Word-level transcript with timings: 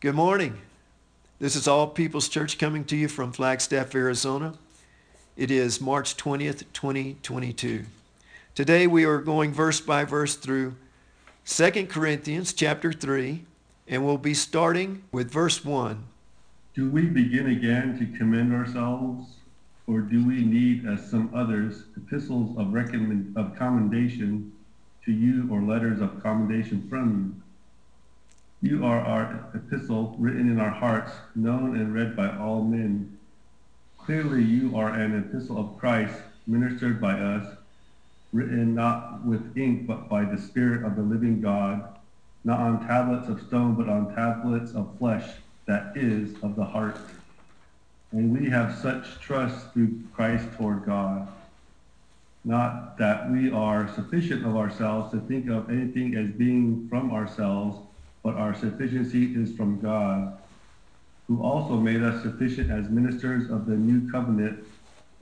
Good 0.00 0.14
morning. 0.14 0.58
This 1.40 1.54
is 1.54 1.68
All 1.68 1.86
People's 1.86 2.30
Church 2.30 2.56
coming 2.56 2.86
to 2.86 2.96
you 2.96 3.06
from 3.06 3.32
Flagstaff, 3.32 3.94
Arizona. 3.94 4.54
It 5.36 5.50
is 5.50 5.78
March 5.78 6.16
20th, 6.16 6.64
2022. 6.72 7.84
Today 8.54 8.86
we 8.86 9.04
are 9.04 9.18
going 9.18 9.52
verse 9.52 9.78
by 9.78 10.06
verse 10.06 10.36
through 10.36 10.74
2 11.44 11.86
Corinthians 11.88 12.54
chapter 12.54 12.94
3, 12.94 13.44
and 13.88 14.02
we'll 14.02 14.16
be 14.16 14.32
starting 14.32 15.02
with 15.12 15.30
verse 15.30 15.66
1. 15.66 16.02
Do 16.72 16.88
we 16.90 17.02
begin 17.02 17.48
again 17.50 17.98
to 17.98 18.18
commend 18.18 18.54
ourselves, 18.54 19.34
or 19.86 20.00
do 20.00 20.26
we 20.26 20.42
need, 20.42 20.86
as 20.88 21.10
some 21.10 21.30
others, 21.34 21.82
epistles 21.94 22.56
of, 22.56 22.72
recommend, 22.72 23.36
of 23.36 23.54
commendation 23.54 24.50
to 25.04 25.12
you 25.12 25.46
or 25.52 25.60
letters 25.60 26.00
of 26.00 26.22
commendation 26.22 26.88
from 26.88 27.34
you? 27.36 27.42
You 28.62 28.84
are 28.84 29.00
our 29.00 29.48
epistle 29.54 30.14
written 30.18 30.50
in 30.50 30.60
our 30.60 30.70
hearts, 30.70 31.12
known 31.34 31.76
and 31.76 31.94
read 31.94 32.14
by 32.14 32.36
all 32.36 32.62
men. 32.62 33.18
Clearly 33.96 34.44
you 34.44 34.76
are 34.76 34.90
an 34.90 35.16
epistle 35.16 35.56
of 35.56 35.78
Christ, 35.78 36.14
ministered 36.46 37.00
by 37.00 37.14
us, 37.14 37.56
written 38.34 38.74
not 38.74 39.24
with 39.24 39.56
ink, 39.56 39.86
but 39.86 40.10
by 40.10 40.26
the 40.26 40.36
Spirit 40.36 40.84
of 40.84 40.94
the 40.94 41.02
living 41.02 41.40
God, 41.40 41.96
not 42.44 42.60
on 42.60 42.86
tablets 42.86 43.28
of 43.28 43.40
stone, 43.40 43.76
but 43.76 43.88
on 43.88 44.14
tablets 44.14 44.72
of 44.72 44.94
flesh, 44.98 45.26
that 45.64 45.96
is, 45.96 46.34
of 46.42 46.54
the 46.54 46.64
heart. 46.64 46.98
And 48.12 48.30
we 48.30 48.50
have 48.50 48.76
such 48.76 49.20
trust 49.20 49.72
through 49.72 50.02
Christ 50.12 50.46
toward 50.58 50.84
God. 50.84 51.26
Not 52.44 52.98
that 52.98 53.30
we 53.30 53.50
are 53.50 53.90
sufficient 53.94 54.44
of 54.44 54.56
ourselves 54.56 55.12
to 55.12 55.20
think 55.20 55.48
of 55.48 55.70
anything 55.70 56.14
as 56.14 56.30
being 56.30 56.86
from 56.90 57.10
ourselves, 57.10 57.78
but 58.22 58.34
our 58.34 58.54
sufficiency 58.54 59.34
is 59.34 59.54
from 59.56 59.80
God, 59.80 60.38
who 61.26 61.42
also 61.42 61.76
made 61.76 62.02
us 62.02 62.22
sufficient 62.22 62.70
as 62.70 62.90
ministers 62.90 63.50
of 63.50 63.66
the 63.66 63.76
new 63.76 64.10
covenant, 64.10 64.64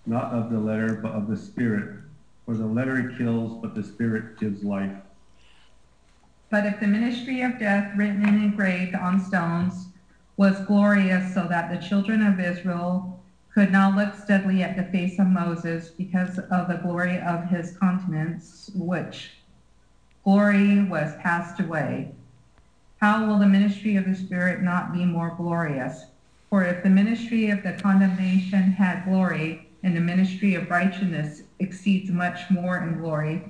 not 0.06 0.32
of 0.32 0.50
the 0.50 0.58
letter, 0.58 0.94
but 0.94 1.12
of 1.12 1.28
the 1.28 1.36
Spirit. 1.36 2.00
For 2.46 2.54
the 2.54 2.66
letter 2.66 3.14
kills, 3.18 3.60
but 3.60 3.74
the 3.74 3.82
Spirit 3.82 4.38
gives 4.38 4.64
life. 4.64 4.96
But 6.50 6.64
if 6.64 6.80
the 6.80 6.86
ministry 6.86 7.42
of 7.42 7.58
death 7.58 7.92
written 7.96 8.24
and 8.24 8.42
engraved 8.42 8.94
on 8.94 9.20
stones 9.22 9.88
was 10.38 10.58
glorious 10.60 11.34
so 11.34 11.46
that 11.48 11.70
the 11.70 11.86
children 11.86 12.22
of 12.22 12.40
Israel 12.40 13.22
could 13.52 13.70
not 13.70 13.96
look 13.96 14.14
steadily 14.14 14.62
at 14.62 14.76
the 14.76 14.84
face 14.84 15.18
of 15.18 15.26
Moses 15.26 15.88
because 15.90 16.38
of 16.38 16.68
the 16.68 16.80
glory 16.82 17.18
of 17.20 17.44
his 17.48 17.76
countenance, 17.76 18.70
which 18.74 19.32
glory 20.24 20.84
was 20.84 21.14
passed 21.16 21.60
away, 21.60 22.12
how 23.00 23.26
will 23.26 23.38
the 23.38 23.46
ministry 23.46 23.96
of 23.96 24.06
the 24.06 24.14
Spirit 24.14 24.62
not 24.62 24.92
be 24.92 25.04
more 25.04 25.34
glorious? 25.36 26.06
For 26.50 26.64
if 26.64 26.82
the 26.82 26.90
ministry 26.90 27.50
of 27.50 27.62
the 27.62 27.74
condemnation 27.74 28.72
had 28.72 29.04
glory, 29.04 29.68
and 29.84 29.96
the 29.96 30.00
ministry 30.00 30.54
of 30.54 30.70
righteousness 30.70 31.42
exceeds 31.60 32.10
much 32.10 32.50
more 32.50 32.78
in 32.78 32.98
glory, 32.98 33.44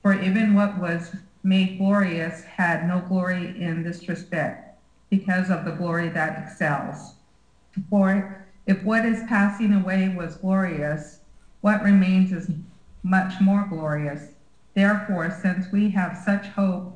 for 0.00 0.14
even 0.14 0.54
what 0.54 0.78
was 0.80 1.14
made 1.42 1.76
glorious 1.78 2.42
had 2.44 2.88
no 2.88 3.00
glory 3.00 3.60
in 3.60 3.82
this 3.82 4.08
respect, 4.08 4.78
because 5.10 5.50
of 5.50 5.64
the 5.64 5.72
glory 5.72 6.08
that 6.08 6.42
excels. 6.42 7.16
For 7.90 8.46
if 8.66 8.82
what 8.82 9.04
is 9.04 9.22
passing 9.28 9.74
away 9.74 10.08
was 10.16 10.36
glorious, 10.36 11.20
what 11.60 11.82
remains 11.82 12.32
is 12.32 12.50
much 13.02 13.40
more 13.40 13.66
glorious. 13.68 14.30
Therefore, 14.74 15.30
since 15.42 15.70
we 15.70 15.90
have 15.90 16.16
such 16.24 16.46
hope, 16.46 16.95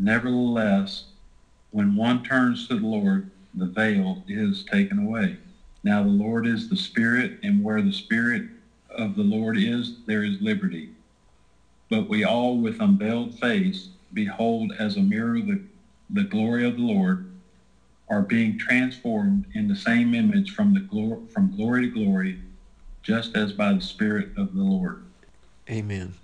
Nevertheless, 0.00 1.04
when 1.72 1.94
one 1.94 2.24
turns 2.24 2.66
to 2.68 2.80
the 2.80 2.86
Lord, 2.86 3.30
the 3.52 3.66
veil 3.66 4.24
is 4.26 4.64
taken 4.64 4.98
away. 4.98 5.36
Now 5.84 6.02
the 6.02 6.08
Lord 6.08 6.46
is 6.46 6.70
the 6.70 6.76
Spirit, 6.76 7.38
and 7.42 7.62
where 7.62 7.82
the 7.82 7.92
Spirit 7.92 8.48
of 8.88 9.14
the 9.14 9.22
Lord 9.22 9.58
is, 9.58 9.98
there 10.06 10.24
is 10.24 10.40
liberty. 10.40 10.88
But 11.90 12.08
we 12.08 12.24
all 12.24 12.56
with 12.56 12.80
unveiled 12.80 13.38
face 13.38 13.90
behold 14.14 14.72
as 14.78 14.96
a 14.96 15.02
mirror 15.02 15.38
the, 15.38 15.60
the 16.08 16.24
glory 16.24 16.66
of 16.66 16.76
the 16.76 16.82
Lord, 16.82 17.30
are 18.08 18.22
being 18.22 18.56
transformed 18.56 19.44
in 19.54 19.68
the 19.68 19.76
same 19.76 20.14
image 20.14 20.52
from 20.52 20.72
the 20.72 20.80
glory 20.80 21.26
from 21.26 21.54
glory 21.54 21.90
to 21.90 21.92
glory, 21.92 22.40
just 23.02 23.36
as 23.36 23.52
by 23.52 23.74
the 23.74 23.82
Spirit 23.82 24.30
of 24.38 24.54
the 24.54 24.62
Lord. 24.62 25.04
Amen. 25.68 26.14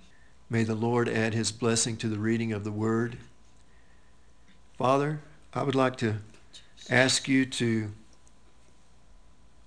May 0.49 0.63
the 0.63 0.73
Lord 0.73 1.07
add 1.07 1.35
his 1.35 1.51
blessing 1.51 1.95
to 1.97 2.09
the 2.09 2.17
reading 2.17 2.51
of 2.51 2.63
the 2.63 2.71
word. 2.71 3.19
Father, 4.77 5.21
I 5.55 5.63
would 5.63 5.73
like 5.73 5.95
to 5.97 6.17
ask 6.87 7.27
you 7.27 7.47
to 7.47 7.89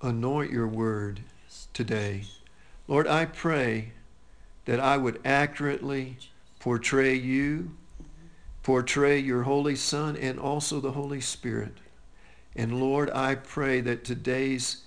anoint 0.00 0.52
your 0.52 0.68
word 0.68 1.20
today. 1.72 2.22
Lord, 2.86 3.08
I 3.08 3.24
pray 3.24 3.90
that 4.66 4.78
I 4.78 4.96
would 4.96 5.20
accurately 5.24 6.16
portray 6.60 7.14
you, 7.14 7.72
portray 8.62 9.18
your 9.18 9.42
Holy 9.42 9.74
Son, 9.74 10.16
and 10.16 10.38
also 10.38 10.78
the 10.78 10.92
Holy 10.92 11.20
Spirit. 11.20 11.78
And 12.54 12.78
Lord, 12.78 13.10
I 13.10 13.34
pray 13.34 13.80
that 13.80 14.04
today's 14.04 14.84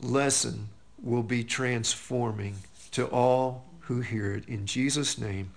lesson 0.00 0.70
will 1.02 1.22
be 1.22 1.44
transforming 1.44 2.56
to 2.92 3.06
all 3.08 3.66
who 3.80 4.00
hear 4.00 4.32
it. 4.32 4.48
In 4.48 4.64
Jesus' 4.64 5.18
name, 5.18 5.50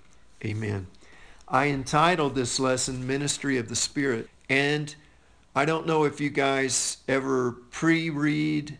amen. 0.44 0.86
I 1.52 1.66
entitled 1.66 2.34
this 2.34 2.58
lesson 2.58 3.06
Ministry 3.06 3.58
of 3.58 3.68
the 3.68 3.76
Spirit. 3.76 4.30
And 4.48 4.94
I 5.54 5.66
don't 5.66 5.86
know 5.86 6.04
if 6.04 6.18
you 6.18 6.30
guys 6.30 6.96
ever 7.06 7.52
pre-read 7.70 8.78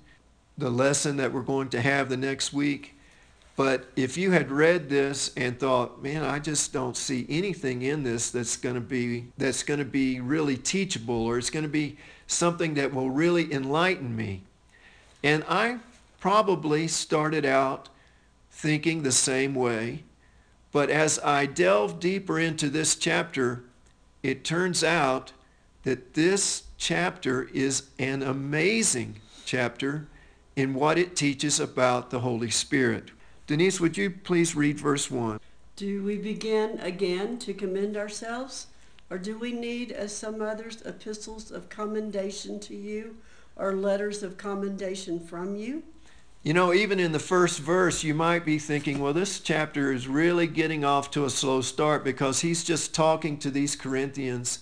the 0.57 0.71
lesson 0.71 1.19
that 1.19 1.35
we're 1.35 1.43
going 1.43 1.69
to 1.69 1.83
have 1.83 2.09
the 2.09 2.17
next 2.17 2.55
week. 2.55 2.95
But 3.57 3.91
if 3.95 4.17
you 4.17 4.31
had 4.31 4.51
read 4.51 4.89
this 4.89 5.33
and 5.37 5.61
thought, 5.61 6.03
man, 6.03 6.25
I 6.25 6.39
just 6.39 6.73
don't 6.73 6.97
see 6.97 7.27
anything 7.29 7.83
in 7.83 8.05
this 8.05 8.31
that's 8.31 8.57
going 8.57 8.77
to 8.77 8.81
be 8.81 9.27
that's 9.37 9.63
going 9.63 9.79
to 9.79 9.85
be 9.85 10.21
really 10.21 10.57
teachable 10.57 11.27
or 11.27 11.37
it's 11.37 11.51
going 11.51 11.65
to 11.65 11.69
be 11.69 11.99
something 12.27 12.73
that 12.75 12.95
will 12.95 13.11
really 13.11 13.53
enlighten 13.53 14.17
me. 14.17 14.45
And 15.23 15.45
I 15.47 15.81
probably 16.21 16.89
started 16.89 17.45
out 17.45 17.91
thinking 18.51 19.03
the 19.03 19.13
same 19.13 19.55
way. 19.55 20.05
But 20.73 20.89
as 20.89 21.19
I 21.19 21.47
delve 21.47 22.01
deeper 22.01 22.39
into 22.39 22.71
this 22.71 22.97
chapter, 22.97 23.63
it 24.23 24.43
turns 24.43 24.83
out 24.83 25.33
that 25.83 26.15
this 26.15 26.65
chapter 26.79 27.49
is 27.53 27.85
an 27.99 28.23
amazing 28.23 29.21
chapter 29.45 30.09
in 30.57 30.75
what 30.75 30.99
it 30.99 31.15
teaches 31.15 31.61
about 31.61 32.11
the 32.11 32.21
Holy 32.21 32.51
Spirit. 32.51 33.11
Denise, 33.47 33.81
would 33.81 33.97
you 33.99 34.11
please 34.11 34.55
read 34.55 34.81
verse 34.81 35.11
1? 35.11 35.41
Do 35.77 36.03
we 36.03 36.17
begin 36.17 36.79
again 36.81 37.39
to 37.41 37.53
commend 37.53 37.97
ourselves? 37.97 38.69
Or 39.11 39.19
do 39.19 39.39
we 39.39 39.53
need, 39.53 39.93
as 39.93 40.17
some 40.17 40.41
others, 40.41 40.81
epistles 40.83 41.51
of 41.51 41.69
commendation 41.69 42.59
to 42.61 42.75
you 42.75 43.17
or 43.57 43.75
letters 43.75 44.23
of 44.23 44.39
commendation 44.39 45.21
from 45.21 45.57
you? 45.57 45.83
You 46.43 46.55
know, 46.55 46.75
even 46.75 46.99
in 46.99 47.13
the 47.13 47.21
first 47.21 47.61
verse, 47.61 48.03
you 48.03 48.15
might 48.15 48.45
be 48.45 48.59
thinking, 48.59 48.99
well, 48.99 49.13
this 49.13 49.39
chapter 49.39 49.93
is 49.93 50.09
really 50.09 50.49
getting 50.49 50.85
off 50.85 51.13
to 51.13 51.25
a 51.25 51.31
slow 51.31 51.61
start 51.61 52.03
because 52.03 52.41
he's 52.41 52.65
just 52.65 52.93
talking 52.93 53.39
to 53.39 53.51
these 53.51 53.77
Corinthians 53.77 54.59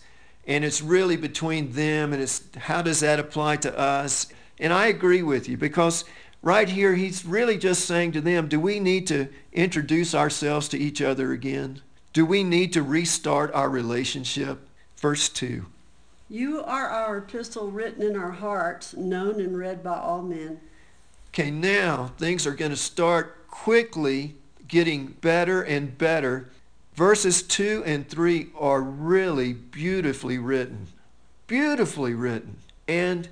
and 0.47 0.65
it's 0.65 0.82
really 0.82 1.17
between 1.17 1.73
them 1.73 2.12
and 2.12 2.23
it's 2.23 2.43
how 2.56 2.82
does 2.82 3.00
that 3.00 3.19
apply 3.19 3.56
to 3.56 3.79
us? 3.79 4.27
And 4.59 4.73
I 4.73 4.87
agree 4.87 5.23
with 5.23 5.49
you 5.49 5.56
because 5.56 6.05
right 6.43 6.69
here 6.69 6.94
he's 6.94 7.25
really 7.25 7.56
just 7.56 7.87
saying 7.87 8.12
to 8.12 8.21
them, 8.21 8.49
do 8.49 8.61
we 8.61 8.79
need 8.79 9.06
to 9.06 9.29
introduce 9.53 10.15
ourselves 10.15 10.69
to 10.69 10.79
each 10.79 11.00
other 11.00 11.33
again? 11.33 11.81
Do 12.12 12.26
we 12.26 12.43
need 12.43 12.73
to 12.75 12.83
restart 12.83 13.55
our 13.55 13.71
relationship? 13.71 14.69
Verse 14.99 15.29
2. 15.31 15.65
You 16.29 16.62
are 16.62 16.88
our 16.88 17.19
epistle 17.19 17.71
written 17.71 18.03
in 18.03 18.17
our 18.17 18.33
hearts, 18.33 18.94
known 18.94 19.41
and 19.41 19.56
read 19.56 19.83
by 19.83 19.99
all 19.99 20.23
men. 20.23 20.61
Okay, 21.32 21.50
now 21.53 22.11
things 22.19 22.44
are 22.44 22.55
going 22.55 22.73
to 22.73 22.77
start 22.77 23.47
quickly 23.49 24.35
getting 24.67 25.06
better 25.21 25.62
and 25.62 25.97
better. 25.97 26.50
Verses 26.94 27.43
2 27.43 27.85
and 27.87 28.09
3 28.09 28.49
are 28.59 28.82
really 28.82 29.53
beautifully 29.53 30.38
written. 30.38 30.88
Beautifully 31.47 32.15
written. 32.15 32.56
And 32.88 33.29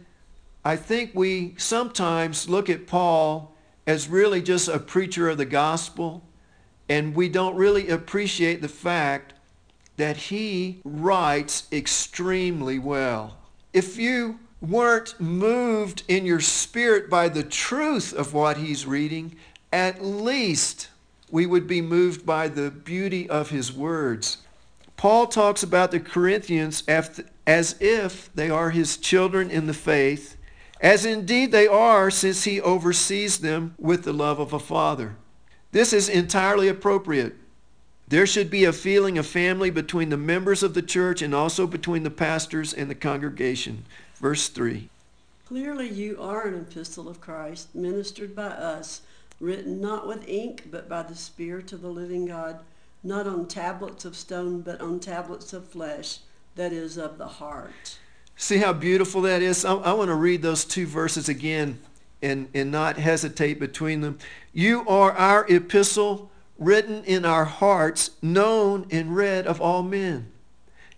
I 0.64 0.76
think 0.76 1.10
we 1.12 1.54
sometimes 1.56 2.48
look 2.48 2.70
at 2.70 2.86
Paul 2.86 3.52
as 3.84 4.08
really 4.08 4.42
just 4.42 4.68
a 4.68 4.78
preacher 4.78 5.28
of 5.28 5.38
the 5.38 5.44
gospel, 5.44 6.22
and 6.88 7.16
we 7.16 7.28
don't 7.28 7.56
really 7.56 7.88
appreciate 7.88 8.60
the 8.60 8.68
fact 8.68 9.32
that 9.96 10.16
he 10.16 10.80
writes 10.84 11.66
extremely 11.72 12.78
well. 12.78 13.38
If 13.72 13.98
you 13.98 14.38
weren't 14.60 15.20
moved 15.20 16.02
in 16.08 16.26
your 16.26 16.40
spirit 16.40 17.08
by 17.08 17.28
the 17.28 17.44
truth 17.44 18.12
of 18.12 18.34
what 18.34 18.56
he's 18.56 18.86
reading, 18.86 19.36
at 19.72 20.04
least 20.04 20.88
we 21.30 21.46
would 21.46 21.66
be 21.66 21.80
moved 21.80 22.24
by 22.26 22.48
the 22.48 22.70
beauty 22.70 23.28
of 23.28 23.50
his 23.50 23.72
words. 23.72 24.38
Paul 24.96 25.26
talks 25.26 25.62
about 25.62 25.90
the 25.90 26.00
Corinthians 26.00 26.82
as 26.88 27.76
if 27.78 28.34
they 28.34 28.50
are 28.50 28.70
his 28.70 28.96
children 28.96 29.50
in 29.50 29.66
the 29.66 29.74
faith, 29.74 30.36
as 30.80 31.04
indeed 31.04 31.52
they 31.52 31.66
are 31.68 32.10
since 32.10 32.44
he 32.44 32.60
oversees 32.60 33.38
them 33.38 33.74
with 33.78 34.04
the 34.04 34.12
love 34.12 34.40
of 34.40 34.52
a 34.52 34.58
father. 34.58 35.16
This 35.70 35.92
is 35.92 36.08
entirely 36.08 36.66
appropriate. 36.66 37.36
There 38.08 38.26
should 38.26 38.50
be 38.50 38.64
a 38.64 38.72
feeling 38.72 39.18
of 39.18 39.26
family 39.26 39.70
between 39.70 40.08
the 40.08 40.16
members 40.16 40.62
of 40.62 40.72
the 40.74 40.82
church 40.82 41.20
and 41.20 41.34
also 41.34 41.66
between 41.66 42.04
the 42.04 42.10
pastors 42.10 42.72
and 42.72 42.90
the 42.90 42.94
congregation. 42.94 43.84
Verse 44.20 44.48
3. 44.48 44.88
Clearly, 45.46 45.88
you 45.88 46.20
are 46.20 46.46
an 46.46 46.54
epistle 46.54 47.08
of 47.08 47.20
Christ, 47.20 47.74
ministered 47.74 48.34
by 48.34 48.48
us, 48.48 49.02
written 49.40 49.80
not 49.80 50.06
with 50.06 50.28
ink, 50.28 50.64
but 50.70 50.88
by 50.88 51.02
the 51.02 51.14
Spirit 51.14 51.72
of 51.72 51.80
the 51.80 51.88
living 51.88 52.26
God, 52.26 52.60
not 53.04 53.26
on 53.26 53.46
tablets 53.46 54.04
of 54.04 54.16
stone, 54.16 54.60
but 54.60 54.80
on 54.80 54.98
tablets 54.98 55.52
of 55.52 55.68
flesh, 55.68 56.18
that 56.56 56.72
is, 56.72 56.98
of 56.98 57.16
the 57.16 57.28
heart. 57.28 57.98
See 58.36 58.58
how 58.58 58.72
beautiful 58.72 59.22
that 59.22 59.40
is? 59.40 59.64
I, 59.64 59.74
I 59.74 59.92
want 59.92 60.08
to 60.08 60.14
read 60.14 60.42
those 60.42 60.64
two 60.64 60.86
verses 60.86 61.28
again 61.28 61.78
and, 62.20 62.48
and 62.52 62.72
not 62.72 62.96
hesitate 62.96 63.60
between 63.60 64.00
them. 64.00 64.18
You 64.52 64.86
are 64.88 65.12
our 65.12 65.46
epistle, 65.48 66.30
written 66.58 67.04
in 67.04 67.24
our 67.24 67.44
hearts, 67.44 68.10
known 68.20 68.86
and 68.90 69.14
read 69.14 69.46
of 69.46 69.60
all 69.60 69.84
men. 69.84 70.32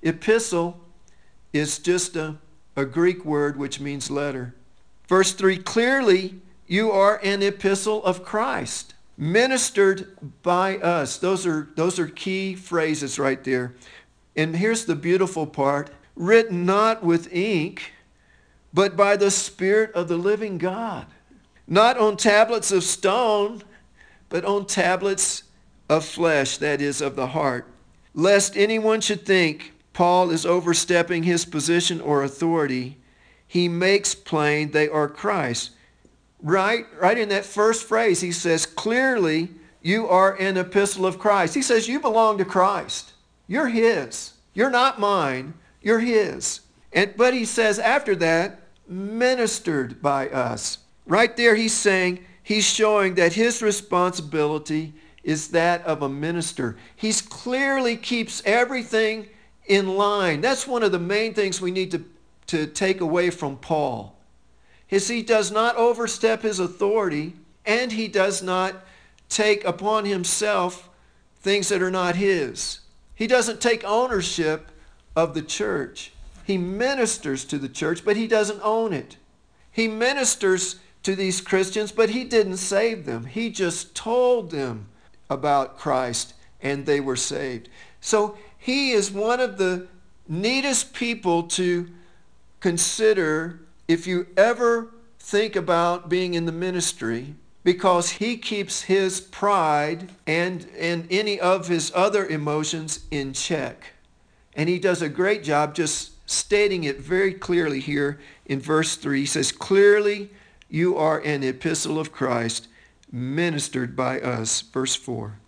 Epistle 0.02 0.80
is 1.52 1.78
just 1.78 2.16
a 2.16 2.36
a 2.76 2.84
Greek 2.84 3.24
word 3.24 3.56
which 3.56 3.80
means 3.80 4.10
letter. 4.10 4.54
Verse 5.08 5.32
3 5.32 5.58
clearly, 5.58 6.40
you 6.66 6.90
are 6.92 7.20
an 7.22 7.42
epistle 7.42 8.04
of 8.04 8.24
Christ, 8.24 8.94
ministered 9.16 10.16
by 10.42 10.78
us. 10.78 11.18
Those 11.18 11.46
are, 11.46 11.68
those 11.74 11.98
are 11.98 12.06
key 12.06 12.54
phrases 12.54 13.18
right 13.18 13.42
there. 13.42 13.74
And 14.36 14.56
here's 14.56 14.84
the 14.84 14.94
beautiful 14.94 15.46
part 15.46 15.90
written 16.14 16.64
not 16.64 17.02
with 17.02 17.32
ink, 17.32 17.92
but 18.72 18.96
by 18.96 19.16
the 19.16 19.30
Spirit 19.30 19.92
of 19.94 20.08
the 20.08 20.16
living 20.16 20.58
God. 20.58 21.06
Not 21.66 21.98
on 21.98 22.16
tablets 22.16 22.70
of 22.72 22.84
stone, 22.84 23.62
but 24.28 24.44
on 24.44 24.66
tablets 24.66 25.44
of 25.88 26.04
flesh, 26.04 26.58
that 26.58 26.80
is, 26.80 27.00
of 27.00 27.16
the 27.16 27.28
heart. 27.28 27.66
Lest 28.14 28.56
anyone 28.56 29.00
should 29.00 29.26
think 29.26 29.72
Paul 29.92 30.30
is 30.30 30.46
overstepping 30.46 31.24
his 31.24 31.44
position 31.44 32.00
or 32.00 32.22
authority, 32.22 32.98
he 33.46 33.68
makes 33.68 34.14
plain 34.14 34.70
they 34.70 34.88
are 34.88 35.08
Christ. 35.08 35.70
Right, 36.42 36.86
right 36.98 37.18
in 37.18 37.28
that 37.30 37.44
first 37.44 37.84
phrase, 37.84 38.20
he 38.20 38.32
says, 38.32 38.64
clearly 38.64 39.50
you 39.82 40.08
are 40.08 40.34
an 40.34 40.56
epistle 40.56 41.04
of 41.06 41.18
Christ. 41.18 41.54
He 41.54 41.62
says, 41.62 41.88
you 41.88 42.00
belong 42.00 42.38
to 42.38 42.44
Christ. 42.44 43.12
You're 43.46 43.68
his. 43.68 44.34
You're 44.54 44.70
not 44.70 45.00
mine. 45.00 45.54
You're 45.82 46.00
his. 46.00 46.60
And, 46.92 47.14
but 47.16 47.34
he 47.34 47.44
says 47.44 47.78
after 47.78 48.14
that, 48.16 48.60
ministered 48.86 50.00
by 50.00 50.28
us. 50.28 50.78
Right 51.06 51.36
there, 51.36 51.54
he's 51.54 51.74
saying, 51.74 52.24
he's 52.42 52.64
showing 52.64 53.14
that 53.16 53.32
his 53.32 53.62
responsibility 53.62 54.94
is 55.22 55.48
that 55.48 55.84
of 55.84 56.02
a 56.02 56.08
minister. 56.08 56.76
He 56.96 57.12
clearly 57.12 57.96
keeps 57.96 58.42
everything 58.44 59.28
in 59.70 59.86
line. 59.96 60.40
That's 60.40 60.66
one 60.66 60.82
of 60.82 60.90
the 60.90 60.98
main 60.98 61.32
things 61.32 61.60
we 61.60 61.70
need 61.70 61.92
to, 61.92 62.04
to 62.48 62.66
take 62.66 63.00
away 63.00 63.30
from 63.30 63.56
Paul. 63.56 64.18
Is 64.90 65.06
he 65.06 65.22
does 65.22 65.52
not 65.52 65.76
overstep 65.76 66.42
his 66.42 66.58
authority 66.58 67.34
and 67.64 67.92
he 67.92 68.08
does 68.08 68.42
not 68.42 68.84
take 69.28 69.64
upon 69.64 70.06
himself 70.06 70.90
things 71.40 71.68
that 71.68 71.82
are 71.82 71.90
not 71.90 72.16
his. 72.16 72.80
He 73.14 73.28
doesn't 73.28 73.60
take 73.60 73.84
ownership 73.84 74.72
of 75.14 75.34
the 75.34 75.42
church. 75.42 76.12
He 76.44 76.58
ministers 76.58 77.44
to 77.44 77.56
the 77.56 77.68
church, 77.68 78.04
but 78.04 78.16
he 78.16 78.26
doesn't 78.26 78.60
own 78.64 78.92
it. 78.92 79.18
He 79.70 79.86
ministers 79.86 80.80
to 81.04 81.14
these 81.14 81.40
Christians, 81.40 81.92
but 81.92 82.10
he 82.10 82.24
didn't 82.24 82.56
save 82.56 83.06
them. 83.06 83.26
He 83.26 83.50
just 83.50 83.94
told 83.94 84.50
them 84.50 84.88
about 85.30 85.78
Christ 85.78 86.34
and 86.60 86.86
they 86.86 86.98
were 86.98 87.14
saved. 87.14 87.68
So 88.00 88.36
he 88.60 88.92
is 88.92 89.10
one 89.10 89.40
of 89.40 89.56
the 89.56 89.88
neatest 90.28 90.92
people 90.92 91.44
to 91.44 91.90
consider 92.60 93.58
if 93.88 94.06
you 94.06 94.26
ever 94.36 94.92
think 95.18 95.56
about 95.56 96.10
being 96.10 96.34
in 96.34 96.44
the 96.44 96.52
ministry 96.52 97.34
because 97.64 98.10
he 98.10 98.36
keeps 98.36 98.82
his 98.82 99.20
pride 99.20 100.10
and, 100.26 100.68
and 100.78 101.08
any 101.10 101.40
of 101.40 101.68
his 101.68 101.90
other 101.94 102.26
emotions 102.26 103.06
in 103.10 103.32
check. 103.32 103.94
And 104.54 104.68
he 104.68 104.78
does 104.78 105.00
a 105.00 105.08
great 105.08 105.42
job 105.42 105.74
just 105.74 106.12
stating 106.30 106.84
it 106.84 107.00
very 107.00 107.32
clearly 107.32 107.80
here 107.80 108.20
in 108.44 108.60
verse 108.60 108.94
3. 108.96 109.20
He 109.20 109.26
says, 109.26 109.52
Clearly 109.52 110.30
you 110.68 110.98
are 110.98 111.18
an 111.20 111.42
epistle 111.42 111.98
of 111.98 112.12
Christ 112.12 112.68
ministered 113.10 113.96
by 113.96 114.20
us. 114.20 114.60
Verse 114.60 114.94
4. 114.94 115.39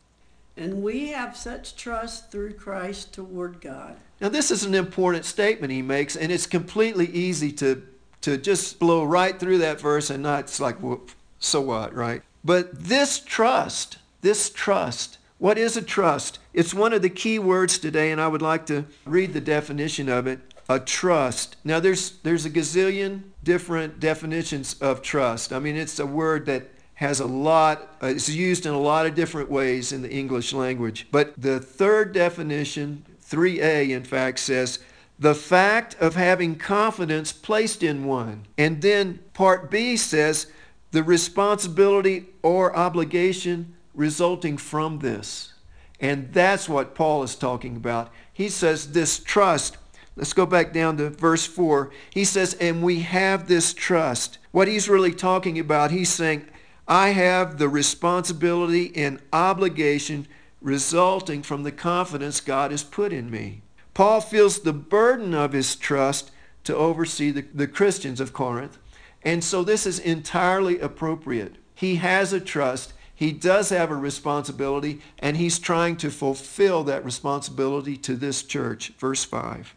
And 0.56 0.82
we 0.82 1.08
have 1.08 1.36
such 1.36 1.76
trust 1.76 2.30
through 2.30 2.54
Christ 2.54 3.14
toward 3.14 3.60
God. 3.60 3.96
Now, 4.20 4.28
this 4.28 4.50
is 4.50 4.64
an 4.64 4.74
important 4.74 5.24
statement 5.24 5.72
he 5.72 5.82
makes, 5.82 6.14
and 6.14 6.30
it's 6.30 6.46
completely 6.46 7.06
easy 7.06 7.50
to, 7.52 7.82
to 8.20 8.36
just 8.36 8.78
blow 8.78 9.02
right 9.04 9.38
through 9.38 9.58
that 9.58 9.80
verse 9.80 10.10
and 10.10 10.22
not, 10.22 10.40
it's 10.40 10.60
like, 10.60 10.82
well, 10.82 11.00
so 11.38 11.60
what, 11.60 11.94
right? 11.94 12.22
But 12.44 12.84
this 12.84 13.18
trust, 13.18 13.98
this 14.20 14.50
trust, 14.50 15.18
what 15.38 15.58
is 15.58 15.76
a 15.76 15.82
trust? 15.82 16.38
It's 16.52 16.74
one 16.74 16.92
of 16.92 17.02
the 17.02 17.10
key 17.10 17.38
words 17.38 17.78
today, 17.78 18.12
and 18.12 18.20
I 18.20 18.28
would 18.28 18.42
like 18.42 18.66
to 18.66 18.84
read 19.04 19.32
the 19.32 19.40
definition 19.40 20.08
of 20.08 20.26
it. 20.26 20.38
A 20.68 20.78
trust. 20.78 21.56
Now, 21.64 21.80
there's, 21.80 22.18
there's 22.18 22.46
a 22.46 22.50
gazillion 22.50 23.22
different 23.42 23.98
definitions 23.98 24.74
of 24.80 25.02
trust. 25.02 25.52
I 25.52 25.58
mean, 25.58 25.76
it's 25.76 25.98
a 25.98 26.06
word 26.06 26.46
that 26.46 26.70
has 27.02 27.18
a 27.18 27.26
lot, 27.26 27.96
uh, 28.00 28.06
it's 28.06 28.28
used 28.28 28.64
in 28.64 28.72
a 28.72 28.80
lot 28.80 29.06
of 29.06 29.16
different 29.16 29.50
ways 29.50 29.90
in 29.92 30.02
the 30.02 30.10
English 30.10 30.52
language. 30.52 31.08
But 31.10 31.34
the 31.36 31.58
third 31.58 32.12
definition, 32.12 33.04
3a 33.28 33.90
in 33.90 34.04
fact, 34.04 34.38
says 34.38 34.78
the 35.18 35.34
fact 35.34 35.96
of 36.00 36.14
having 36.14 36.54
confidence 36.54 37.32
placed 37.32 37.82
in 37.82 38.04
one. 38.04 38.44
And 38.56 38.80
then 38.82 39.18
part 39.34 39.68
B 39.68 39.96
says 39.96 40.46
the 40.92 41.02
responsibility 41.02 42.26
or 42.40 42.74
obligation 42.76 43.74
resulting 43.94 44.56
from 44.56 45.00
this. 45.00 45.54
And 45.98 46.32
that's 46.32 46.68
what 46.68 46.94
Paul 46.94 47.24
is 47.24 47.34
talking 47.34 47.74
about. 47.74 48.12
He 48.32 48.48
says 48.48 48.92
this 48.92 49.18
trust. 49.18 49.76
Let's 50.14 50.34
go 50.34 50.46
back 50.46 50.72
down 50.72 50.98
to 50.98 51.10
verse 51.10 51.46
4. 51.46 51.90
He 52.10 52.24
says, 52.24 52.54
and 52.54 52.80
we 52.80 53.00
have 53.00 53.48
this 53.48 53.74
trust. 53.74 54.38
What 54.52 54.68
he's 54.68 54.88
really 54.88 55.14
talking 55.14 55.58
about, 55.58 55.90
he's 55.90 56.10
saying, 56.10 56.46
I 56.88 57.10
have 57.10 57.58
the 57.58 57.68
responsibility 57.68 58.92
and 58.96 59.20
obligation 59.32 60.26
resulting 60.60 61.42
from 61.42 61.62
the 61.62 61.72
confidence 61.72 62.40
God 62.40 62.70
has 62.70 62.84
put 62.84 63.12
in 63.12 63.30
me. 63.30 63.62
Paul 63.94 64.20
feels 64.20 64.60
the 64.60 64.72
burden 64.72 65.34
of 65.34 65.52
his 65.52 65.76
trust 65.76 66.30
to 66.64 66.74
oversee 66.74 67.30
the, 67.30 67.44
the 67.54 67.66
Christians 67.66 68.20
of 68.20 68.32
Corinth. 68.32 68.78
And 69.22 69.44
so 69.44 69.62
this 69.62 69.86
is 69.86 69.98
entirely 69.98 70.78
appropriate. 70.78 71.56
He 71.74 71.96
has 71.96 72.32
a 72.32 72.40
trust. 72.40 72.92
He 73.14 73.32
does 73.32 73.68
have 73.68 73.90
a 73.90 73.96
responsibility, 73.96 75.00
and 75.18 75.36
he's 75.36 75.58
trying 75.58 75.96
to 75.98 76.10
fulfill 76.10 76.82
that 76.84 77.04
responsibility 77.04 77.96
to 77.98 78.16
this 78.16 78.42
church. 78.42 78.92
Verse 78.98 79.24
5. 79.24 79.74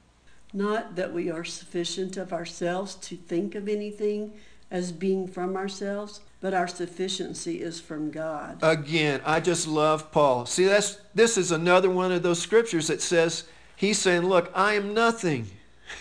Not 0.54 0.96
that 0.96 1.14
we 1.14 1.30
are 1.30 1.44
sufficient 1.44 2.18
of 2.18 2.32
ourselves 2.32 2.96
to 2.96 3.16
think 3.16 3.56
of 3.56 3.68
anything 3.68 4.34
as 4.72 4.92
being 4.92 5.28
from 5.28 5.56
ourselves, 5.56 6.22
but 6.46 6.54
our 6.54 6.68
sufficiency 6.68 7.60
is 7.60 7.82
from 7.82 8.12
God. 8.12 8.60
Again, 8.62 9.20
I 9.26 9.40
just 9.40 9.68
love 9.68 10.12
Paul. 10.12 10.46
See, 10.46 10.66
that's 10.66 11.00
this 11.16 11.40
is 11.40 11.52
another 11.52 11.90
one 11.90 12.12
of 12.12 12.22
those 12.22 12.40
scriptures 12.40 12.86
that 12.86 13.02
says 13.02 13.46
he's 13.76 13.98
saying, 13.98 14.22
"Look, 14.22 14.52
I 14.54 14.74
am 14.74 14.94
nothing." 14.94 15.48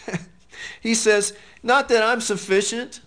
he 0.82 0.94
says, 0.94 1.32
"Not 1.62 1.88
that 1.88 2.02
I'm 2.02 2.20
sufficient. 2.20 3.00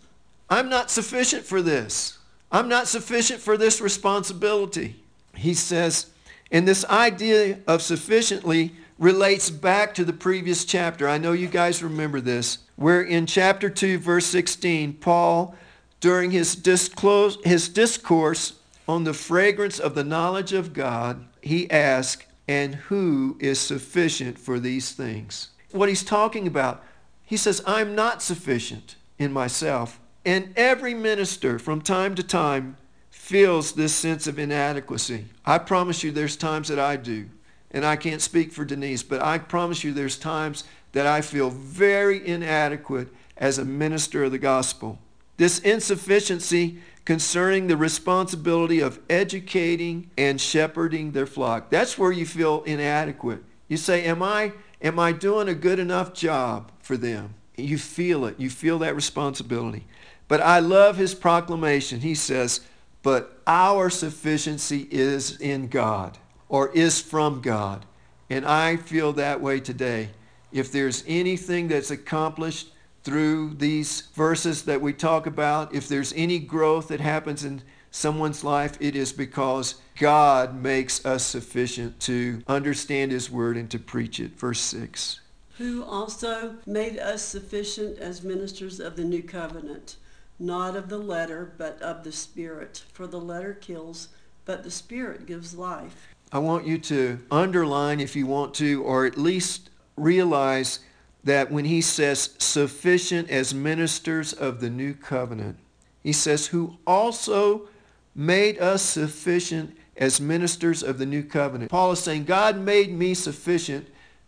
I'm 0.50 0.68
not 0.68 0.90
sufficient 0.90 1.46
for 1.46 1.62
this. 1.62 2.18
I'm 2.52 2.68
not 2.68 2.88
sufficient 2.88 3.40
for 3.40 3.56
this 3.56 3.82
responsibility." 3.82 4.96
He 5.36 5.54
says, 5.54 6.08
and 6.52 6.68
this 6.68 6.86
idea 6.86 7.60
of 7.68 7.84
sufficiently 7.84 8.72
relates 8.98 9.52
back 9.52 9.94
to 9.94 10.04
the 10.04 10.12
previous 10.12 10.66
chapter. 10.66 11.08
I 11.08 11.20
know 11.20 11.34
you 11.34 11.50
guys 11.50 11.84
remember 11.84 12.20
this. 12.20 12.58
where 12.78 13.04
in 13.04 13.28
chapter 13.28 13.70
2, 13.70 14.00
verse 14.00 14.26
16, 14.26 14.94
Paul, 14.94 15.56
during 16.00 16.32
his, 16.32 16.56
disclose, 16.56 17.38
his 17.44 17.70
discourse 17.70 18.54
on 18.88 19.04
the 19.04 19.14
fragrance 19.14 19.80
of 19.80 19.96
the 19.96 20.04
knowledge 20.04 20.54
of 20.54 20.74
God, 20.74 21.26
he 21.42 21.70
asked, 21.70 22.26
And 22.48 22.76
who 22.76 23.38
is 23.40 23.60
sufficient 23.60 24.38
for 24.38 24.60
these 24.60 24.92
things? 24.92 25.50
What 25.72 25.90
he's 25.90 26.04
talking 26.04 26.48
about, 26.48 26.84
he 27.24 27.38
says, 27.38 27.62
I'm 27.66 27.96
not 27.96 28.22
sufficient 28.22 28.96
in 29.18 29.34
myself. 29.34 30.00
And 30.24 30.54
every 30.56 30.94
minister 30.94 31.60
from 31.60 31.82
time 31.82 32.16
to 32.16 32.24
time 32.24 32.78
feels 33.10 33.74
this 33.74 33.94
sense 33.94 34.28
of 34.28 34.40
inadequacy. 34.40 35.26
I 35.46 35.58
promise 35.58 36.04
you 36.04 36.12
there's 36.12 36.38
times 36.38 36.70
that 36.70 36.80
I 36.80 36.96
do. 36.96 37.30
And 37.72 37.86
I 37.86 37.98
can't 37.98 38.22
speak 38.22 38.54
for 38.54 38.64
Denise, 38.64 39.04
but 39.04 39.22
I 39.22 39.38
promise 39.38 39.84
you 39.84 39.92
there's 39.92 40.18
times 40.18 40.64
that 40.94 41.06
I 41.06 41.20
feel 41.22 41.50
very 41.50 42.26
inadequate 42.26 43.10
as 43.36 43.58
a 43.58 43.66
minister 43.66 44.24
of 44.24 44.32
the 44.32 44.38
gospel. 44.38 45.00
This 45.38 45.60
insufficiency 45.60 46.80
concerning 47.06 47.68
the 47.68 47.78
responsibility 47.78 48.82
of 48.82 49.00
educating 49.10 50.12
and 50.18 50.42
shepherding 50.42 51.12
their 51.12 51.26
flock. 51.26 51.70
That's 51.70 51.98
where 51.98 52.12
you 52.12 52.26
feel 52.26 52.64
inadequate. 52.64 53.44
You 53.70 53.78
say, 53.78 54.04
am 54.04 54.22
I, 54.22 54.52
am 54.82 55.00
I 55.00 55.14
doing 55.14 55.48
a 55.48 55.54
good 55.54 55.80
enough 55.80 56.14
job 56.14 56.72
for 56.80 56.98
them? 56.98 57.36
You 57.56 57.78
feel 57.78 58.26
it. 58.26 58.40
You 58.40 58.50
feel 58.50 58.80
that 58.80 58.96
responsibility. 58.96 59.86
But 60.28 60.42
I 60.42 60.60
love 60.60 60.98
his 60.98 61.16
proclamation. 61.16 62.02
He 62.02 62.14
says, 62.14 62.62
but 63.04 63.42
our 63.48 63.90
sufficiency 63.90 64.88
is 64.92 65.40
in 65.40 65.70
God 65.70 66.18
or 66.50 66.70
is 66.74 67.00
from 67.00 67.42
God. 67.42 67.86
And 68.30 68.46
I 68.46 68.76
feel 68.76 69.14
that 69.14 69.40
way 69.40 69.62
today. 69.62 70.10
If 70.52 70.72
there's 70.72 71.06
anything 71.08 71.70
that's 71.70 71.92
accomplished 71.92 72.72
through 73.08 73.54
these 73.54 74.02
verses 74.16 74.64
that 74.64 74.82
we 74.82 74.92
talk 74.92 75.28
about, 75.28 75.74
if 75.74 75.88
there's 75.88 76.12
any 76.18 76.40
growth 76.40 76.90
that 76.90 77.00
happens 77.00 77.46
in 77.46 77.62
someone's 77.90 78.44
life, 78.44 78.76
it 78.82 78.98
is 78.98 79.14
because 79.14 79.76
God 79.98 80.62
makes 80.62 81.06
us 81.06 81.26
sufficient 81.26 82.02
to 82.02 82.42
understand 82.50 83.14
his 83.14 83.32
word 83.32 83.56
and 83.56 83.72
to 83.72 83.80
preach 83.80 84.20
it. 84.20 84.38
Verse 84.38 84.60
6. 84.60 85.22
Who 85.58 85.86
also 85.86 86.58
made 86.66 87.00
us 87.00 87.24
sufficient 87.24 87.98
as 87.98 88.24
ministers 88.24 88.82
of 88.82 88.98
the 88.98 89.06
new 89.06 89.24
covenant, 89.24 89.96
not 90.38 90.76
of 90.76 90.90
the 90.90 90.98
letter, 90.98 91.54
but 91.58 91.82
of 91.82 92.04
the 92.04 92.12
Spirit. 92.12 92.84
For 92.92 93.08
the 93.08 93.22
letter 93.22 93.54
kills, 93.54 94.10
but 94.44 94.66
the 94.66 94.70
Spirit 94.70 95.26
gives 95.26 95.56
life. 95.56 96.10
I 96.34 96.40
want 96.40 96.68
you 96.68 96.78
to 96.80 97.20
underline, 97.32 98.02
if 98.02 98.18
you 98.18 98.28
want 98.28 98.54
to, 98.56 98.84
or 98.84 99.06
at 99.06 99.18
least 99.18 99.70
realize 99.96 100.80
that 101.24 101.52
when 101.52 101.66
he 101.66 101.82
says 101.82 102.36
sufficient 102.38 103.30
as 103.30 103.54
ministers 103.54 104.34
of 104.34 104.62
the 104.62 104.70
new 104.70 104.94
covenant, 104.94 105.58
he 106.04 106.14
says, 106.14 106.48
who 106.48 106.78
also 106.88 107.68
made 108.16 108.58
us 108.60 108.82
sufficient 108.82 109.76
as 109.98 110.22
ministers 110.22 110.84
of 110.84 110.98
the 110.98 111.06
new 111.06 111.24
covenant. 111.24 111.70
Paul 111.72 111.92
is 111.92 112.00
saying, 112.00 112.26
God 112.26 112.58
made 112.58 112.92
me 112.92 113.14
sufficient 113.14 113.88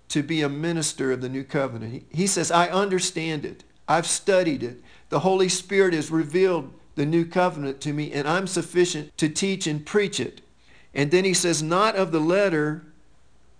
to 0.09 0.23
be 0.23 0.41
a 0.41 0.49
minister 0.49 1.11
of 1.11 1.21
the 1.21 1.29
new 1.29 1.43
covenant. 1.43 2.03
He 2.09 2.27
says, 2.27 2.51
I 2.51 2.67
understand 2.67 3.45
it. 3.45 3.63
I've 3.87 4.07
studied 4.07 4.63
it. 4.63 4.81
The 5.09 5.19
Holy 5.19 5.49
Spirit 5.49 5.93
has 5.93 6.11
revealed 6.11 6.73
the 6.95 7.05
new 7.05 7.23
covenant 7.25 7.79
to 7.81 7.93
me, 7.93 8.11
and 8.11 8.27
I'm 8.27 8.47
sufficient 8.47 9.17
to 9.17 9.29
teach 9.29 9.67
and 9.67 9.85
preach 9.85 10.19
it. 10.19 10.41
And 10.93 11.11
then 11.11 11.23
he 11.23 11.33
says, 11.33 11.63
not 11.63 11.95
of 11.95 12.11
the 12.11 12.19
letter, 12.19 12.83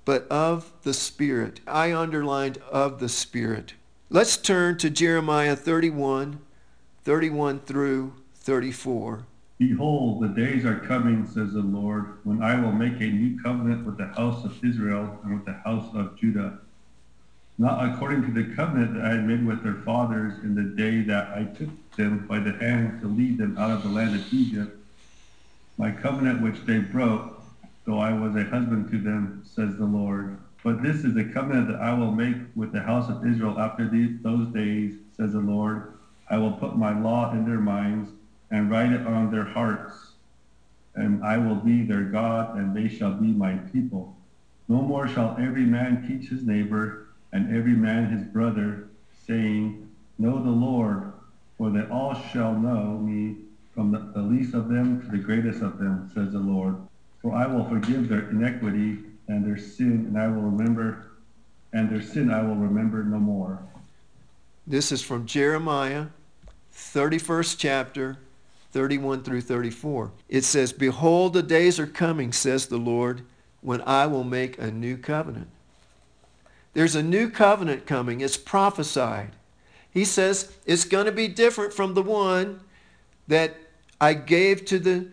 but 0.09 0.27
of 0.31 0.71
the 0.81 0.91
Spirit. 0.91 1.59
I 1.67 1.93
underlined 1.93 2.57
of 2.71 2.99
the 2.99 3.07
Spirit. 3.07 3.75
Let's 4.09 4.37
turn 4.37 4.79
to 4.79 4.89
Jeremiah 4.89 5.55
31, 5.55 6.39
31 7.03 7.59
through 7.59 8.15
34. 8.33 9.27
Behold, 9.59 10.23
the 10.23 10.29
days 10.29 10.65
are 10.65 10.79
coming, 10.79 11.27
says 11.27 11.53
the 11.53 11.59
Lord, 11.59 12.17
when 12.23 12.41
I 12.41 12.59
will 12.59 12.71
make 12.71 12.99
a 12.99 13.05
new 13.05 13.39
covenant 13.43 13.85
with 13.85 13.99
the 13.99 14.07
house 14.07 14.43
of 14.43 14.65
Israel 14.65 15.19
and 15.23 15.35
with 15.35 15.45
the 15.45 15.61
house 15.63 15.93
of 15.93 16.17
Judah. 16.17 16.57
Not 17.59 17.93
according 17.93 18.23
to 18.23 18.31
the 18.31 18.55
covenant 18.55 18.95
that 18.95 19.05
I 19.05 19.09
had 19.09 19.27
made 19.27 19.45
with 19.45 19.61
their 19.61 19.83
fathers 19.85 20.33
in 20.43 20.55
the 20.55 20.75
day 20.75 21.01
that 21.01 21.37
I 21.37 21.43
took 21.43 21.69
them 21.97 22.25
by 22.25 22.39
the 22.39 22.53
hand 22.53 23.01
to 23.01 23.07
lead 23.07 23.37
them 23.37 23.59
out 23.59 23.69
of 23.69 23.83
the 23.83 23.89
land 23.89 24.15
of 24.15 24.33
Egypt, 24.33 24.75
my 25.77 25.91
covenant 25.91 26.41
which 26.41 26.65
they 26.65 26.79
broke, 26.79 27.38
though 27.89 27.97
I 27.97 28.13
was 28.13 28.35
a 28.35 28.43
husband 28.43 28.91
to 28.91 28.99
them, 28.99 29.41
says 29.43 29.75
the 29.77 29.85
Lord. 29.85 30.37
But 30.63 30.83
this 30.83 30.97
is 30.97 31.15
the 31.15 31.23
covenant 31.23 31.69
that 31.69 31.81
I 31.81 31.91
will 31.91 32.11
make 32.11 32.35
with 32.55 32.71
the 32.71 32.81
house 32.81 33.09
of 33.09 33.25
Israel 33.25 33.59
after 33.59 33.89
these, 33.89 34.21
those 34.21 34.47
days, 34.53 34.93
says 35.17 35.31
the 35.31 35.39
Lord. 35.39 35.93
I 36.29 36.37
will 36.37 36.51
put 36.51 36.77
my 36.77 36.97
law 36.99 37.31
in 37.31 37.45
their 37.45 37.59
minds 37.59 38.11
and 38.51 38.69
write 38.69 38.91
it 38.91 39.07
on 39.07 39.31
their 39.31 39.45
hearts. 39.45 40.11
And 40.93 41.23
I 41.23 41.37
will 41.37 41.55
be 41.55 41.81
their 41.81 42.03
God, 42.03 42.57
and 42.57 42.75
they 42.75 42.87
shall 42.87 43.13
be 43.13 43.29
my 43.29 43.55
people. 43.55 44.15
No 44.67 44.83
more 44.83 45.07
shall 45.07 45.35
every 45.39 45.65
man 45.65 46.07
teach 46.07 46.29
his 46.29 46.43
neighbor, 46.43 47.07
and 47.31 47.55
every 47.55 47.73
man 47.73 48.15
his 48.15 48.27
brother, 48.27 48.89
saying, 49.25 49.89
Know 50.19 50.43
the 50.43 50.51
Lord, 50.51 51.13
for 51.57 51.71
they 51.71 51.87
all 51.87 52.13
shall 52.13 52.53
know 52.53 52.99
me, 52.99 53.37
from 53.73 53.91
the, 53.91 54.11
the 54.13 54.21
least 54.21 54.53
of 54.53 54.69
them 54.69 55.01
to 55.01 55.07
the 55.07 55.17
greatest 55.17 55.63
of 55.63 55.79
them, 55.79 56.11
says 56.13 56.33
the 56.33 56.39
Lord. 56.39 56.75
For 57.21 57.33
I 57.33 57.45
will 57.47 57.65
forgive 57.65 58.07
their 58.07 58.29
iniquity 58.29 58.99
and 59.27 59.45
their 59.45 59.57
sin, 59.57 60.05
and 60.07 60.17
I 60.17 60.27
will 60.27 60.41
remember, 60.41 61.11
and 61.73 61.89
their 61.89 62.01
sin 62.01 62.31
I 62.31 62.41
will 62.41 62.55
remember 62.55 63.03
no 63.03 63.19
more. 63.19 63.59
This 64.65 64.91
is 64.91 65.01
from 65.01 65.25
Jeremiah, 65.25 66.07
31st 66.73 67.57
chapter, 67.57 68.17
31 68.71 69.23
through 69.23 69.41
34. 69.41 70.11
It 70.29 70.43
says, 70.43 70.71
Behold, 70.71 71.33
the 71.33 71.43
days 71.43 71.79
are 71.79 71.87
coming, 71.87 72.31
says 72.31 72.67
the 72.67 72.77
Lord, 72.77 73.23
when 73.61 73.81
I 73.81 74.05
will 74.07 74.23
make 74.23 74.57
a 74.57 74.71
new 74.71 74.97
covenant. 74.97 75.49
There's 76.73 76.95
a 76.95 77.03
new 77.03 77.29
covenant 77.29 77.85
coming. 77.85 78.21
It's 78.21 78.37
prophesied. 78.37 79.31
He 79.91 80.05
says 80.05 80.53
it's 80.65 80.85
going 80.85 81.05
to 81.05 81.11
be 81.11 81.27
different 81.27 81.73
from 81.73 81.93
the 81.93 82.03
one 82.03 82.61
that 83.27 83.57
I 83.99 84.13
gave 84.13 84.65
to 84.65 84.79
the, 84.79 85.07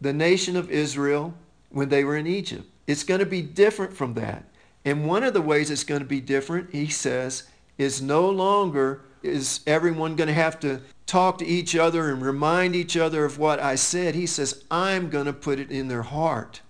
the 0.00 0.12
nation 0.12 0.56
of 0.56 0.70
Israel 0.70 1.34
when 1.70 1.88
they 1.88 2.04
were 2.04 2.16
in 2.16 2.26
Egypt. 2.26 2.64
It's 2.86 3.04
going 3.04 3.20
to 3.20 3.26
be 3.26 3.42
different 3.42 3.92
from 3.92 4.14
that. 4.14 4.44
And 4.84 5.06
one 5.06 5.22
of 5.22 5.34
the 5.34 5.42
ways 5.42 5.70
it's 5.70 5.84
going 5.84 6.00
to 6.00 6.06
be 6.06 6.20
different, 6.20 6.70
he 6.72 6.88
says, 6.88 7.44
is 7.78 8.00
no 8.00 8.28
longer 8.28 9.02
is 9.22 9.60
everyone 9.66 10.16
going 10.16 10.28
to 10.28 10.34
have 10.34 10.58
to 10.60 10.80
talk 11.06 11.38
to 11.38 11.46
each 11.46 11.76
other 11.76 12.10
and 12.10 12.22
remind 12.22 12.74
each 12.74 12.96
other 12.96 13.24
of 13.24 13.38
what 13.38 13.60
I 13.60 13.74
said. 13.74 14.14
He 14.14 14.26
says, 14.26 14.64
I'm 14.70 15.10
going 15.10 15.26
to 15.26 15.32
put 15.32 15.58
it 15.58 15.70
in 15.70 15.88
their 15.88 16.02
heart. 16.02 16.62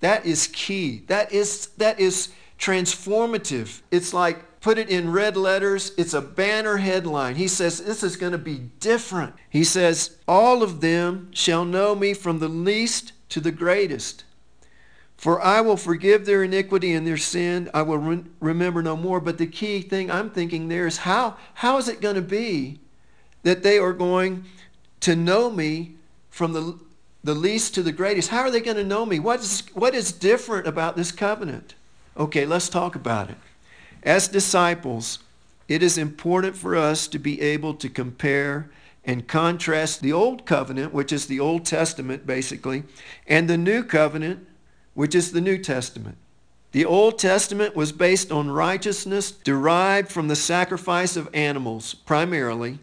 That 0.00 0.24
is 0.24 0.46
key. 0.46 1.02
That 1.08 1.32
is, 1.32 1.66
that 1.76 2.00
is 2.00 2.30
transformative. 2.58 3.82
It's 3.90 4.14
like 4.14 4.42
put 4.60 4.78
it 4.78 4.90
in 4.90 5.10
red 5.12 5.36
letters. 5.36 5.92
It's 5.96 6.14
a 6.14 6.20
banner 6.20 6.76
headline. 6.76 7.36
He 7.36 7.48
says, 7.48 7.82
this 7.82 8.02
is 8.02 8.16
going 8.16 8.32
to 8.32 8.38
be 8.38 8.58
different. 8.80 9.34
He 9.48 9.64
says, 9.64 10.18
all 10.28 10.62
of 10.62 10.80
them 10.80 11.30
shall 11.32 11.64
know 11.64 11.94
me 11.94 12.14
from 12.14 12.38
the 12.38 12.48
least 12.48 13.12
to 13.30 13.40
the 13.40 13.52
greatest. 13.52 14.24
For 15.16 15.40
I 15.40 15.60
will 15.60 15.76
forgive 15.76 16.24
their 16.24 16.42
iniquity 16.42 16.92
and 16.92 17.06
their 17.06 17.18
sin. 17.18 17.68
I 17.74 17.82
will 17.82 17.98
re- 17.98 18.24
remember 18.40 18.82
no 18.82 18.96
more. 18.96 19.20
But 19.20 19.38
the 19.38 19.46
key 19.46 19.82
thing 19.82 20.10
I'm 20.10 20.30
thinking 20.30 20.68
there 20.68 20.86
is 20.86 20.98
how, 20.98 21.36
how 21.54 21.76
is 21.76 21.88
it 21.88 22.00
going 22.00 22.14
to 22.14 22.22
be 22.22 22.80
that 23.42 23.62
they 23.62 23.78
are 23.78 23.92
going 23.92 24.44
to 25.00 25.16
know 25.16 25.50
me 25.50 25.96
from 26.30 26.52
the, 26.52 26.78
the 27.22 27.34
least 27.34 27.74
to 27.74 27.82
the 27.82 27.92
greatest? 27.92 28.30
How 28.30 28.40
are 28.40 28.50
they 28.50 28.60
going 28.60 28.78
to 28.78 28.84
know 28.84 29.04
me? 29.04 29.18
What 29.18 29.40
is, 29.40 29.62
what 29.74 29.94
is 29.94 30.10
different 30.10 30.66
about 30.66 30.96
this 30.96 31.12
covenant? 31.12 31.74
Okay, 32.16 32.46
let's 32.46 32.70
talk 32.70 32.94
about 32.94 33.30
it. 33.30 33.36
As 34.02 34.28
disciples, 34.28 35.18
it 35.68 35.82
is 35.82 35.98
important 35.98 36.56
for 36.56 36.76
us 36.76 37.06
to 37.08 37.18
be 37.18 37.40
able 37.40 37.74
to 37.74 37.88
compare 37.88 38.70
and 39.04 39.26
contrast 39.26 40.02
the 40.02 40.12
Old 40.12 40.44
Covenant, 40.46 40.92
which 40.92 41.12
is 41.12 41.26
the 41.26 41.40
Old 41.40 41.64
Testament 41.64 42.26
basically, 42.26 42.84
and 43.26 43.48
the 43.48 43.58
New 43.58 43.82
Covenant, 43.82 44.46
which 44.94 45.14
is 45.14 45.32
the 45.32 45.40
New 45.40 45.58
Testament. 45.58 46.16
The 46.72 46.84
Old 46.84 47.18
Testament 47.18 47.74
was 47.74 47.92
based 47.92 48.30
on 48.30 48.50
righteousness 48.50 49.32
derived 49.32 50.10
from 50.10 50.28
the 50.28 50.36
sacrifice 50.36 51.16
of 51.16 51.28
animals 51.34 51.94
primarily 51.94 52.78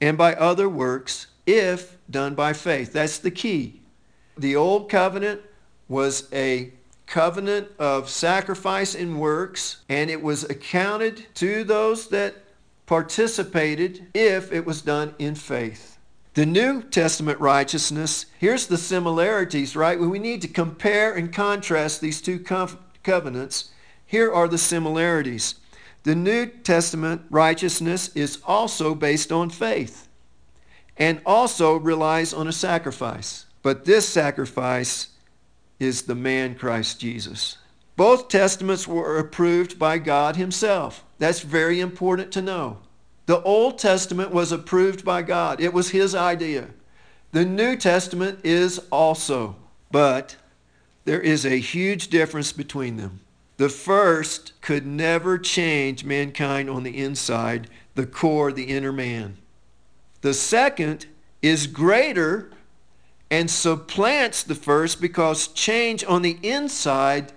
and 0.00 0.18
by 0.18 0.34
other 0.34 0.68
works 0.68 1.28
if 1.46 1.96
done 2.10 2.34
by 2.34 2.52
faith. 2.52 2.92
That's 2.92 3.18
the 3.18 3.30
key. 3.30 3.80
The 4.36 4.56
Old 4.56 4.90
Covenant 4.90 5.40
was 5.88 6.28
a 6.32 6.72
covenant 7.06 7.68
of 7.78 8.08
sacrifice 8.08 8.94
and 8.94 9.20
works, 9.20 9.82
and 9.88 10.10
it 10.10 10.22
was 10.22 10.44
accounted 10.44 11.26
to 11.34 11.64
those 11.64 12.08
that 12.08 12.36
participated 12.86 14.06
if 14.14 14.52
it 14.52 14.64
was 14.66 14.82
done 14.82 15.14
in 15.18 15.34
faith. 15.34 15.98
The 16.34 16.46
New 16.46 16.82
Testament 16.82 17.38
righteousness, 17.40 18.26
here's 18.38 18.66
the 18.66 18.78
similarities, 18.78 19.76
right? 19.76 20.00
We 20.00 20.18
need 20.18 20.40
to 20.42 20.48
compare 20.48 21.12
and 21.12 21.32
contrast 21.32 22.00
these 22.00 22.22
two 22.22 22.38
covenants. 23.02 23.70
Here 24.06 24.32
are 24.32 24.48
the 24.48 24.58
similarities. 24.58 25.56
The 26.04 26.14
New 26.14 26.46
Testament 26.46 27.22
righteousness 27.30 28.08
is 28.14 28.38
also 28.46 28.94
based 28.94 29.30
on 29.30 29.50
faith 29.50 30.08
and 30.96 31.20
also 31.24 31.76
relies 31.76 32.32
on 32.34 32.48
a 32.48 32.52
sacrifice. 32.52 33.46
But 33.62 33.84
this 33.84 34.08
sacrifice 34.08 35.08
is 35.82 36.02
the 36.02 36.14
man 36.14 36.54
Christ 36.54 37.00
Jesus. 37.00 37.58
Both 37.96 38.28
testaments 38.28 38.86
were 38.86 39.18
approved 39.18 39.78
by 39.78 39.98
God 39.98 40.36
himself. 40.36 41.04
That's 41.18 41.40
very 41.40 41.80
important 41.80 42.32
to 42.32 42.42
know. 42.42 42.78
The 43.26 43.42
Old 43.42 43.78
Testament 43.78 44.30
was 44.30 44.52
approved 44.52 45.04
by 45.04 45.22
God. 45.22 45.60
It 45.60 45.72
was 45.72 45.90
his 45.90 46.14
idea. 46.14 46.68
The 47.32 47.44
New 47.44 47.76
Testament 47.76 48.40
is 48.44 48.80
also. 48.90 49.56
But 49.90 50.36
there 51.04 51.20
is 51.20 51.44
a 51.44 51.58
huge 51.58 52.08
difference 52.08 52.52
between 52.52 52.96
them. 52.96 53.20
The 53.56 53.68
first 53.68 54.52
could 54.60 54.86
never 54.86 55.38
change 55.38 56.04
mankind 56.04 56.70
on 56.70 56.82
the 56.82 56.96
inside, 56.96 57.68
the 57.94 58.06
core, 58.06 58.52
the 58.52 58.64
inner 58.64 58.92
man. 58.92 59.36
The 60.22 60.34
second 60.34 61.06
is 61.42 61.66
greater 61.66 62.50
and 63.32 63.50
supplants 63.50 64.42
the 64.42 64.54
first 64.54 65.00
because 65.00 65.48
change 65.48 66.04
on 66.04 66.20
the 66.20 66.38
inside 66.42 67.32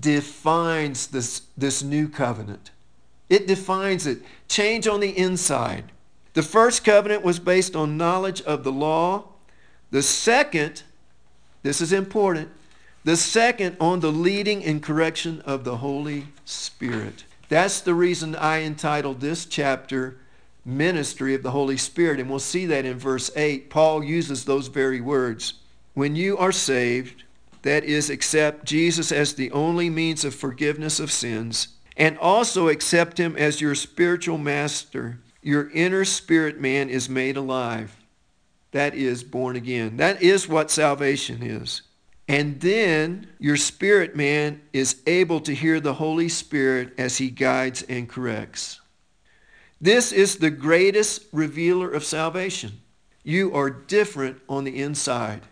defines 0.00 1.08
this, 1.08 1.42
this 1.54 1.82
new 1.82 2.08
covenant. 2.08 2.70
It 3.28 3.46
defines 3.46 4.06
it. 4.06 4.22
Change 4.48 4.88
on 4.88 5.00
the 5.00 5.10
inside. 5.10 5.84
The 6.32 6.42
first 6.42 6.82
covenant 6.82 7.22
was 7.22 7.38
based 7.38 7.76
on 7.76 7.98
knowledge 7.98 8.40
of 8.40 8.64
the 8.64 8.72
law. 8.72 9.24
The 9.90 10.02
second, 10.02 10.82
this 11.62 11.82
is 11.82 11.92
important, 11.92 12.48
the 13.04 13.16
second 13.16 13.76
on 13.78 14.00
the 14.00 14.10
leading 14.10 14.64
and 14.64 14.82
correction 14.82 15.42
of 15.42 15.64
the 15.64 15.76
Holy 15.76 16.28
Spirit. 16.46 17.24
That's 17.50 17.82
the 17.82 17.94
reason 17.94 18.34
I 18.34 18.62
entitled 18.62 19.20
this 19.20 19.44
chapter 19.44 20.16
Ministry 20.64 21.34
of 21.34 21.42
the 21.42 21.50
Holy 21.50 21.76
Spirit. 21.76 22.20
And 22.20 22.30
we'll 22.30 22.38
see 22.38 22.66
that 22.66 22.84
in 22.84 22.98
verse 22.98 23.30
8. 23.36 23.70
Paul 23.70 24.02
uses 24.02 24.44
those 24.44 24.68
very 24.68 25.00
words. 25.00 25.54
When 25.94 26.16
you 26.16 26.36
are 26.38 26.52
saved, 26.52 27.24
that 27.62 27.84
is, 27.84 28.10
accept 28.10 28.64
Jesus 28.64 29.10
as 29.12 29.34
the 29.34 29.50
only 29.52 29.88
means 29.88 30.24
of 30.24 30.34
forgiveness 30.34 31.00
of 31.00 31.10
sins, 31.10 31.68
and 31.96 32.18
also 32.18 32.68
accept 32.68 33.18
him 33.18 33.36
as 33.36 33.60
your 33.60 33.74
spiritual 33.74 34.38
master, 34.38 35.18
your 35.42 35.70
inner 35.70 36.04
spirit 36.04 36.60
man 36.60 36.88
is 36.88 37.08
made 37.08 37.36
alive. 37.36 37.96
That 38.72 38.94
is 38.94 39.22
born 39.22 39.56
again. 39.56 39.98
That 39.98 40.20
is 40.20 40.48
what 40.48 40.70
salvation 40.70 41.42
is. 41.42 41.82
And 42.26 42.60
then 42.60 43.28
your 43.38 43.56
spirit 43.56 44.16
man 44.16 44.62
is 44.72 45.02
able 45.06 45.40
to 45.40 45.54
hear 45.54 45.78
the 45.78 45.94
Holy 45.94 46.28
Spirit 46.28 46.92
as 46.98 47.18
he 47.18 47.30
guides 47.30 47.82
and 47.82 48.08
corrects. 48.08 48.80
This 49.84 50.12
is 50.12 50.36
the 50.36 50.48
greatest 50.48 51.26
revealer 51.30 51.90
of 51.90 52.06
salvation. 52.06 52.80
You 53.22 53.54
are 53.54 53.68
different 53.68 54.40
on 54.48 54.64
the 54.64 54.80
inside. 54.80 55.42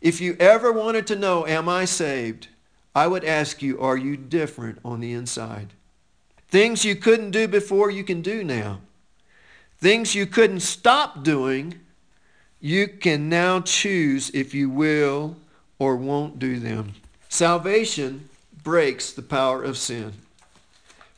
If 0.00 0.20
you 0.20 0.36
ever 0.38 0.70
wanted 0.70 1.04
to 1.08 1.16
know, 1.16 1.44
am 1.48 1.68
I 1.68 1.84
saved? 1.84 2.46
I 2.94 3.08
would 3.08 3.24
ask 3.24 3.60
you, 3.60 3.80
are 3.80 3.96
you 3.96 4.16
different 4.16 4.78
on 4.84 5.00
the 5.00 5.12
inside? 5.12 5.70
Things 6.46 6.84
you 6.84 6.94
couldn't 6.94 7.32
do 7.32 7.48
before, 7.48 7.90
you 7.90 8.04
can 8.04 8.22
do 8.22 8.44
now. 8.44 8.78
Things 9.80 10.14
you 10.14 10.26
couldn't 10.26 10.60
stop 10.60 11.24
doing, 11.24 11.80
you 12.60 12.86
can 12.86 13.28
now 13.28 13.58
choose 13.62 14.30
if 14.30 14.54
you 14.54 14.70
will 14.70 15.34
or 15.80 15.96
won't 15.96 16.38
do 16.38 16.60
them. 16.60 16.94
Salvation 17.28 18.28
breaks 18.62 19.10
the 19.10 19.22
power 19.22 19.60
of 19.60 19.76
sin. 19.76 20.12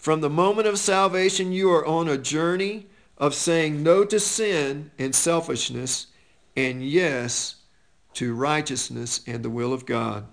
From 0.05 0.21
the 0.21 0.29
moment 0.29 0.69
of 0.69 0.79
salvation, 0.79 1.51
you 1.51 1.73
are 1.73 1.87
on 1.87 2.09
a 2.09 2.19
journey 2.19 2.89
of 3.17 3.35
saying 3.35 3.83
no 3.83 4.05
to 4.05 4.21
sin 4.21 4.91
and 4.99 5.15
selfishness 5.15 6.09
and 6.55 6.87
yes 6.87 7.55
to 8.13 8.35
righteousness 8.35 9.23
and 9.27 9.43
the 9.43 9.49
will 9.49 9.73
of 9.73 9.87
God. 9.87 10.27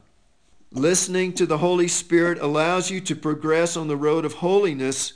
Listening 0.74 1.32
to 1.36 1.46
the 1.46 1.60
Holy 1.60 1.88
Spirit 1.88 2.38
allows 2.40 2.92
you 2.92 3.00
to 3.00 3.16
progress 3.16 3.78
on 3.78 3.88
the 3.88 3.96
road 3.96 4.26
of 4.26 4.34
holiness, 4.34 5.14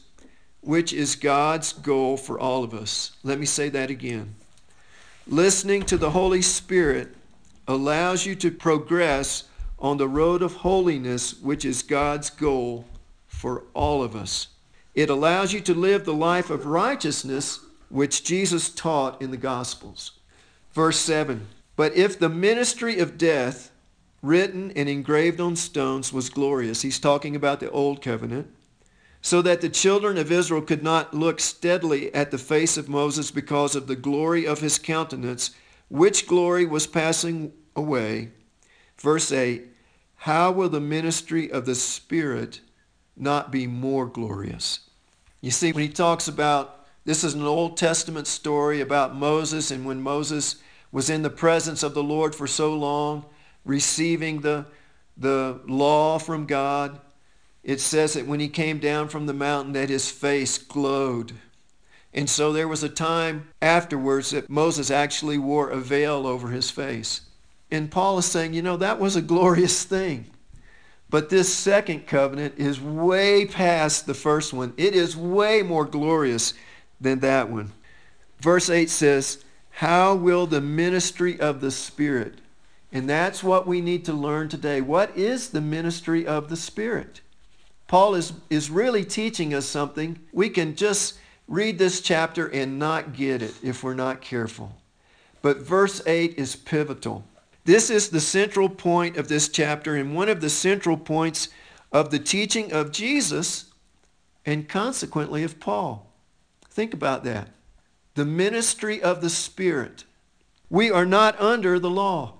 which 0.62 0.94
is 0.94 1.18
God's 1.18 1.74
goal 1.74 2.16
for 2.16 2.40
all 2.40 2.64
of 2.64 2.74
us. 2.74 3.12
Let 3.24 3.42
me 3.42 3.46
say 3.46 3.68
that 3.68 3.90
again. 3.90 4.36
Listening 5.28 5.84
to 5.84 5.98
the 5.98 6.12
Holy 6.12 6.42
Spirit 6.42 7.14
allows 7.68 8.26
you 8.26 8.36
to 8.36 8.52
progress 8.52 9.50
on 9.78 9.98
the 9.98 10.08
road 10.08 10.42
of 10.42 10.54
holiness, 10.54 11.38
which 11.42 11.66
is 11.66 11.84
God's 11.84 12.30
goal 12.30 12.86
for 13.46 13.62
all 13.76 14.02
of 14.02 14.16
us. 14.16 14.48
It 14.96 15.08
allows 15.08 15.54
you 15.54 15.62
to 15.62 15.76
live 15.76 16.04
the 16.04 16.16
life 16.16 16.50
of 16.50 16.66
righteousness, 16.66 17.60
which 17.90 18.24
Jesus 18.24 18.72
taught 18.72 19.22
in 19.22 19.30
the 19.30 19.38
Gospels. 19.38 20.14
Verse 20.74 20.98
7 20.98 21.46
But 21.76 21.94
if 21.94 22.18
the 22.18 22.28
ministry 22.28 22.98
of 22.98 23.20
death, 23.20 23.70
written 24.24 24.72
and 24.72 24.90
engraved 24.90 25.40
on 25.40 25.56
stones, 25.56 26.12
was 26.12 26.32
glorious, 26.32 26.82
he's 26.82 26.98
talking 26.98 27.36
about 27.36 27.60
the 27.60 27.70
Old 27.70 28.02
Covenant, 28.02 28.48
so 29.22 29.44
that 29.44 29.62
the 29.62 29.70
children 29.70 30.18
of 30.18 30.32
Israel 30.32 30.64
could 30.64 30.82
not 30.82 31.14
look 31.14 31.40
steadily 31.40 32.12
at 32.16 32.32
the 32.32 32.40
face 32.40 32.78
of 32.78 32.90
Moses 32.90 33.30
because 33.30 33.76
of 33.76 33.86
the 33.86 33.96
glory 33.96 34.48
of 34.48 34.62
his 34.62 34.80
countenance, 34.80 35.52
which 35.88 36.26
glory 36.26 36.66
was 36.66 36.88
passing 36.88 37.54
away. 37.76 38.32
Verse 38.98 39.32
8, 39.32 39.68
how 40.16 40.52
will 40.52 40.70
the 40.70 40.82
ministry 40.82 41.52
of 41.52 41.68
the 41.68 41.76
Spirit 41.76 42.62
not 43.16 43.52
be 43.52 43.68
more 43.68 44.06
glorious? 44.06 44.80
You 45.42 45.52
see, 45.52 45.72
when 45.72 45.84
he 45.84 45.90
talks 45.90 46.28
about, 46.28 46.86
this 47.06 47.24
is 47.24 47.34
an 47.34 47.44
Old 47.44 47.78
Testament 47.78 48.28
story 48.28 48.82
about 48.82 49.16
Moses 49.16 49.72
and 49.72 49.86
when 49.86 50.02
Moses 50.02 50.58
was 50.92 51.10
in 51.10 51.22
the 51.22 51.30
presence 51.30 51.84
of 51.84 51.94
the 51.94 52.04
Lord 52.04 52.34
for 52.34 52.48
so 52.48 52.74
long, 52.74 53.26
receiving 53.64 54.42
the, 54.42 54.66
the 55.18 55.60
law 55.68 56.18
from 56.18 56.46
God, 56.46 57.00
it 57.64 57.82
says 57.82 58.14
that 58.14 58.28
when 58.28 58.40
he 58.40 58.48
came 58.48 58.80
down 58.80 59.08
from 59.10 59.26
the 59.26 59.34
mountain 59.34 59.74
that 59.74 59.90
his 59.90 60.10
face 60.10 60.58
glowed 60.58 61.34
and 62.16 62.30
so 62.30 62.54
there 62.54 62.70
was 62.70 62.82
a 62.82 62.90
time 62.90 63.50
afterwards 63.62 64.32
that 64.32 64.50
Moses 64.50 64.90
actually 64.90 65.38
wore 65.38 65.70
a 65.70 65.78
veil 65.78 66.26
over 66.26 66.48
his 66.48 66.72
face. 66.72 67.22
And 67.70 67.92
Paul 67.92 68.18
is 68.20 68.26
saying, 68.26 68.54
you 68.54 68.62
know, 68.62 68.78
that 68.78 69.02
was 69.02 69.18
a 69.18 69.22
glorious 69.22 69.84
thing. 69.84 70.28
But 71.16 71.30
this 71.30 71.56
second 71.56 72.08
covenant 72.08 72.56
is 72.58 72.82
way 72.82 73.46
past 73.46 74.06
the 74.06 74.14
first 74.14 74.52
one. 74.52 74.74
It 74.76 74.94
is 74.94 75.16
way 75.16 75.62
more 75.62 75.86
glorious 75.86 76.54
than 77.00 77.20
that 77.20 77.50
one. 77.50 77.72
Verse 78.42 78.70
8 78.70 78.90
says, 78.90 79.46
How 79.70 80.14
will 80.14 80.46
the 80.46 80.60
ministry 80.60 81.40
of 81.40 81.62
the 81.62 81.72
Spirit? 81.72 82.40
And 82.92 83.10
that's 83.10 83.42
what 83.42 83.66
we 83.66 83.80
need 83.80 84.04
to 84.04 84.12
learn 84.12 84.50
today. 84.50 84.82
What 84.82 85.18
is 85.18 85.52
the 85.52 85.62
ministry 85.62 86.28
of 86.28 86.50
the 86.50 86.58
Spirit? 86.58 87.22
Paul 87.88 88.16
is, 88.16 88.34
is 88.50 88.70
really 88.70 89.06
teaching 89.06 89.54
us 89.54 89.66
something. 89.66 90.20
We 90.34 90.50
can 90.50 90.76
just 90.76 91.18
read 91.48 91.78
this 91.78 92.02
chapter 92.02 92.48
and 92.48 92.78
not 92.78 93.14
get 93.14 93.42
it 93.42 93.54
if 93.64 93.86
we're 93.86 93.94
not 93.94 94.20
careful. 94.20 94.76
But 95.42 95.60
verse 95.60 96.06
8 96.06 96.34
is 96.38 96.58
pivotal. 96.58 97.24
This 97.66 97.90
is 97.90 98.10
the 98.10 98.22
central 98.22 98.70
point 98.70 99.18
of 99.18 99.28
this 99.28 99.50
chapter 99.50 99.96
and 99.96 100.16
one 100.16 100.30
of 100.30 100.40
the 100.40 100.50
central 100.50 100.98
points 100.98 101.50
of 101.92 102.12
the 102.12 102.20
teaching 102.20 102.72
of 102.72 102.92
Jesus 102.92 103.74
and 104.46 104.70
consequently 104.70 105.44
of 105.44 105.60
Paul. 105.60 106.14
Think 106.70 106.94
about 106.94 107.24
that. 107.24 107.50
The 108.14 108.26
ministry 108.26 109.02
of 109.02 109.22
the 109.22 109.32
Spirit. 109.32 110.06
We 110.70 110.92
are 110.92 111.06
not 111.06 111.40
under 111.42 111.80
the 111.80 111.90
law. 111.90 112.36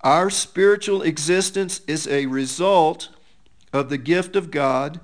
Our 0.00 0.30
spiritual 0.30 1.02
existence 1.02 1.80
is 1.86 2.08
a 2.08 2.26
result 2.26 3.10
of 3.72 3.88
the 3.88 3.98
gift 3.98 4.34
of 4.34 4.50
God, 4.50 5.00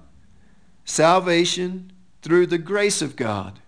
salvation, 0.84 1.92
through 2.20 2.46
the 2.46 2.58
grace 2.58 3.00
of 3.00 3.16
God. 3.16 3.60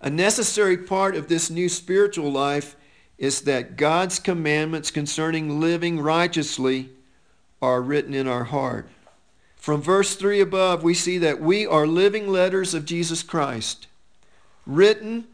A 0.00 0.10
necessary 0.10 0.76
part 0.76 1.16
of 1.16 1.28
this 1.28 1.50
new 1.50 1.68
spiritual 1.68 2.30
life 2.30 2.76
is 3.18 3.42
that 3.42 3.76
God's 3.76 4.20
commandments 4.20 4.90
concerning 4.90 5.60
living 5.60 6.00
righteously 6.00 6.90
are 7.60 7.82
written 7.82 8.14
in 8.14 8.28
our 8.28 8.44
heart. 8.44 8.88
From 9.56 9.82
verse 9.82 10.14
3 10.14 10.40
above, 10.40 10.84
we 10.84 10.94
see 10.94 11.18
that 11.18 11.40
we 11.40 11.66
are 11.66 11.86
living 11.86 12.28
letters 12.28 12.74
of 12.74 12.84
Jesus 12.84 13.24
Christ, 13.24 13.88
written 14.64 15.26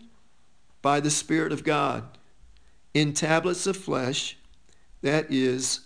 by 0.80 0.98
the 0.98 1.10
Spirit 1.10 1.52
of 1.52 1.62
God 1.62 2.04
in 2.94 3.12
tablets 3.12 3.66
of 3.66 3.76
flesh, 3.76 4.38
that 5.02 5.30
is, 5.30 5.80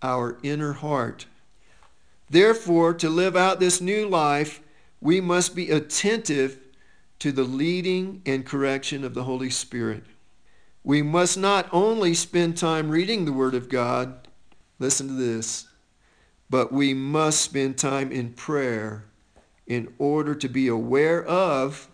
our 0.00 0.38
inner 0.42 0.74
heart. 0.74 1.26
Therefore, 2.30 2.94
to 2.94 3.10
live 3.10 3.36
out 3.36 3.58
this 3.58 3.80
new 3.80 4.08
life, 4.08 4.60
we 5.00 5.20
must 5.20 5.54
be 5.56 5.70
attentive 5.70 6.58
to 7.18 7.32
the 7.32 7.44
leading 7.44 8.22
and 8.24 8.46
correction 8.46 9.04
of 9.04 9.14
the 9.14 9.24
Holy 9.24 9.50
Spirit. 9.50 10.04
We 10.84 11.02
must 11.02 11.38
not 11.38 11.68
only 11.72 12.12
spend 12.14 12.56
time 12.56 12.90
reading 12.90 13.24
the 13.24 13.32
Word 13.32 13.54
of 13.54 13.68
God, 13.68 14.26
listen 14.78 15.06
to 15.08 15.14
this, 15.14 15.68
but 16.50 16.72
we 16.72 16.92
must 16.92 17.40
spend 17.40 17.78
time 17.78 18.10
in 18.10 18.32
prayer 18.32 19.04
in 19.66 19.94
order 19.98 20.34
to 20.34 20.48
be 20.48 20.66
aware 20.66 21.24
of 21.24 21.88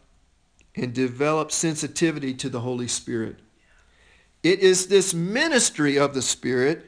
and 0.75 0.95
develop 0.95 1.53
sensitivity 1.53 2.33
to 2.35 2.49
the 2.49 2.61
Holy 2.61 2.89
Spirit. 2.89 3.37
It 4.43 4.61
is 4.61 4.87
this 4.87 5.13
ministry 5.13 5.99
of 5.99 6.15
the 6.15 6.23
Spirit 6.23 6.87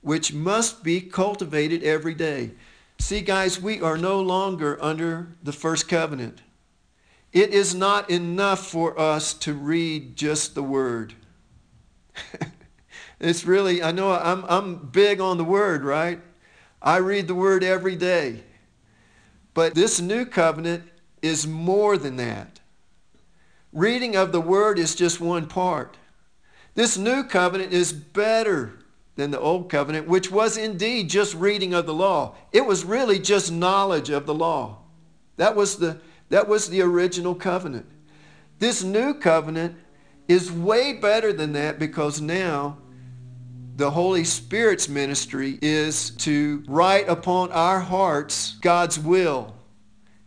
which 0.00 0.32
must 0.32 0.82
be 0.82 1.00
cultivated 1.00 1.82
every 1.82 2.14
day. 2.14 2.52
See, 2.98 3.20
guys, 3.20 3.60
we 3.60 3.80
are 3.80 3.96
no 3.96 4.20
longer 4.20 4.76
under 4.82 5.36
the 5.42 5.52
first 5.52 5.88
covenant. 5.88 6.40
It 7.32 7.50
is 7.50 7.74
not 7.74 8.10
enough 8.10 8.66
for 8.66 8.98
us 8.98 9.34
to 9.34 9.52
read 9.52 10.16
just 10.16 10.54
the 10.54 10.62
word. 10.62 11.14
it's 13.20 13.44
really, 13.44 13.82
I 13.82 13.92
know 13.92 14.10
I'm, 14.10 14.44
I'm 14.48 14.76
big 14.76 15.20
on 15.20 15.36
the 15.36 15.44
word, 15.44 15.84
right? 15.84 16.20
I 16.80 16.98
read 16.98 17.26
the 17.26 17.34
word 17.34 17.64
every 17.64 17.96
day. 17.96 18.42
But 19.54 19.74
this 19.74 20.00
new 20.00 20.24
covenant 20.24 20.84
is 21.22 21.46
more 21.46 21.98
than 21.98 22.16
that. 22.16 22.60
Reading 23.72 24.16
of 24.16 24.32
the 24.32 24.40
word 24.40 24.78
is 24.78 24.94
just 24.94 25.20
one 25.20 25.46
part. 25.46 25.96
This 26.74 26.96
new 26.96 27.24
covenant 27.24 27.72
is 27.72 27.92
better 27.92 28.78
than 29.16 29.32
the 29.32 29.40
old 29.40 29.68
covenant, 29.68 30.06
which 30.06 30.30
was 30.30 30.56
indeed 30.56 31.10
just 31.10 31.34
reading 31.34 31.74
of 31.74 31.86
the 31.86 31.94
law. 31.94 32.36
It 32.52 32.64
was 32.64 32.84
really 32.84 33.18
just 33.18 33.50
knowledge 33.50 34.10
of 34.10 34.26
the 34.26 34.34
law. 34.34 34.78
That 35.36 35.56
was 35.56 35.78
the, 35.78 36.00
that 36.28 36.46
was 36.46 36.68
the 36.68 36.82
original 36.82 37.34
covenant. 37.34 37.86
This 38.60 38.84
new 38.84 39.14
covenant 39.14 39.76
is 40.28 40.52
way 40.52 40.92
better 40.92 41.32
than 41.32 41.54
that 41.54 41.78
because 41.78 42.20
now 42.20 42.78
the 43.76 43.90
Holy 43.90 44.24
Spirit's 44.24 44.88
ministry 44.88 45.58
is 45.62 46.10
to 46.10 46.62
write 46.68 47.08
upon 47.08 47.50
our 47.52 47.80
hearts 47.80 48.56
God's 48.60 48.98
will. 48.98 49.54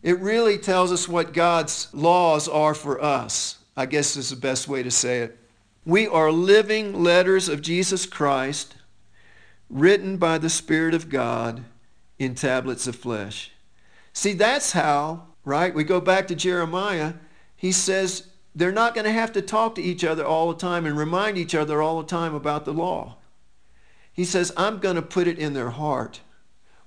It 0.02 0.20
really 0.20 0.58
tells 0.58 0.92
us 0.92 1.08
what 1.08 1.34
God's 1.34 1.88
laws 1.94 2.48
are 2.48 2.74
for 2.74 3.02
us. 3.04 3.60
I 3.78 3.86
guess 3.86 4.18
is 4.18 4.32
the 4.32 4.36
best 4.36 4.68
way 4.68 4.84
to 4.84 4.92
say 4.92 5.20
it. 5.20 5.38
We 5.86 6.08
are 6.08 6.32
living 6.32 7.04
letters 7.04 7.50
of 7.50 7.62
Jesus 7.62 8.06
Christ 8.06 8.76
written 9.70 10.18
by 10.18 10.38
the 10.38 10.50
Spirit 10.50 10.94
of 10.94 11.10
God 11.10 11.64
in 12.20 12.36
tablets 12.36 12.88
of 12.88 12.96
flesh. 12.96 13.52
See, 14.14 14.34
that's 14.34 14.72
how, 14.72 15.28
right? 15.46 15.74
We 15.74 15.84
go 15.84 16.02
back 16.02 16.28
to 16.28 16.36
Jeremiah. 16.36 17.14
He 17.56 17.72
says 17.72 18.28
they're 18.56 18.72
not 18.72 18.94
going 18.94 19.06
to 19.06 19.12
have 19.12 19.32
to 19.34 19.42
talk 19.42 19.76
to 19.76 19.82
each 19.82 20.04
other 20.04 20.26
all 20.26 20.52
the 20.52 20.60
time 20.60 20.86
and 20.86 20.98
remind 20.98 21.38
each 21.38 21.56
other 21.56 21.82
all 21.82 22.02
the 22.02 22.08
time 22.08 22.36
about 22.36 22.66
the 22.66 22.74
law. 22.74 23.18
He 24.12 24.26
says, 24.26 24.52
I'm 24.58 24.80
going 24.80 24.98
to 24.98 25.02
put 25.02 25.28
it 25.28 25.40
in 25.40 25.54
their 25.54 25.70
heart. 25.70 26.22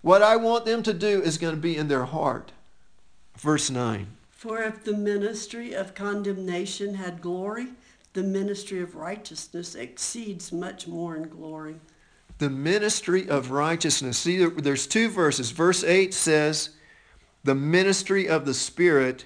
What 0.02 0.22
I 0.22 0.36
want 0.36 0.66
them 0.66 0.82
to 0.82 0.92
do 0.92 1.22
is 1.22 1.38
going 1.38 1.54
to 1.54 1.60
be 1.60 1.76
in 1.76 1.88
their 1.88 2.04
heart. 2.04 2.52
Verse 3.38 3.70
9. 3.70 4.06
For 4.30 4.62
if 4.62 4.84
the 4.84 4.96
ministry 4.96 5.74
of 5.74 5.94
condemnation 5.94 6.94
had 6.94 7.22
glory, 7.22 7.68
the 8.12 8.22
ministry 8.22 8.82
of 8.82 8.94
righteousness 8.94 9.74
exceeds 9.74 10.52
much 10.52 10.86
more 10.86 11.16
in 11.16 11.28
glory. 11.28 11.76
The 12.38 12.50
ministry 12.50 13.28
of 13.28 13.50
righteousness. 13.50 14.18
See, 14.18 14.44
there's 14.44 14.86
two 14.86 15.08
verses. 15.08 15.50
Verse 15.50 15.82
8 15.82 16.12
says, 16.12 16.70
the 17.44 17.54
ministry 17.54 18.28
of 18.28 18.44
the 18.44 18.54
Spirit, 18.54 19.24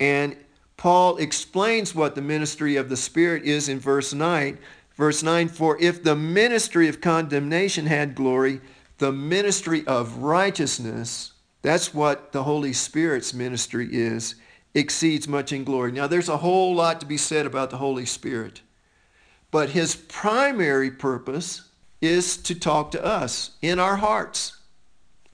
and 0.00 0.36
Paul 0.76 1.16
explains 1.16 1.94
what 1.94 2.14
the 2.14 2.22
ministry 2.22 2.76
of 2.76 2.88
the 2.88 2.96
Spirit 2.96 3.44
is 3.44 3.68
in 3.68 3.78
verse 3.78 4.12
9. 4.12 4.58
Verse 4.94 5.22
9, 5.22 5.48
for 5.48 5.78
if 5.80 6.02
the 6.02 6.16
ministry 6.16 6.88
of 6.88 7.00
condemnation 7.02 7.86
had 7.86 8.14
glory, 8.14 8.60
the 8.98 9.12
ministry 9.12 9.86
of 9.86 10.18
righteousness, 10.18 11.32
that's 11.60 11.92
what 11.92 12.32
the 12.32 12.44
Holy 12.44 12.72
Spirit's 12.72 13.34
ministry 13.34 13.88
is, 13.90 14.36
exceeds 14.74 15.28
much 15.28 15.52
in 15.52 15.64
glory. 15.64 15.92
Now, 15.92 16.06
there's 16.06 16.28
a 16.28 16.38
whole 16.38 16.74
lot 16.74 17.00
to 17.00 17.06
be 17.06 17.18
said 17.18 17.44
about 17.44 17.70
the 17.70 17.76
Holy 17.76 18.06
Spirit. 18.06 18.62
But 19.50 19.70
his 19.70 19.96
primary 19.96 20.90
purpose 20.90 21.68
is 22.00 22.36
to 22.38 22.54
talk 22.54 22.90
to 22.92 23.04
us 23.04 23.52
in 23.62 23.78
our 23.78 23.96
hearts. 23.96 24.56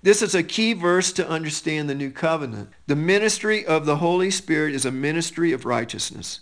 This 0.04 0.20
is 0.20 0.34
a 0.34 0.42
key 0.42 0.72
verse 0.72 1.12
to 1.12 1.28
understand 1.28 1.88
the 1.88 1.94
new 1.94 2.10
covenant. 2.10 2.70
The 2.88 2.96
ministry 2.96 3.64
of 3.64 3.86
the 3.86 3.96
Holy 3.96 4.32
Spirit 4.32 4.74
is 4.74 4.84
a 4.84 4.90
ministry 4.90 5.52
of 5.52 5.64
righteousness. 5.64 6.40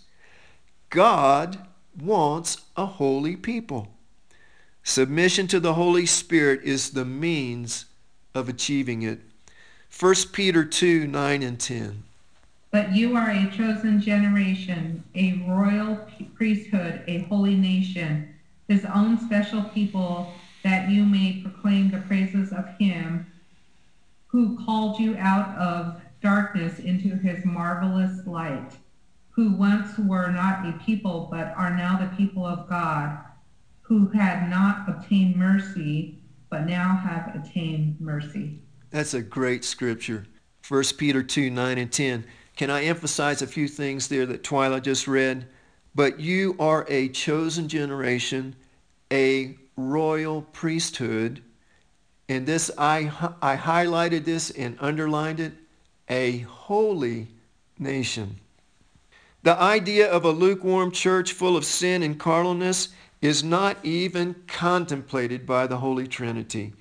God 0.89 1.59
wants 1.99 2.57
a 2.75 2.87
holy 2.87 3.35
people. 3.35 3.93
Submission 4.81 5.45
to 5.47 5.59
the 5.59 5.75
Holy 5.75 6.07
Spirit 6.07 6.61
is 6.63 6.89
the 6.89 7.05
means 7.05 7.85
of 8.33 8.49
achieving 8.49 9.03
it. 9.03 9.19
1 9.97 10.15
Peter 10.33 10.65
2, 10.65 11.05
9 11.05 11.43
and 11.43 11.59
10. 11.59 12.03
But 12.71 12.95
you 12.95 13.15
are 13.15 13.29
a 13.29 13.51
chosen 13.55 14.01
generation, 14.01 15.03
a 15.13 15.43
royal 15.47 15.99
priesthood, 16.33 17.03
a 17.05 17.19
holy 17.23 17.55
nation, 17.55 18.33
his 18.67 18.85
own 18.85 19.19
special 19.19 19.61
people, 19.65 20.33
that 20.63 20.89
you 20.89 21.05
may 21.05 21.41
proclaim 21.43 21.91
the 21.91 21.99
praises 21.99 22.51
of 22.51 22.65
him 22.79 23.27
who 24.31 24.57
called 24.65 24.99
you 24.99 25.17
out 25.17 25.55
of 25.57 26.01
darkness 26.21 26.79
into 26.79 27.15
his 27.15 27.43
marvelous 27.43 28.25
light 28.25 28.77
who 29.31 29.53
once 29.53 29.97
were 29.97 30.29
not 30.29 30.67
a 30.67 30.73
people, 30.85 31.27
but 31.31 31.53
are 31.57 31.75
now 31.75 31.97
the 31.97 32.15
people 32.17 32.45
of 32.45 32.67
God, 32.69 33.17
who 33.81 34.07
had 34.09 34.49
not 34.49 34.87
obtained 34.87 35.35
mercy, 35.35 36.19
but 36.49 36.65
now 36.65 36.95
have 36.97 37.33
attained 37.35 37.99
mercy. 37.99 38.59
That's 38.89 39.13
a 39.13 39.21
great 39.21 39.63
scripture. 39.63 40.25
1 40.67 40.83
Peter 40.97 41.23
2, 41.23 41.49
9 41.49 41.77
and 41.77 41.91
10. 41.91 42.25
Can 42.57 42.69
I 42.69 42.83
emphasize 42.83 43.41
a 43.41 43.47
few 43.47 43.67
things 43.67 44.09
there 44.09 44.25
that 44.25 44.43
Twyla 44.43 44.81
just 44.81 45.07
read? 45.07 45.47
But 45.95 46.19
you 46.19 46.55
are 46.59 46.85
a 46.89 47.09
chosen 47.09 47.67
generation, 47.69 48.55
a 49.11 49.57
royal 49.77 50.41
priesthood. 50.41 51.41
And 52.29 52.45
this, 52.45 52.71
I, 52.77 53.11
I 53.41 53.57
highlighted 53.57 54.25
this 54.25 54.51
and 54.51 54.77
underlined 54.79 55.39
it, 55.39 55.53
a 56.09 56.39
holy 56.39 57.27
nation. 57.77 58.37
The 59.43 59.59
idea 59.59 60.09
of 60.09 60.23
a 60.23 60.31
lukewarm 60.31 60.91
church 60.91 61.33
full 61.33 61.57
of 61.57 61.65
sin 61.65 62.03
and 62.03 62.19
carnalness 62.19 62.89
is 63.21 63.43
not 63.43 63.77
even 63.83 64.35
contemplated 64.47 65.45
by 65.45 65.67
the 65.67 65.77
Holy 65.77 66.07
Trinity. 66.07 66.73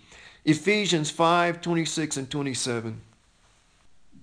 Ephesians 0.45 1.11
5, 1.11 1.61
26 1.61 2.17
and 2.17 2.31
27. 2.31 3.01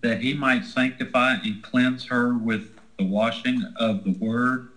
That 0.01 0.21
he 0.21 0.33
might 0.33 0.65
sanctify 0.65 1.35
and 1.43 1.61
cleanse 1.61 2.05
her 2.05 2.33
with 2.37 2.77
the 2.97 3.05
washing 3.05 3.61
of 3.77 4.03
the 4.03 4.13
word, 4.13 4.69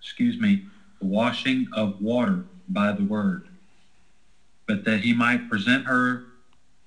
excuse 0.00 0.38
me, 0.38 0.66
the 1.00 1.06
washing 1.06 1.66
of 1.72 2.00
water 2.00 2.44
by 2.68 2.92
the 2.92 3.04
word, 3.04 3.45
but 4.66 4.84
that 4.84 5.00
he 5.00 5.12
might 5.12 5.48
present 5.48 5.86
her 5.86 6.26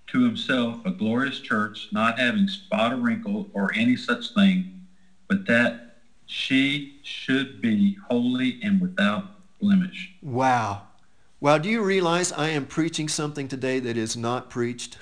to 0.08 0.24
himself 0.24 0.86
a 0.86 0.92
glorious 0.92 1.40
church, 1.40 1.90
not 1.92 2.20
having 2.20 2.48
spot 2.48 2.94
or 2.94 2.98
wrinkle 2.98 3.50
or 3.54 3.72
any 3.76 3.96
such 3.96 4.34
thing, 4.34 4.82
but 5.28 5.46
that 5.46 5.98
she 6.26 7.00
should 7.04 7.62
be 7.62 7.98
holy 8.10 8.60
and 8.64 8.82
without 8.82 9.26
blemish. 9.60 10.14
Wow. 10.22 10.84
Well, 11.40 11.60
do 11.60 11.70
you 11.70 11.84
realize 11.84 12.32
I 12.32 12.50
am 12.50 12.66
preaching 12.66 13.08
something 13.08 13.48
today 13.48 13.80
that 13.80 13.98
is 13.98 14.18
not 14.18 14.50
preached? 14.50 14.98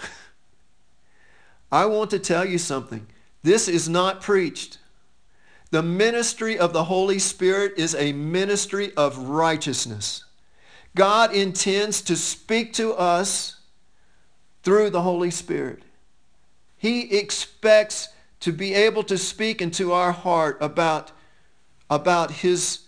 I 1.71 1.85
want 1.85 2.11
to 2.11 2.19
tell 2.19 2.45
you 2.45 2.57
something. 2.57 3.07
This 3.43 3.67
is 3.67 3.89
not 3.89 4.21
preached. 4.21 4.77
The 5.71 5.83
ministry 5.83 6.57
of 6.57 6.73
the 6.73 6.85
Holy 6.85 7.19
Spirit 7.19 7.73
is 7.77 7.93
a 7.95 8.13
ministry 8.13 8.93
of 8.95 9.17
righteousness. 9.17 10.23
God 10.97 11.31
intends 11.31 12.01
to 12.01 12.15
speak 12.15 12.73
to 12.73 12.93
us 12.95 13.60
through 14.63 14.89
the 14.89 15.03
Holy 15.03 15.29
Spirit. 15.29 15.83
He 16.75 17.17
expects 17.19 18.10
to 18.39 18.51
be 18.51 18.73
able 18.73 19.03
to 19.03 19.17
speak 19.17 19.62
into 19.62 19.93
our 19.93 20.12
heart 20.12 20.57
about, 20.60 21.12
about 21.88 22.31
his, 22.31 22.79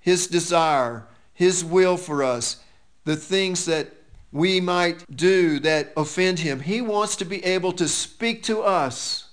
his 0.00 0.26
desire, 0.28 1.06
his 1.34 1.62
will 1.62 1.98
for 1.98 2.24
us, 2.24 2.56
the 3.04 3.16
things 3.16 3.66
that 3.66 3.92
we 4.32 4.62
might 4.62 5.04
do 5.14 5.60
that 5.60 5.92
offend 5.94 6.38
him. 6.38 6.60
He 6.60 6.80
wants 6.80 7.16
to 7.16 7.26
be 7.26 7.44
able 7.44 7.72
to 7.72 7.86
speak 7.86 8.42
to 8.44 8.62
us 8.62 9.28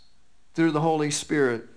through 0.55 0.71
the 0.71 0.81
Holy 0.81 1.09
Spirit. 1.09 1.69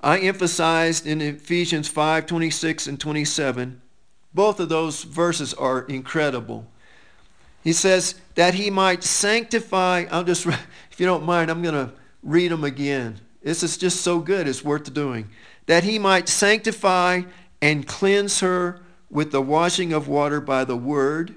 I 0.00 0.20
emphasized 0.20 1.08
in 1.08 1.20
Ephesians 1.20 1.88
5, 1.88 2.26
26 2.26 2.86
and 2.86 3.00
27, 3.00 3.81
both 4.34 4.60
of 4.60 4.68
those 4.68 5.04
verses 5.04 5.54
are 5.54 5.82
incredible. 5.82 6.66
He 7.62 7.72
says 7.72 8.16
that 8.34 8.54
he 8.54 8.70
might 8.70 9.04
sanctify, 9.04 10.06
I'll 10.10 10.24
just, 10.24 10.46
if 10.90 10.98
you 10.98 11.06
don't 11.06 11.24
mind, 11.24 11.50
I'm 11.50 11.62
going 11.62 11.74
to 11.74 11.92
read 12.22 12.50
them 12.50 12.64
again. 12.64 13.20
This 13.42 13.62
is 13.62 13.76
just 13.76 14.00
so 14.00 14.20
good, 14.20 14.48
it's 14.48 14.64
worth 14.64 14.92
doing. 14.92 15.28
That 15.66 15.84
he 15.84 15.98
might 15.98 16.28
sanctify 16.28 17.22
and 17.60 17.86
cleanse 17.86 18.40
her 18.40 18.80
with 19.10 19.30
the 19.30 19.42
washing 19.42 19.92
of 19.92 20.08
water 20.08 20.40
by 20.40 20.64
the 20.64 20.76
word, 20.76 21.34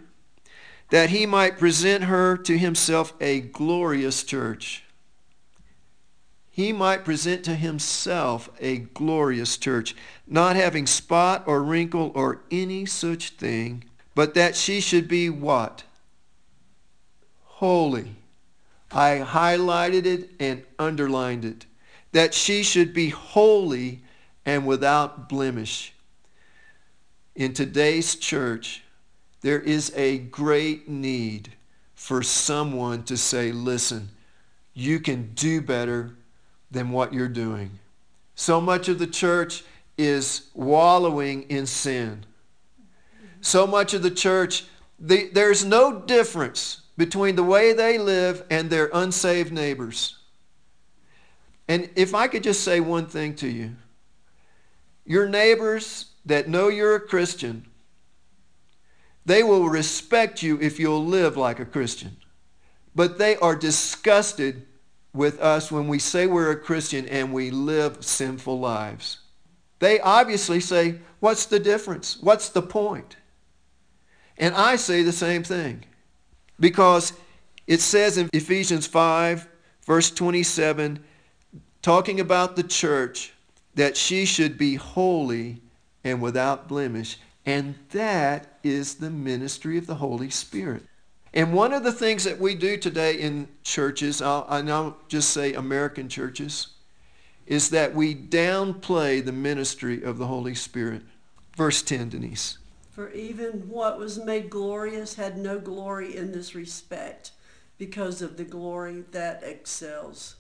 that 0.90 1.10
he 1.10 1.26
might 1.26 1.58
present 1.58 2.06
her 2.06 2.38
to 2.38 2.58
himself 2.58 3.14
a 3.20 3.42
glorious 3.42 4.24
church. 4.24 4.84
he 6.50 6.72
might 6.72 7.04
present 7.04 7.44
to 7.44 7.54
himself 7.54 8.50
a 8.62 8.78
glorious 8.78 9.58
church, 9.58 9.94
not 10.28 10.56
having 10.56 10.88
spot 10.88 11.44
or 11.46 11.62
wrinkle 11.62 12.12
or 12.16 12.42
any 12.50 12.86
such 12.86 13.32
thing, 13.32 13.84
but 14.16 14.34
that 14.34 14.56
she 14.56 14.80
should 14.80 15.08
be 15.08 15.30
what? 15.30 15.84
Holy. 17.44 18.16
I 18.92 19.24
highlighted 19.26 20.06
it 20.06 20.30
and 20.40 20.64
underlined 20.80 21.46
it. 21.46 21.66
That 22.12 22.34
she 22.34 22.64
should 22.64 22.94
be 22.94 23.10
holy 23.10 24.02
and 24.46 24.66
without 24.66 25.28
blemish. 25.28 25.94
In 27.36 27.54
today's 27.54 28.16
church, 28.16 28.84
there 29.42 29.60
is 29.60 29.92
a 29.96 30.20
great 30.20 30.88
need 30.88 31.52
for 31.94 32.24
someone 32.24 33.04
to 33.04 33.18
say, 33.18 33.52
listen, 33.52 34.10
you 34.74 35.00
can 35.00 35.34
do 35.34 35.62
better 35.62 36.16
than 36.72 36.90
what 36.90 37.14
you're 37.14 37.28
doing. 37.28 37.80
So 38.36 38.60
much 38.60 38.88
of 38.90 39.00
the 39.00 39.08
church 39.08 39.64
is 39.98 40.50
wallowing 40.54 41.44
in 41.44 41.66
sin. 41.66 42.26
So 43.42 43.68
much 43.68 43.94
of 43.94 44.02
the 44.02 44.12
church, 44.12 44.66
the, 45.00 45.30
there's 45.34 45.64
no 45.64 46.02
difference 46.02 46.82
between 46.98 47.36
the 47.36 47.44
way 47.44 47.74
they 47.74 47.98
live 47.98 48.44
and 48.50 48.70
their 48.70 48.90
unsaved 48.94 49.52
neighbors. 49.52 50.18
And 51.68 51.90
if 51.96 52.14
I 52.14 52.28
could 52.28 52.44
just 52.44 52.64
say 52.64 52.80
one 52.80 53.08
thing 53.08 53.36
to 53.36 53.48
you, 53.48 53.76
your 55.06 55.28
neighbors 55.28 56.08
that 56.26 56.48
know 56.48 56.68
you're 56.68 56.96
a 56.96 57.00
Christian, 57.00 57.66
they 59.26 59.44
will 59.44 59.68
respect 59.68 60.44
you 60.44 60.60
if 60.62 60.80
you'll 60.80 61.06
live 61.06 61.38
like 61.38 61.60
a 61.60 61.66
Christian. 61.66 62.18
But 62.96 63.18
they 63.18 63.36
are 63.38 63.56
disgusted 63.56 64.66
with 65.14 65.40
us 65.40 65.72
when 65.72 65.88
we 65.88 66.00
say 66.00 66.28
we're 66.28 66.52
a 66.52 66.60
Christian 66.60 67.08
and 67.08 67.34
we 67.34 67.52
live 67.52 68.04
sinful 68.04 68.60
lives. 68.60 69.20
They 69.86 70.00
obviously 70.00 70.62
say, 70.62 70.96
what's 71.20 71.46
the 71.46 71.60
difference? 71.60 72.18
What's 72.20 72.50
the 72.50 72.64
point? 72.64 73.18
And 74.36 74.56
I 74.56 74.78
say 74.78 75.04
the 75.04 75.12
same 75.12 75.44
thing. 75.44 75.86
Because 76.60 77.14
it 77.68 77.82
says 77.82 78.18
in 78.18 78.28
Ephesians 78.34 78.88
5, 78.88 79.48
verse 79.86 80.10
27, 80.10 81.06
talking 81.84 82.20
about 82.20 82.56
the 82.56 82.64
church, 82.64 83.34
that 83.76 83.96
she 83.96 84.26
should 84.26 84.58
be 84.58 84.74
holy 84.74 85.62
and 86.04 86.20
without 86.20 86.68
blemish. 86.68 87.20
And 87.46 87.76
that 87.92 88.58
is 88.64 88.96
the 88.96 89.12
ministry 89.12 89.78
of 89.78 89.86
the 89.86 89.94
Holy 89.94 90.32
Spirit. 90.32 90.82
And 91.32 91.54
one 91.54 91.74
of 91.74 91.84
the 91.84 91.92
things 91.92 92.24
that 92.24 92.40
we 92.40 92.56
do 92.56 92.76
today 92.78 93.20
in 93.20 93.50
churches, 93.64 94.20
I'll, 94.20 94.48
and 94.50 94.68
I'll 94.68 94.98
just 95.10 95.30
say 95.30 95.54
American 95.54 96.10
churches, 96.10 96.70
is 97.46 97.70
that 97.70 97.94
we 97.94 98.16
downplay 98.16 99.24
the 99.24 99.32
ministry 99.32 100.02
of 100.02 100.18
the 100.18 100.28
Holy 100.28 100.56
Spirit. 100.56 101.04
Verse 101.56 101.82
10, 101.82 102.10
Denise. 102.10 102.58
For 102.92 103.12
even 103.12 103.70
what 103.70 104.00
was 104.00 104.18
made 104.18 104.50
glorious 104.50 105.16
had 105.16 105.38
no 105.38 105.60
glory 105.60 106.16
in 106.16 106.32
this 106.32 106.56
respect 106.56 107.32
because 107.78 108.22
of 108.22 108.38
the 108.38 108.46
glory 108.46 109.04
that 109.12 109.44
excels. 109.44 110.36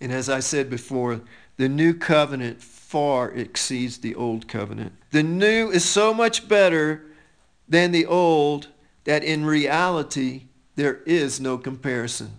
And 0.00 0.12
as 0.12 0.28
I 0.28 0.40
said 0.40 0.68
before, 0.68 1.22
the 1.56 1.68
new 1.68 1.94
covenant 1.94 2.62
far 2.62 3.30
exceeds 3.30 3.98
the 3.98 4.14
old 4.14 4.46
covenant. 4.46 4.92
The 5.10 5.22
new 5.22 5.70
is 5.70 5.84
so 5.84 6.12
much 6.12 6.48
better 6.48 7.02
than 7.68 7.92
the 7.92 8.06
old 8.06 8.68
that 9.04 9.24
in 9.24 9.46
reality 9.46 10.42
there 10.76 11.00
is 11.06 11.40
no 11.40 11.56
comparison. 11.56 12.32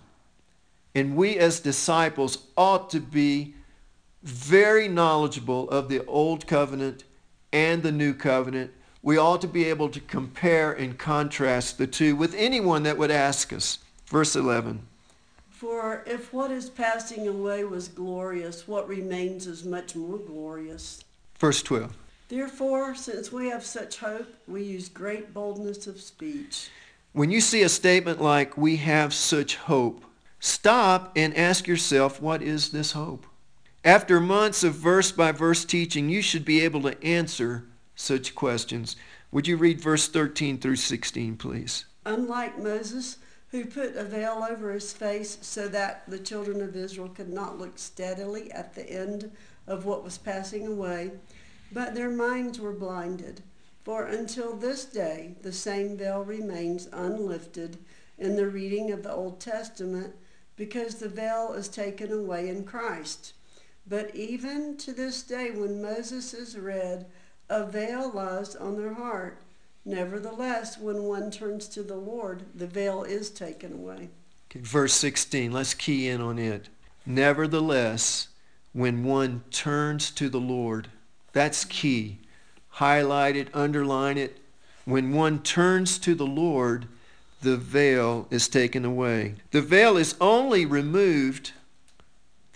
And 0.93 1.15
we 1.15 1.37
as 1.37 1.59
disciples 1.59 2.39
ought 2.55 2.89
to 2.91 2.99
be 2.99 3.55
very 4.23 4.87
knowledgeable 4.87 5.69
of 5.69 5.89
the 5.89 6.05
old 6.05 6.47
covenant 6.47 7.03
and 7.53 7.83
the 7.83 7.91
new 7.91 8.13
covenant. 8.13 8.71
We 9.01 9.17
ought 9.17 9.41
to 9.41 9.47
be 9.47 9.65
able 9.65 9.89
to 9.89 9.99
compare 9.99 10.73
and 10.73 10.97
contrast 10.97 11.77
the 11.77 11.87
two 11.87 12.15
with 12.15 12.33
anyone 12.35 12.83
that 12.83 12.97
would 12.97 13.11
ask 13.11 13.53
us. 13.53 13.79
Verse 14.07 14.35
11. 14.35 14.85
For 15.49 16.03
if 16.05 16.33
what 16.33 16.51
is 16.51 16.69
passing 16.69 17.27
away 17.27 17.63
was 17.63 17.87
glorious, 17.87 18.67
what 18.67 18.87
remains 18.87 19.47
is 19.47 19.65
much 19.65 19.95
more 19.95 20.17
glorious. 20.17 21.03
Verse 21.39 21.63
12. 21.63 21.97
Therefore, 22.29 22.93
since 22.93 23.31
we 23.31 23.49
have 23.49 23.63
such 23.63 23.97
hope, 23.97 24.35
we 24.47 24.63
use 24.63 24.89
great 24.89 25.33
boldness 25.33 25.87
of 25.87 26.01
speech. 26.01 26.69
When 27.13 27.31
you 27.31 27.41
see 27.41 27.63
a 27.63 27.69
statement 27.69 28.21
like, 28.21 28.57
we 28.57 28.75
have 28.77 29.13
such 29.13 29.55
hope, 29.55 30.03
stop 30.39 31.13
and 31.15 31.35
ask 31.35 31.67
yourself, 31.67 32.21
what 32.21 32.41
is 32.41 32.69
this 32.69 32.91
hope? 32.91 33.25
After 33.83 34.19
months 34.19 34.63
of 34.63 34.73
verse 34.73 35.11
by 35.11 35.31
verse 35.31 35.63
teaching, 35.63 36.09
you 36.09 36.21
should 36.21 36.43
be 36.43 36.61
able 36.61 36.81
to 36.81 37.03
answer 37.03 37.65
such 37.95 38.35
questions. 38.35 38.95
Would 39.31 39.47
you 39.47 39.57
read 39.57 39.81
verse 39.81 40.07
13 40.07 40.57
through 40.57 40.77
16, 40.77 41.37
please? 41.37 41.85
Unlike 42.05 42.59
Moses, 42.59 43.17
who 43.51 43.65
put 43.65 43.95
a 43.95 44.03
veil 44.03 44.45
over 44.49 44.73
his 44.73 44.93
face 44.93 45.37
so 45.41 45.67
that 45.69 46.03
the 46.07 46.19
children 46.19 46.61
of 46.61 46.75
Israel 46.75 47.09
could 47.09 47.29
not 47.29 47.57
look 47.57 47.77
steadily 47.77 48.51
at 48.51 48.73
the 48.73 48.89
end 48.89 49.31
of 49.67 49.85
what 49.85 50.03
was 50.03 50.17
passing 50.17 50.67
away, 50.67 51.11
but 51.71 51.95
their 51.95 52.09
minds 52.09 52.59
were 52.59 52.73
blinded. 52.73 53.41
For 53.83 54.05
until 54.05 54.55
this 54.55 54.83
day, 54.85 55.35
the 55.43 55.53
same 55.53 55.97
veil 55.97 56.23
remains 56.23 56.89
unlifted 56.91 57.77
in 58.17 58.35
the 58.35 58.47
reading 58.47 58.91
of 58.91 59.03
the 59.03 59.13
Old 59.13 59.39
Testament 59.39 60.13
because 60.57 60.95
the 60.95 61.09
veil 61.09 61.53
is 61.53 61.69
taken 61.69 62.11
away 62.11 62.49
in 62.49 62.65
Christ. 62.65 63.33
But 63.89 64.13
even 64.15 64.75
to 64.77 64.91
this 64.91 65.23
day, 65.23 65.51
when 65.51 65.81
Moses 65.81 66.33
is 66.33 66.57
read, 66.57 67.05
a 67.49 67.65
veil 67.65 68.11
lies 68.11 68.55
on 68.55 68.77
their 68.77 68.93
heart. 68.93 69.41
Nevertheless, 69.85 70.77
when 70.77 71.03
one 71.03 71.31
turns 71.31 71.67
to 71.69 71.83
the 71.83 71.95
Lord, 71.95 72.43
the 72.53 72.67
veil 72.67 73.03
is 73.03 73.29
taken 73.29 73.71
away. 73.71 74.09
Okay, 74.51 74.59
verse 74.59 74.93
16, 74.93 75.51
let's 75.51 75.73
key 75.73 76.09
in 76.09 76.19
on 76.19 76.37
it. 76.37 76.67
Nevertheless, 77.05 78.27
when 78.73 79.05
one 79.05 79.43
turns 79.51 80.11
to 80.11 80.27
the 80.27 80.39
Lord, 80.39 80.89
that's 81.31 81.63
key. 81.63 82.17
Highlight 82.69 83.37
it, 83.37 83.47
underline 83.53 84.17
it. 84.17 84.37
When 84.83 85.13
one 85.13 85.39
turns 85.39 85.97
to 85.99 86.13
the 86.13 86.25
Lord, 86.25 86.87
the 87.41 87.55
veil 87.55 88.27
is 88.29 88.49
taken 88.49 88.83
away. 88.83 89.35
The 89.51 89.61
veil 89.61 89.95
is 89.95 90.15
only 90.19 90.65
removed 90.65 91.53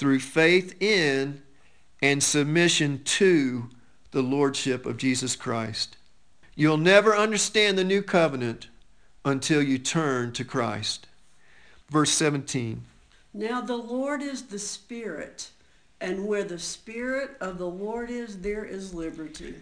through 0.02 0.20
faith 0.20 0.82
in 0.82 1.44
and 2.02 2.24
submission 2.24 3.04
to 3.04 3.70
the 4.10 4.24
Lordship 4.24 4.88
of 4.88 4.98
Jesus 4.98 5.36
Christ. 5.36 5.96
You'll 6.56 6.78
never 6.78 7.16
understand 7.16 7.78
the 7.78 7.84
new 7.84 8.02
covenant 8.02 8.68
until 9.24 9.62
you 9.62 9.78
turn 9.78 10.32
to 10.32 10.44
Christ. 10.44 11.06
Verse 11.92 12.10
17. 12.14 12.82
Now 13.32 13.62
the 13.62 13.78
Lord 13.78 14.24
is 14.24 14.48
the 14.48 14.58
Spirit, 14.58 15.52
and 16.02 16.26
where 16.26 16.46
the 16.46 16.58
Spirit 16.58 17.38
of 17.40 17.60
the 17.60 17.70
Lord 17.70 18.10
is, 18.10 18.40
there 18.40 18.66
is 18.66 18.96
liberty. 18.96 19.54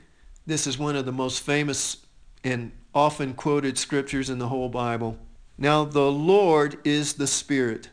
This 0.46 0.66
is 0.66 0.80
one 0.80 0.96
of 0.96 1.06
the 1.06 1.12
most 1.12 1.42
famous 1.42 1.98
and 2.46 2.72
often 2.96 3.34
quoted 3.34 3.78
scriptures 3.78 4.30
in 4.30 4.40
the 4.40 4.48
whole 4.48 4.70
Bible. 4.70 5.18
Now 5.58 5.84
the 5.84 6.10
Lord 6.10 6.80
is 6.86 7.16
the 7.16 7.28
Spirit. 7.28 7.90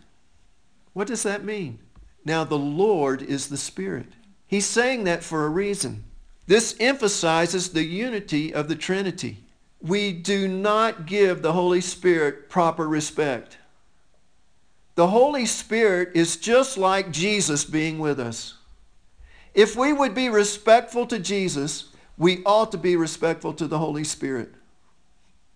What 0.93 1.09
does 1.09 1.25
that 1.25 1.43
mean? 1.43 1.81
Now 2.27 2.43
the 2.43 2.59
Lord 2.59 3.23
is 3.23 3.47
the 3.47 3.57
Spirit. 3.57 4.09
He's 4.49 4.67
saying 4.67 5.05
that 5.05 5.23
for 5.23 5.47
a 5.47 5.49
reason. 5.49 6.03
This 6.49 6.75
emphasizes 6.81 7.71
the 7.71 7.85
unity 7.85 8.53
of 8.53 8.69
the 8.69 8.75
Trinity. 8.75 9.45
We 9.81 10.13
do 10.13 10.49
not 10.49 11.07
give 11.07 11.41
the 11.41 11.53
Holy 11.53 11.81
Spirit 11.81 12.51
proper 12.51 12.89
respect. 12.89 13.59
The 14.97 15.07
Holy 15.07 15.47
Spirit 15.47 16.11
is 16.15 16.37
just 16.37 16.77
like 16.77 17.13
Jesus 17.13 17.65
being 17.65 18.01
with 18.01 18.19
us. 18.19 18.55
If 19.55 19.77
we 19.77 19.93
would 19.93 20.15
be 20.15 20.29
respectful 20.29 21.07
to 21.07 21.21
Jesus, 21.21 21.91
we 22.19 22.43
ought 22.45 22.73
to 22.73 22.79
be 22.79 22.97
respectful 22.97 23.53
to 23.53 23.69
the 23.69 23.79
Holy 23.79 24.05
Spirit. 24.05 24.53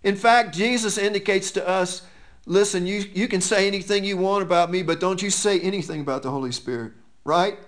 In 0.04 0.14
fact, 0.14 0.54
Jesus 0.54 0.98
indicates 0.98 1.50
to 1.52 1.66
us 1.66 2.02
listen, 2.46 2.86
you, 2.86 3.04
you 3.14 3.28
can 3.28 3.40
say 3.40 3.66
anything 3.66 4.04
you 4.04 4.16
want 4.16 4.42
about 4.42 4.70
me, 4.70 4.82
but 4.82 5.00
don't 5.00 5.22
you 5.22 5.30
say 5.30 5.60
anything 5.60 6.00
about 6.00 6.22
the 6.22 6.30
Holy 6.30 6.52
Spirit, 6.52 6.92
right? 7.24 7.58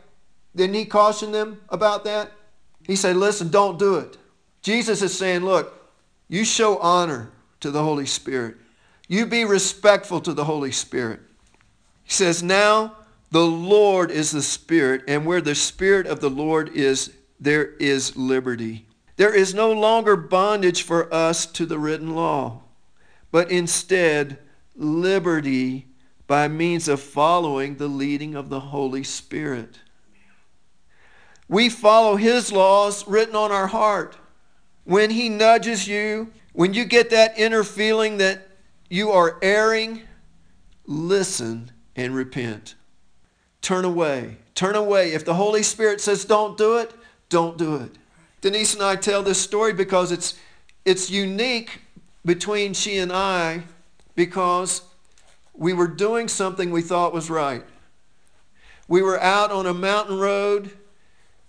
Didn't 0.54 0.74
he 0.74 0.84
caution 0.84 1.32
them 1.32 1.60
about 1.68 2.04
that? 2.04 2.32
He 2.86 2.96
said, 2.96 3.16
listen, 3.16 3.48
don't 3.48 3.78
do 3.78 3.96
it. 3.96 4.16
Jesus 4.62 5.02
is 5.02 5.16
saying, 5.16 5.44
look, 5.44 5.90
you 6.28 6.44
show 6.44 6.78
honor 6.78 7.30
to 7.60 7.70
the 7.70 7.82
Holy 7.82 8.06
Spirit. 8.06 8.56
You 9.08 9.26
be 9.26 9.44
respectful 9.44 10.20
to 10.20 10.32
the 10.32 10.44
Holy 10.44 10.72
Spirit. 10.72 11.20
He 12.04 12.12
says, 12.12 12.42
now 12.42 12.96
the 13.30 13.46
Lord 13.46 14.10
is 14.10 14.30
the 14.30 14.42
Spirit, 14.42 15.02
and 15.08 15.24
where 15.24 15.40
the 15.40 15.54
Spirit 15.54 16.06
of 16.06 16.20
the 16.20 16.30
Lord 16.30 16.68
is, 16.70 17.12
there 17.40 17.64
is 17.76 18.16
liberty. 18.16 18.86
There 19.16 19.34
is 19.34 19.54
no 19.54 19.72
longer 19.72 20.16
bondage 20.16 20.82
for 20.82 21.12
us 21.12 21.46
to 21.46 21.66
the 21.66 21.78
written 21.78 22.14
law, 22.14 22.62
but 23.30 23.50
instead 23.50 24.38
liberty 24.76 25.86
by 26.26 26.48
means 26.48 26.88
of 26.88 27.00
following 27.00 27.76
the 27.76 27.88
leading 27.88 28.34
of 28.34 28.48
the 28.48 28.60
Holy 28.60 29.04
Spirit. 29.04 29.80
We 31.48 31.68
follow 31.68 32.16
His 32.16 32.50
laws 32.50 33.06
written 33.06 33.36
on 33.36 33.52
our 33.52 33.66
heart. 33.66 34.16
When 34.84 35.10
He 35.10 35.28
nudges 35.28 35.86
you, 35.86 36.32
when 36.52 36.74
you 36.74 36.84
get 36.84 37.10
that 37.10 37.38
inner 37.38 37.64
feeling 37.64 38.18
that 38.18 38.48
you 38.88 39.10
are 39.10 39.38
erring, 39.42 40.02
listen 40.86 41.70
and 41.96 42.14
repent. 42.14 42.74
Turn 43.60 43.84
away. 43.84 44.38
Turn 44.54 44.74
away. 44.74 45.12
If 45.12 45.24
the 45.24 45.34
Holy 45.34 45.62
Spirit 45.62 46.00
says 46.00 46.24
don't 46.24 46.56
do 46.56 46.78
it, 46.78 46.92
don't 47.28 47.56
do 47.56 47.76
it. 47.76 47.92
Denise 48.40 48.74
and 48.74 48.82
I 48.82 48.96
tell 48.96 49.22
this 49.22 49.40
story 49.40 49.72
because 49.72 50.12
it's, 50.12 50.34
it's 50.84 51.10
unique 51.10 51.80
between 52.24 52.74
she 52.74 52.98
and 52.98 53.12
I 53.12 53.62
because 54.14 54.82
we 55.54 55.72
were 55.72 55.88
doing 55.88 56.28
something 56.28 56.70
we 56.70 56.82
thought 56.82 57.12
was 57.12 57.30
right. 57.30 57.64
We 58.88 59.02
were 59.02 59.20
out 59.20 59.50
on 59.50 59.66
a 59.66 59.74
mountain 59.74 60.18
road 60.18 60.70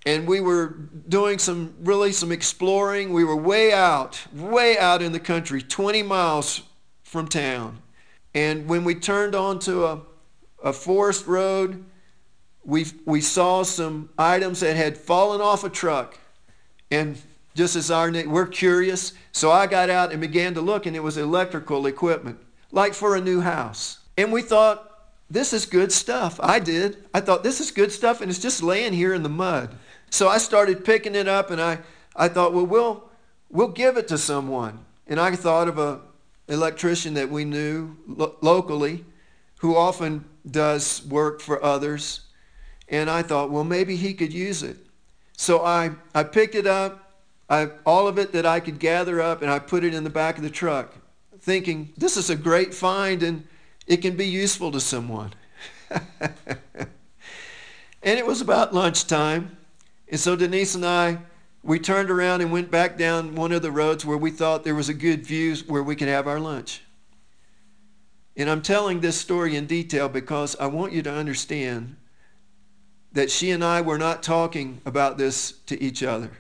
and 0.06 0.28
we 0.28 0.42
were 0.42 0.68
doing 1.08 1.40
some 1.40 1.74
really 1.82 2.12
some 2.12 2.32
exploring. 2.32 3.14
We 3.14 3.24
were 3.24 3.36
way 3.36 3.72
out, 3.72 4.22
way 4.34 4.78
out 4.78 5.02
in 5.02 5.12
the 5.12 5.20
country, 5.20 5.62
20 5.62 6.04
miles 6.04 6.62
from 7.04 7.28
town. 7.28 7.80
And 8.34 8.68
when 8.68 8.84
we 8.84 8.96
turned 8.96 9.36
onto 9.36 9.86
a, 9.86 10.02
a 10.64 10.74
forest 10.74 11.28
road, 11.28 11.86
we, 12.66 12.86
we 13.06 13.22
saw 13.22 13.64
some 13.64 14.10
items 14.18 14.62
that 14.62 14.76
had 14.76 14.98
fallen 14.98 15.42
off 15.42 15.64
a 15.64 15.70
truck. 15.70 16.18
And 16.90 17.18
just 17.56 17.76
as 17.76 17.92
our, 17.92 18.12
we're 18.26 18.48
curious, 18.48 19.14
so 19.32 19.52
I 19.52 19.68
got 19.68 19.90
out 19.90 20.12
and 20.12 20.20
began 20.20 20.54
to 20.56 20.62
look, 20.62 20.86
and 20.86 20.96
it 20.96 21.04
was 21.04 21.18
electrical 21.18 21.86
equipment, 21.86 22.40
like 22.74 22.94
for 22.94 23.16
a 23.16 23.22
new 23.22 23.40
house. 23.40 24.00
And 24.18 24.34
we 24.34 24.42
thought, 24.42 24.90
this 25.30 25.54
is 25.54 25.66
good 25.66 25.92
stuff. 25.92 26.40
I 26.44 26.60
did. 26.60 27.06
I 27.14 27.22
thought, 27.22 27.44
this 27.44 27.62
is 27.62 27.72
good 27.72 27.92
stuff, 27.92 28.20
and 28.20 28.30
it's 28.30 28.40
just 28.40 28.62
laying 28.62 28.92
here 28.92 29.14
in 29.14 29.24
the 29.24 29.30
mud. 29.30 29.74
So 30.10 30.28
I 30.28 30.38
started 30.38 30.84
picking 30.84 31.16
it 31.16 31.28
up, 31.28 31.50
and 31.50 31.62
I, 31.62 31.80
I 32.16 32.28
thought, 32.28 32.54
well, 32.54 32.66
we'll, 32.66 33.10
we'll 33.50 33.70
give 33.70 33.96
it 33.96 34.10
to 34.10 34.18
someone. 34.18 34.84
And 35.08 35.20
I 35.20 35.36
thought 35.36 35.68
of 35.68 35.78
a 35.78 36.02
electrician 36.48 37.14
that 37.14 37.30
we 37.30 37.46
knew 37.46 37.96
lo- 38.06 38.36
locally 38.42 39.06
who 39.60 39.78
often 39.78 40.26
does 40.50 41.06
work 41.06 41.42
for 41.42 41.64
others. 41.64 42.22
And 42.90 43.10
I 43.10 43.22
thought, 43.22 43.50
well, 43.50 43.64
maybe 43.64 43.96
he 43.96 44.14
could 44.14 44.34
use 44.34 44.62
it. 44.62 44.78
So 45.38 45.64
I, 45.64 45.92
I 46.14 46.24
picked 46.24 46.56
it 46.56 46.68
up, 46.68 47.12
I, 47.50 47.70
all 47.86 48.08
of 48.08 48.18
it 48.18 48.34
that 48.34 48.46
I 48.46 48.60
could 48.60 48.80
gather 48.80 49.22
up, 49.22 49.42
and 49.42 49.50
I 49.50 49.60
put 49.60 49.84
it 49.84 49.94
in 49.94 50.04
the 50.04 50.10
back 50.10 50.38
of 50.38 50.44
the 50.44 50.50
truck, 50.50 50.94
thinking, 51.44 51.92
this 51.98 52.16
is 52.16 52.30
a 52.30 52.36
great 52.38 52.74
find 52.74 53.22
and 53.22 53.46
it 53.86 53.98
can 53.98 54.16
be 54.16 54.26
useful 54.26 54.72
to 54.72 54.80
someone. 54.80 55.34
and 56.22 56.30
it 58.02 58.26
was 58.26 58.40
about 58.40 58.74
lunchtime. 58.74 59.58
And 60.08 60.20
so 60.20 60.38
Denise 60.38 60.74
and 60.76 60.86
I, 60.86 61.20
we 61.62 61.80
turned 61.80 62.10
around 62.10 62.42
and 62.42 62.52
went 62.52 62.72
back 62.72 62.98
down 62.98 63.36
one 63.36 63.52
of 63.52 63.62
the 63.62 63.72
roads 63.72 64.06
where 64.06 64.18
we 64.18 64.32
thought 64.32 64.64
there 64.64 64.74
was 64.74 64.88
a 64.88 64.94
good 64.94 65.26
view 65.26 65.56
where 65.68 65.84
we 65.84 65.98
could 65.98 66.08
have 66.08 66.28
our 66.28 66.40
lunch. 66.40 66.82
And 68.38 68.50
I'm 68.50 68.62
telling 68.62 69.02
this 69.02 69.20
story 69.20 69.58
in 69.58 69.66
detail 69.66 70.08
because 70.08 70.56
I 70.56 70.68
want 70.68 70.94
you 70.94 71.02
to 71.04 71.12
understand 71.12 71.98
that 73.12 73.30
she 73.30 73.52
and 73.52 73.64
I 73.64 73.82
were 73.82 73.98
not 73.98 74.24
talking 74.24 74.82
about 74.86 75.18
this 75.18 75.52
to 75.68 75.82
each 75.82 76.04
other, 76.04 76.32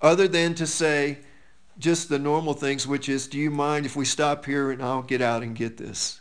other 0.00 0.26
than 0.26 0.54
to 0.54 0.66
say 0.66 1.18
just 1.78 2.08
the 2.08 2.18
normal 2.18 2.54
things, 2.54 2.86
which 2.86 3.08
is, 3.08 3.28
do 3.28 3.38
you 3.38 3.50
mind 3.50 3.86
if 3.86 3.94
we 3.94 4.04
stop 4.04 4.44
here 4.44 4.70
and 4.70 4.82
I'll 4.82 5.02
get 5.02 5.22
out 5.22 5.42
and 5.42 5.54
get 5.54 5.76
this? 5.76 6.20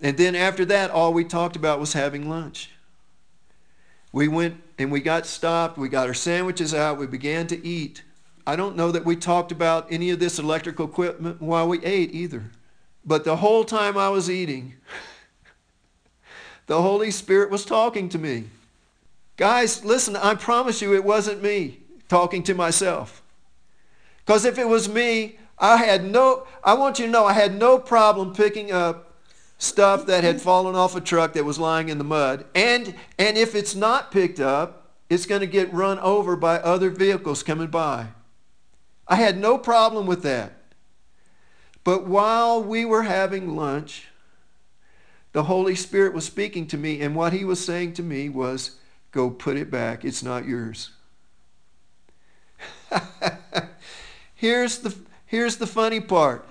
And 0.00 0.16
then 0.16 0.34
after 0.34 0.64
that, 0.66 0.90
all 0.90 1.12
we 1.12 1.24
talked 1.24 1.56
about 1.56 1.80
was 1.80 1.92
having 1.92 2.28
lunch. 2.28 2.70
We 4.12 4.28
went 4.28 4.62
and 4.78 4.90
we 4.90 5.00
got 5.00 5.26
stopped. 5.26 5.76
We 5.76 5.88
got 5.88 6.08
our 6.08 6.14
sandwiches 6.14 6.72
out. 6.72 6.98
We 6.98 7.06
began 7.06 7.46
to 7.48 7.66
eat. 7.66 8.02
I 8.46 8.56
don't 8.56 8.76
know 8.76 8.90
that 8.90 9.04
we 9.04 9.16
talked 9.16 9.52
about 9.52 9.86
any 9.90 10.10
of 10.10 10.18
this 10.18 10.38
electrical 10.38 10.86
equipment 10.86 11.42
while 11.42 11.68
we 11.68 11.84
ate 11.84 12.14
either. 12.14 12.50
But 13.04 13.24
the 13.24 13.36
whole 13.36 13.64
time 13.64 13.96
I 13.96 14.08
was 14.08 14.30
eating, 14.30 14.74
the 16.66 16.82
Holy 16.82 17.10
Spirit 17.10 17.50
was 17.50 17.64
talking 17.64 18.08
to 18.10 18.18
me. 18.18 18.44
Guys, 19.36 19.84
listen, 19.84 20.16
I 20.16 20.34
promise 20.34 20.82
you 20.82 20.94
it 20.94 21.04
wasn't 21.04 21.42
me 21.42 21.80
talking 22.08 22.42
to 22.44 22.54
myself. 22.54 23.22
Because 24.30 24.44
if 24.44 24.58
it 24.58 24.68
was 24.68 24.88
me, 24.88 25.40
I 25.58 25.78
had 25.78 26.04
no, 26.04 26.46
I 26.62 26.74
want 26.74 27.00
you 27.00 27.06
to 27.06 27.10
know, 27.10 27.24
I 27.24 27.32
had 27.32 27.52
no 27.52 27.80
problem 27.80 28.32
picking 28.32 28.70
up 28.70 29.16
stuff 29.58 30.06
that 30.06 30.22
had 30.22 30.40
fallen 30.40 30.76
off 30.76 30.94
a 30.94 31.00
truck 31.00 31.32
that 31.32 31.44
was 31.44 31.58
lying 31.58 31.88
in 31.88 31.98
the 31.98 32.04
mud. 32.04 32.44
And, 32.54 32.94
and 33.18 33.36
if 33.36 33.56
it's 33.56 33.74
not 33.74 34.12
picked 34.12 34.38
up, 34.38 34.92
it's 35.08 35.26
going 35.26 35.40
to 35.40 35.48
get 35.48 35.74
run 35.74 35.98
over 35.98 36.36
by 36.36 36.60
other 36.60 36.90
vehicles 36.90 37.42
coming 37.42 37.70
by. 37.70 38.06
I 39.08 39.16
had 39.16 39.36
no 39.36 39.58
problem 39.58 40.06
with 40.06 40.22
that. 40.22 40.52
But 41.82 42.06
while 42.06 42.62
we 42.62 42.84
were 42.84 43.02
having 43.02 43.56
lunch, 43.56 44.06
the 45.32 45.42
Holy 45.42 45.74
Spirit 45.74 46.14
was 46.14 46.24
speaking 46.24 46.68
to 46.68 46.78
me, 46.78 47.00
and 47.00 47.16
what 47.16 47.32
he 47.32 47.44
was 47.44 47.64
saying 47.64 47.94
to 47.94 48.04
me 48.04 48.28
was, 48.28 48.76
Go 49.10 49.28
put 49.28 49.56
it 49.56 49.72
back. 49.72 50.04
It's 50.04 50.22
not 50.22 50.46
yours. 50.46 50.92
here's, 54.40 54.78
the, 54.78 54.96
here's 55.26 55.58
the 55.58 55.66
funny 55.66 56.00
part. 56.00 56.48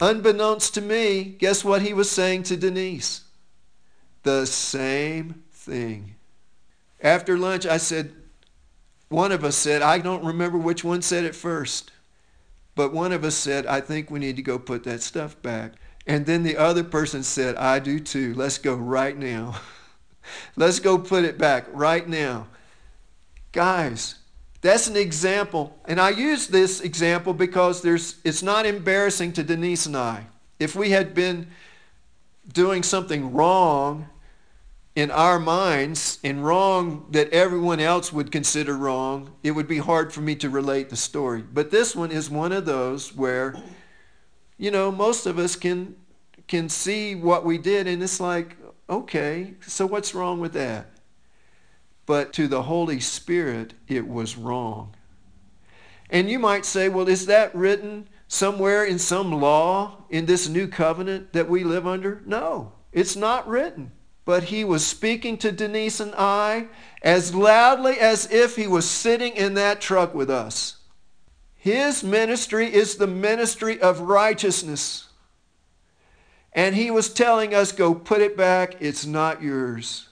Unbeknownst 0.00 0.74
to 0.74 0.82
me, 0.82 1.24
guess 1.24 1.64
what 1.64 1.80
he 1.80 1.94
was 1.94 2.10
saying 2.10 2.42
to 2.44 2.58
Denise? 2.58 3.22
The 4.22 4.44
same 4.44 5.42
thing. 5.50 6.16
After 7.00 7.38
lunch, 7.38 7.64
I 7.64 7.78
said, 7.78 8.12
one 9.08 9.32
of 9.32 9.44
us 9.44 9.56
said, 9.56 9.80
I 9.80 9.98
don't 9.98 10.24
remember 10.24 10.58
which 10.58 10.84
one 10.84 11.00
said 11.00 11.24
it 11.24 11.34
first, 11.34 11.90
but 12.74 12.92
one 12.92 13.12
of 13.12 13.24
us 13.24 13.34
said, 13.34 13.64
I 13.64 13.80
think 13.80 14.10
we 14.10 14.18
need 14.18 14.36
to 14.36 14.42
go 14.42 14.58
put 14.58 14.84
that 14.84 15.00
stuff 15.00 15.40
back. 15.40 15.72
And 16.06 16.26
then 16.26 16.42
the 16.42 16.58
other 16.58 16.84
person 16.84 17.22
said, 17.22 17.56
I 17.56 17.78
do 17.78 17.98
too. 17.98 18.34
Let's 18.34 18.58
go 18.58 18.74
right 18.74 19.16
now. 19.16 19.58
Let's 20.56 20.80
go 20.80 20.98
put 20.98 21.24
it 21.24 21.38
back 21.38 21.64
right 21.72 22.06
now. 22.06 22.48
Guys, 23.52 24.16
that's 24.66 24.88
an 24.88 24.96
example. 24.96 25.78
And 25.86 26.00
I 26.00 26.10
use 26.10 26.48
this 26.48 26.80
example 26.80 27.34
because 27.34 27.82
there's, 27.82 28.16
it's 28.24 28.42
not 28.42 28.66
embarrassing 28.66 29.32
to 29.34 29.42
Denise 29.42 29.86
and 29.86 29.96
I. 29.96 30.26
If 30.58 30.74
we 30.74 30.90
had 30.90 31.14
been 31.14 31.48
doing 32.52 32.82
something 32.82 33.32
wrong 33.32 34.08
in 34.94 35.10
our 35.10 35.38
minds 35.38 36.18
and 36.24 36.44
wrong 36.44 37.06
that 37.10 37.30
everyone 37.30 37.80
else 37.80 38.12
would 38.12 38.32
consider 38.32 38.76
wrong, 38.76 39.32
it 39.42 39.50
would 39.50 39.68
be 39.68 39.78
hard 39.78 40.12
for 40.12 40.20
me 40.20 40.34
to 40.36 40.48
relate 40.48 40.88
the 40.90 40.96
story. 40.96 41.42
But 41.42 41.70
this 41.70 41.94
one 41.94 42.10
is 42.10 42.30
one 42.30 42.52
of 42.52 42.64
those 42.64 43.14
where 43.14 43.54
you 44.58 44.70
know, 44.70 44.90
most 44.90 45.26
of 45.26 45.38
us 45.38 45.56
can 45.56 45.96
can 46.48 46.68
see 46.68 47.14
what 47.14 47.44
we 47.44 47.58
did 47.58 47.86
and 47.88 48.02
it's 48.02 48.20
like, 48.20 48.56
okay, 48.88 49.54
so 49.66 49.84
what's 49.84 50.14
wrong 50.14 50.38
with 50.38 50.52
that? 50.52 50.86
But 52.06 52.32
to 52.34 52.46
the 52.46 52.62
Holy 52.62 53.00
Spirit, 53.00 53.74
it 53.88 54.08
was 54.08 54.36
wrong. 54.36 54.94
And 56.08 56.30
you 56.30 56.38
might 56.38 56.64
say, 56.64 56.88
well, 56.88 57.08
is 57.08 57.26
that 57.26 57.54
written 57.54 58.08
somewhere 58.28 58.84
in 58.84 58.98
some 58.98 59.32
law 59.32 60.04
in 60.08 60.26
this 60.26 60.48
new 60.48 60.68
covenant 60.68 61.32
that 61.32 61.50
we 61.50 61.64
live 61.64 61.86
under? 61.86 62.22
No, 62.24 62.72
it's 62.92 63.16
not 63.16 63.48
written. 63.48 63.90
But 64.24 64.44
he 64.44 64.64
was 64.64 64.86
speaking 64.86 65.36
to 65.38 65.52
Denise 65.52 66.00
and 66.00 66.14
I 66.16 66.68
as 67.02 67.34
loudly 67.34 67.98
as 67.98 68.30
if 68.32 68.56
he 68.56 68.66
was 68.66 68.88
sitting 68.88 69.34
in 69.36 69.54
that 69.54 69.80
truck 69.80 70.14
with 70.14 70.30
us. 70.30 70.78
His 71.54 72.04
ministry 72.04 72.72
is 72.72 72.96
the 72.96 73.06
ministry 73.06 73.80
of 73.80 74.00
righteousness. 74.00 75.08
And 76.52 76.74
he 76.74 76.90
was 76.90 77.12
telling 77.12 77.54
us, 77.54 77.70
go 77.70 77.94
put 77.94 78.20
it 78.20 78.36
back. 78.36 78.76
It's 78.80 79.06
not 79.06 79.42
yours. 79.42 80.08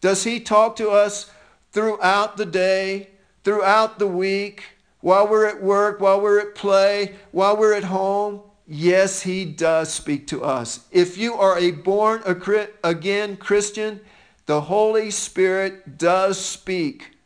Does 0.00 0.24
he 0.24 0.40
talk 0.40 0.76
to 0.76 0.90
us 0.90 1.30
throughout 1.72 2.36
the 2.36 2.46
day, 2.46 3.10
throughout 3.44 3.98
the 3.98 4.06
week, 4.06 4.64
while 5.00 5.28
we're 5.28 5.46
at 5.46 5.62
work, 5.62 6.00
while 6.00 6.20
we're 6.20 6.40
at 6.40 6.54
play, 6.54 7.16
while 7.32 7.56
we're 7.56 7.74
at 7.74 7.84
home? 7.84 8.42
Yes, 8.66 9.22
he 9.22 9.44
does 9.44 9.92
speak 9.92 10.26
to 10.28 10.42
us. 10.42 10.86
If 10.90 11.16
you 11.16 11.34
are 11.34 11.56
a 11.58 11.70
born 11.70 12.22
again 12.82 13.36
Christian, 13.36 14.00
the 14.46 14.62
Holy 14.62 15.10
Spirit 15.10 15.98
does 15.98 16.38
speak. 16.38 17.16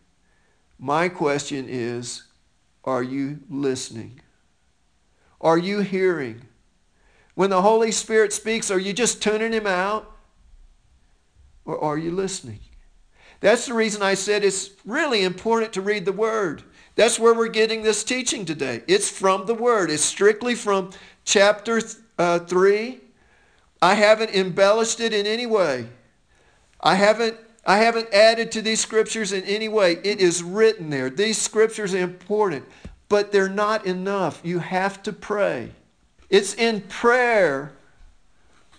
My 0.79 1.09
question 1.09 1.67
is, 1.69 2.25
are 2.85 3.03
you 3.03 3.41
listening? 3.49 4.21
Are 5.41 5.59
you 5.59 5.81
hearing? 5.81 6.43
When 7.35 7.51
the 7.51 7.63
Holy 7.63 7.93
Spirit 7.93 8.33
speaks, 8.33 8.71
are 8.71 8.79
you 8.79 8.93
just 8.93 9.23
tuning 9.23 9.53
him 9.53 9.67
out? 9.67 10.15
Or 11.65 11.83
are 11.83 11.99
you 11.99 12.11
listening? 12.11 12.61
That's 13.41 13.67
the 13.67 13.75
reason 13.75 14.03
I 14.03 14.15
said 14.15 14.45
it's 14.45 14.71
really 14.85 15.25
important 15.25 15.73
to 15.75 15.81
read 15.81 16.05
the 16.05 16.13
Word. 16.13 16.63
That's 16.97 17.19
where 17.19 17.35
we're 17.35 17.49
getting 17.49 17.83
this 17.83 18.05
teaching 18.05 18.45
today. 18.45 18.83
It's 18.87 19.09
from 19.09 19.47
the 19.47 19.55
Word. 19.55 19.91
It's 19.91 20.05
strictly 20.05 20.55
from 20.55 20.91
chapter 21.25 21.81
uh, 22.19 22.41
3 22.41 23.01
I 23.83 23.95
haven't 23.95 24.35
embellished 24.35 25.01
it 25.01 25.13
in 25.13 25.27
any 25.27 25.47
way. 25.47 25.87
I 26.81 26.95
haven't 26.95 27.37
I 27.65 27.79
haven't 27.79 28.13
added 28.13 28.53
to 28.53 28.63
these 28.63 28.81
scriptures 28.81 29.33
in 29.33 29.45
any 29.45 29.69
way. 29.69 29.99
It 30.03 30.21
is 30.21 30.43
written 30.43 30.89
there. 30.89 31.11
These 31.11 31.37
scriptures 31.39 31.95
are 31.95 31.99
important, 31.99 32.65
but 33.09 33.33
they're 33.33 33.51
not 33.51 33.85
enough. 33.85 34.41
You 34.43 34.61
have 34.61 35.03
to 35.03 35.13
pray. 35.13 35.71
It's 36.31 36.55
in 36.55 36.81
prayer 36.83 37.73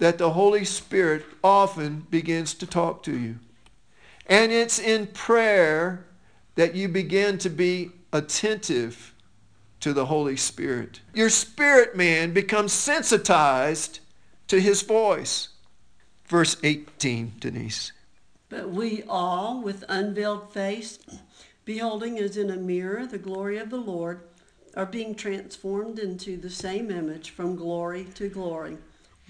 that 0.02 0.18
the 0.18 0.32
Holy 0.32 0.66
Spirit 0.66 1.24
often 1.44 2.08
begins 2.10 2.56
to 2.56 2.66
talk 2.66 3.04
to 3.04 3.16
you. 3.16 3.36
And 4.26 4.52
it's 4.52 4.80
in 4.80 5.06
prayer 5.06 6.08
that 6.56 6.74
you 6.74 6.88
begin 6.88 7.38
to 7.38 7.52
be 7.52 7.92
attentive 8.12 9.14
to 9.80 9.94
the 9.94 10.08
Holy 10.08 10.36
Spirit. 10.36 11.02
Your 11.14 11.30
spirit 11.30 11.96
man 11.96 12.34
becomes 12.34 12.74
sensitized 12.74 14.00
to 14.48 14.60
his 14.60 14.82
voice. 14.82 15.50
Verse 16.26 16.58
18, 16.64 17.34
Denise. 17.40 17.92
But 18.50 18.72
we 18.72 19.04
all, 19.08 19.62
with 19.62 19.84
unveiled 19.88 20.52
face, 20.52 20.98
beholding 21.64 22.18
as 22.18 22.38
in 22.38 22.50
a 22.50 22.58
mirror 22.58 23.06
the 23.06 23.20
glory 23.20 23.60
of 23.60 23.70
the 23.70 23.78
Lord, 23.78 24.22
are 24.76 24.88
being 24.88 25.14
transformed 25.14 26.00
into 26.00 26.38
the 26.38 26.50
same 26.50 26.90
image 26.90 27.30
from 27.30 27.56
glory 27.56 28.08
to 28.16 28.30
glory, 28.30 28.80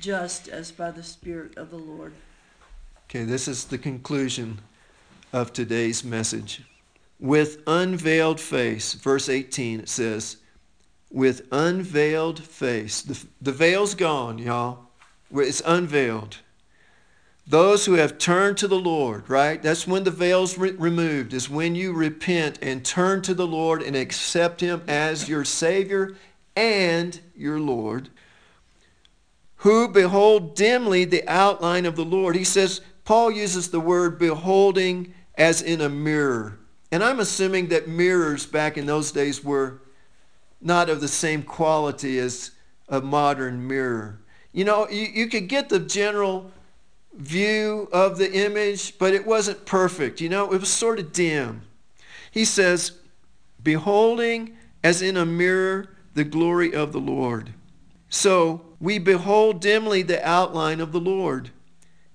just 0.01 0.47
as 0.47 0.71
by 0.71 0.91
the 0.91 1.03
Spirit 1.03 1.57
of 1.57 1.69
the 1.69 1.77
Lord. 1.77 2.13
Okay, 3.09 3.23
this 3.23 3.47
is 3.47 3.65
the 3.65 3.77
conclusion 3.77 4.59
of 5.31 5.53
today's 5.53 6.03
message. 6.03 6.63
With 7.19 7.61
unveiled 7.67 8.39
face, 8.39 8.93
verse 8.93 9.29
18, 9.29 9.81
it 9.81 9.89
says, 9.89 10.37
with 11.11 11.47
unveiled 11.51 12.39
face. 12.39 13.01
The, 13.01 13.25
the 13.41 13.51
veil's 13.51 13.93
gone, 13.93 14.39
y'all. 14.39 14.79
It's 15.33 15.61
unveiled. 15.65 16.37
Those 17.45 17.85
who 17.85 17.93
have 17.93 18.17
turned 18.17 18.57
to 18.57 18.67
the 18.67 18.79
Lord, 18.79 19.29
right? 19.29 19.61
That's 19.61 19.85
when 19.85 20.03
the 20.03 20.11
veil's 20.11 20.57
re- 20.57 20.71
removed, 20.71 21.33
is 21.33 21.49
when 21.49 21.75
you 21.75 21.93
repent 21.93 22.59
and 22.61 22.83
turn 22.83 23.21
to 23.23 23.33
the 23.33 23.47
Lord 23.47 23.81
and 23.83 23.95
accept 23.95 24.61
Him 24.61 24.81
as 24.87 25.27
your 25.27 25.43
Savior 25.43 26.15
and 26.55 27.19
your 27.35 27.59
Lord. 27.59 28.09
Who 29.61 29.87
behold 29.87 30.55
dimly 30.55 31.05
the 31.05 31.27
outline 31.27 31.85
of 31.85 31.95
the 31.95 32.05
Lord. 32.05 32.35
He 32.35 32.43
says, 32.43 32.81
Paul 33.05 33.29
uses 33.29 33.69
the 33.69 33.79
word 33.79 34.17
beholding 34.17 35.13
as 35.35 35.61
in 35.61 35.81
a 35.81 35.89
mirror. 35.89 36.57
And 36.91 37.03
I'm 37.03 37.19
assuming 37.19 37.67
that 37.67 37.87
mirrors 37.87 38.47
back 38.47 38.75
in 38.77 38.87
those 38.87 39.11
days 39.11 39.43
were 39.43 39.81
not 40.61 40.89
of 40.89 40.99
the 40.99 41.07
same 41.07 41.43
quality 41.43 42.17
as 42.17 42.51
a 42.89 43.01
modern 43.01 43.67
mirror. 43.67 44.19
You 44.51 44.65
know, 44.65 44.89
you, 44.89 45.07
you 45.13 45.27
could 45.27 45.47
get 45.47 45.69
the 45.69 45.79
general 45.79 46.51
view 47.13 47.87
of 47.91 48.17
the 48.17 48.33
image, 48.33 48.97
but 48.97 49.13
it 49.13 49.27
wasn't 49.27 49.65
perfect. 49.67 50.21
You 50.21 50.29
know, 50.29 50.51
it 50.51 50.59
was 50.59 50.69
sort 50.69 50.97
of 50.97 51.13
dim. 51.13 51.61
He 52.31 52.45
says, 52.45 52.93
beholding 53.61 54.57
as 54.83 55.03
in 55.03 55.17
a 55.17 55.25
mirror 55.25 55.95
the 56.15 56.23
glory 56.23 56.73
of 56.73 56.93
the 56.93 56.99
Lord. 56.99 57.53
So 58.11 58.61
we 58.81 58.99
behold 58.99 59.61
dimly 59.61 60.03
the 60.03 60.23
outline 60.27 60.81
of 60.81 60.91
the 60.91 60.99
Lord 60.99 61.49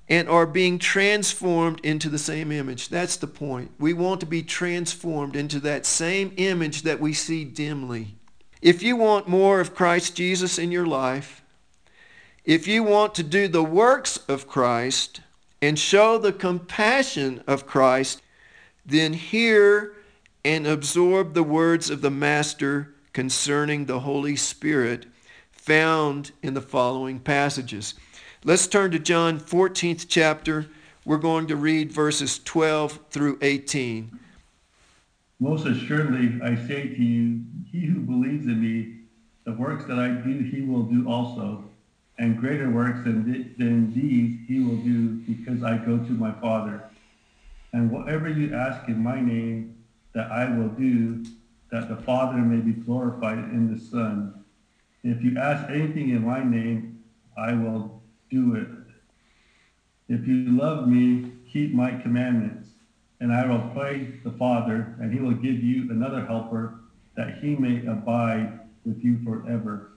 and 0.09 0.28
are 0.28 0.47
being 0.47 0.78
transformed 0.78 1.80
into 1.82 2.11
the 2.11 2.18
same 2.18 2.53
image. 2.53 2.90
That's 2.90 3.16
the 3.16 3.26
point. 3.26 3.72
We 3.80 3.94
want 3.94 4.20
to 4.20 4.26
be 4.26 4.42
transformed 4.42 5.34
into 5.34 5.59
that 5.61 5.86
same 5.86 6.32
image 6.36 6.82
that 6.82 7.01
we 7.01 7.14
see 7.14 7.44
dimly. 7.44 8.14
If 8.61 8.82
you 8.82 8.94
want 8.94 9.26
more 9.26 9.59
of 9.59 9.74
Christ 9.74 10.14
Jesus 10.14 10.59
in 10.59 10.70
your 10.70 10.86
life, 10.86 11.42
if 12.44 12.68
you 12.68 12.82
want 12.82 13.14
to 13.16 13.22
do 13.22 13.49
the 13.49 13.64
works 13.64 14.18
of 14.28 14.47
Christ 14.47 15.22
and 15.62 15.78
show 15.78 16.18
the 16.18 16.32
compassion 16.32 17.42
of 17.47 17.66
Christ, 17.66 18.22
then 18.84 19.14
hear 19.14 19.94
and 20.44 20.66
absorb 20.66 21.32
the 21.32 21.42
words 21.42 21.88
of 21.88 22.03
the 22.03 22.11
Master 22.11 22.94
concerning 23.14 23.86
the 23.86 24.01
Holy 24.01 24.36
Spirit 24.36 25.07
found 25.67 26.31
in 26.45 26.55
the 26.55 26.62
following 26.62 27.19
passages. 27.19 27.95
Let's 28.45 28.69
turn 28.69 28.93
to 28.93 29.01
John 29.01 29.41
14th 29.41 30.07
chapter. 30.09 30.67
We're 31.05 31.17
going 31.17 31.49
to 31.49 31.57
read 31.57 31.91
verses 31.91 32.39
12 32.39 33.01
through 33.11 33.39
18. 33.43 34.17
Most 35.41 35.67
assuredly, 35.67 36.41
I 36.41 36.55
say 36.55 36.87
to 36.87 37.03
you, 37.03 37.41
he 37.73 37.85
who 37.85 37.99
believes 37.99 38.47
in 38.47 38.62
me, 38.62 39.01
the 39.45 39.55
works 39.55 39.85
that 39.87 39.99
I 39.99 40.09
do, 40.09 40.39
he 40.39 40.62
will 40.62 40.85
do 40.85 41.09
also 41.09 41.64
and 42.19 42.39
greater 42.39 42.71
works 42.71 43.03
than, 43.03 43.31
th- 43.31 43.59
than 43.59 43.93
these 43.93 44.39
he 44.47 44.61
will 44.61 44.77
do 44.77 45.17
because 45.27 45.64
I 45.64 45.79
go 45.79 45.99
to 45.99 46.12
my 46.12 46.33
Father. 46.41 46.85
And 47.73 47.91
whatever 47.91 48.29
you 48.29 48.55
ask 48.55 48.89
in 48.89 49.03
my 49.03 49.21
name, 49.21 49.77
that 50.14 50.31
I 50.31 50.49
will 50.49 50.69
do, 50.69 51.25
that 51.73 51.89
the 51.89 51.97
Father 51.97 52.39
may 52.39 52.61
be 52.61 52.73
glorified 52.73 53.39
in 53.39 53.75
the 53.75 53.81
Son. 53.81 54.45
If 55.07 55.23
you 55.23 55.39
ask 55.39 55.71
anything 55.71 56.11
in 56.11 56.25
my 56.25 56.43
name, 56.43 57.05
I 57.37 57.53
will 57.53 58.03
do 58.29 58.55
it. 58.55 58.69
If 60.09 60.27
you 60.27 60.51
love 60.51 60.89
me, 60.89 61.33
keep 61.51 61.73
my 61.73 61.93
commandments, 61.93 62.71
and 63.21 63.33
I 63.33 63.47
will 63.47 63.71
pray 63.73 64.19
the 64.25 64.33
Father, 64.33 64.97
and 65.01 65.13
he 65.13 65.21
will 65.21 65.35
give 65.35 65.63
you 65.63 65.91
another 65.91 66.27
helper, 66.27 66.81
that 67.17 67.39
he 67.39 67.55
may 67.55 67.87
abide 67.87 68.61
with 68.85 69.03
you 69.05 69.23
forever 69.25 69.93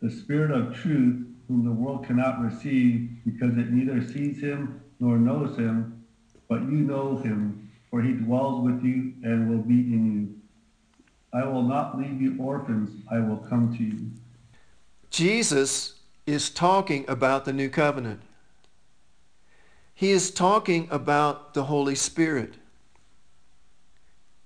the 0.00 0.10
Spirit 0.10 0.50
of 0.50 0.74
truth, 0.74 1.26
whom 1.48 1.64
the 1.64 1.72
world 1.72 2.06
cannot 2.06 2.42
receive, 2.42 3.08
because 3.24 3.56
it 3.56 3.70
neither 3.70 4.06
sees 4.06 4.38
him 4.38 4.82
nor 5.00 5.16
knows 5.16 5.56
him, 5.56 6.04
but 6.46 6.60
you 6.60 6.78
know 6.78 7.16
him, 7.16 7.70
for 7.90 8.02
he 8.02 8.12
dwells 8.12 8.62
with 8.62 8.84
you 8.84 9.14
and 9.22 9.48
will 9.48 9.62
be 9.62 9.74
in 9.74 10.12
you. 10.12 10.43
I 11.34 11.44
will 11.44 11.62
not 11.62 11.98
leave 11.98 12.22
you 12.22 12.36
orphans, 12.38 13.02
I 13.10 13.18
will 13.18 13.38
come 13.38 13.76
to 13.76 13.82
you. 13.82 14.10
Jesus 15.10 15.94
is 16.26 16.48
talking 16.48 17.04
about 17.08 17.44
the 17.44 17.52
new 17.52 17.68
covenant. 17.68 18.22
He 19.94 20.10
is 20.10 20.30
talking 20.30 20.88
about 20.90 21.54
the 21.54 21.64
Holy 21.64 21.96
Spirit. 21.96 22.54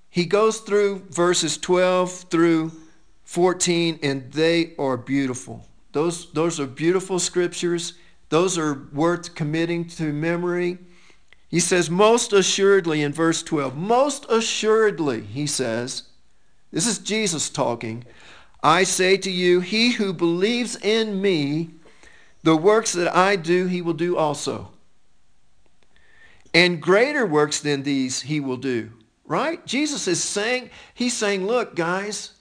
He 0.09 0.25
goes 0.25 0.61
through 0.61 1.07
verses 1.11 1.59
12 1.59 2.27
through 2.31 2.73
14, 3.25 3.99
and 4.03 4.33
they 4.33 4.75
are 4.79 4.97
beautiful. 4.97 5.67
Those, 5.93 6.33
those 6.33 6.59
are 6.59 6.67
beautiful 6.67 7.19
scriptures. 7.19 7.95
Those 8.31 8.57
are 8.57 8.89
worth 8.93 9.35
committing 9.35 9.87
to 9.89 10.13
memory. 10.13 10.79
He 11.49 11.61
says, 11.61 11.91
most 11.91 12.33
assuredly 12.33 13.03
in 13.03 13.13
verse 13.13 13.43
12, 13.43 13.77
most 13.77 14.27
assuredly, 14.31 15.23
he 15.23 15.47
says, 15.47 16.05
this 16.71 16.87
is 16.87 16.99
Jesus 16.99 17.49
talking, 17.51 18.05
I 18.63 18.85
say 18.85 19.17
to 19.19 19.31
you, 19.31 19.61
he 19.61 19.93
who 19.93 20.13
believes 20.13 20.77
in 20.77 21.21
me, 21.23 21.71
the 22.43 22.57
works 22.57 22.93
that 22.93 23.15
I 23.15 23.37
do, 23.37 23.67
he 23.67 23.83
will 23.83 23.95
do 23.95 24.17
also. 24.17 24.71
And 26.55 26.81
greater 26.81 27.27
works 27.27 27.61
than 27.61 27.83
these 27.83 28.23
he 28.23 28.41
will 28.41 28.57
do. 28.57 28.91
Right? 29.25 29.65
Jesus 29.67 30.09
is 30.09 30.23
saying, 30.25 30.71
he's 30.95 31.17
saying, 31.17 31.47
look, 31.47 31.75
guys, 31.75 32.33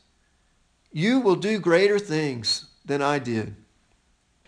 you 0.92 1.20
will 1.20 1.36
do 1.36 1.60
greater 1.60 2.00
things 2.00 2.66
than 2.86 3.02
I 3.02 3.20
did. 3.20 3.56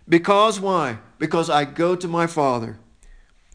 Because 0.07 0.59
why? 0.59 0.99
Because 1.19 1.49
I 1.49 1.65
go 1.65 1.95
to 1.95 2.07
my 2.07 2.27
Father. 2.27 2.79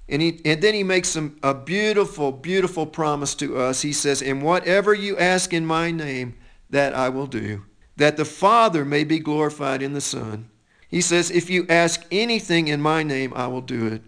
And, 0.09 0.21
he, 0.21 0.41
and 0.45 0.63
then 0.63 0.75
he 0.75 0.83
makes 0.83 1.09
some, 1.09 1.37
a 1.43 1.55
beautiful, 1.55 2.31
beautiful 2.31 2.87
promise 2.87 3.35
to 3.37 3.59
us. 3.59 3.83
He 3.83 3.93
says, 3.93 4.21
And 4.21 4.43
whatever 4.43 4.93
you 4.93 5.17
ask 5.19 5.53
in 5.53 5.65
my 5.65 5.91
name, 5.91 6.37
that 6.71 6.95
I 6.95 7.09
will 7.09 7.27
do, 7.27 7.65
that 7.97 8.17
the 8.17 8.25
Father 8.25 8.85
may 8.85 9.05
be 9.05 9.19
glorified 9.19 9.83
in 9.83 9.93
the 9.93 10.01
Son. 10.01 10.51
He 10.89 11.01
says, 11.01 11.31
If 11.31 11.49
you 11.49 11.67
ask 11.69 12.05
anything 12.11 12.69
in 12.69 12.81
my 12.81 13.03
name, 13.03 13.33
I 13.35 13.47
will 13.47 13.63
do 13.63 13.87
it. 13.87 14.03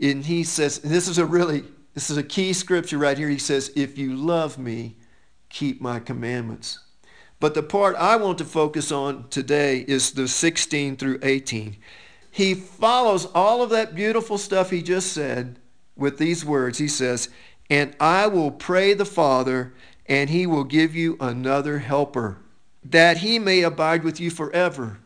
And 0.00 0.24
he 0.24 0.44
says, 0.44 0.82
and 0.82 0.92
this 0.92 1.08
is 1.08 1.18
a 1.18 1.26
really, 1.26 1.64
this 1.92 2.08
is 2.08 2.16
a 2.16 2.22
key 2.22 2.52
scripture 2.54 2.96
right 2.96 3.18
here. 3.18 3.28
He 3.28 3.38
says, 3.38 3.70
If 3.76 3.98
you 3.98 4.16
love 4.16 4.58
me, 4.58 4.96
keep 5.50 5.80
my 5.80 6.00
commandments. 6.00 6.78
But 7.38 7.54
the 7.54 7.62
part 7.62 7.96
I 7.96 8.16
want 8.16 8.38
to 8.38 8.44
focus 8.44 8.92
on 8.92 9.28
today 9.28 9.84
is 9.86 10.12
the 10.12 10.28
16 10.28 10.96
through 10.96 11.18
18. 11.22 11.76
He 12.30 12.54
follows 12.54 13.26
all 13.34 13.62
of 13.62 13.70
that 13.70 13.94
beautiful 13.94 14.38
stuff 14.38 14.70
he 14.70 14.82
just 14.82 15.12
said 15.12 15.58
with 15.96 16.18
these 16.18 16.44
words. 16.44 16.78
He 16.78 16.88
says, 16.88 17.28
And 17.68 17.94
I 17.98 18.26
will 18.26 18.50
pray 18.50 18.94
the 18.94 19.04
Father, 19.04 19.72
and 20.06 20.30
he 20.30 20.46
will 20.46 20.64
give 20.64 20.94
you 20.94 21.16
another 21.20 21.80
helper, 21.80 22.38
that 22.84 23.18
he 23.18 23.38
may 23.38 23.62
abide 23.62 24.04
with 24.04 24.20
you 24.20 24.30
forever. 24.30 24.98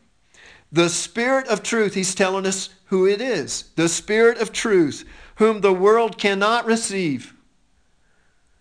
The 0.70 0.88
Spirit 0.88 1.46
of 1.48 1.62
truth, 1.62 1.94
he's 1.94 2.14
telling 2.14 2.46
us 2.46 2.70
who 2.86 3.06
it 3.06 3.20
is. 3.20 3.70
The 3.76 3.88
Spirit 3.88 4.38
of 4.38 4.52
truth, 4.52 5.04
whom 5.36 5.60
the 5.60 5.72
world 5.72 6.18
cannot 6.18 6.66
receive. 6.66 7.34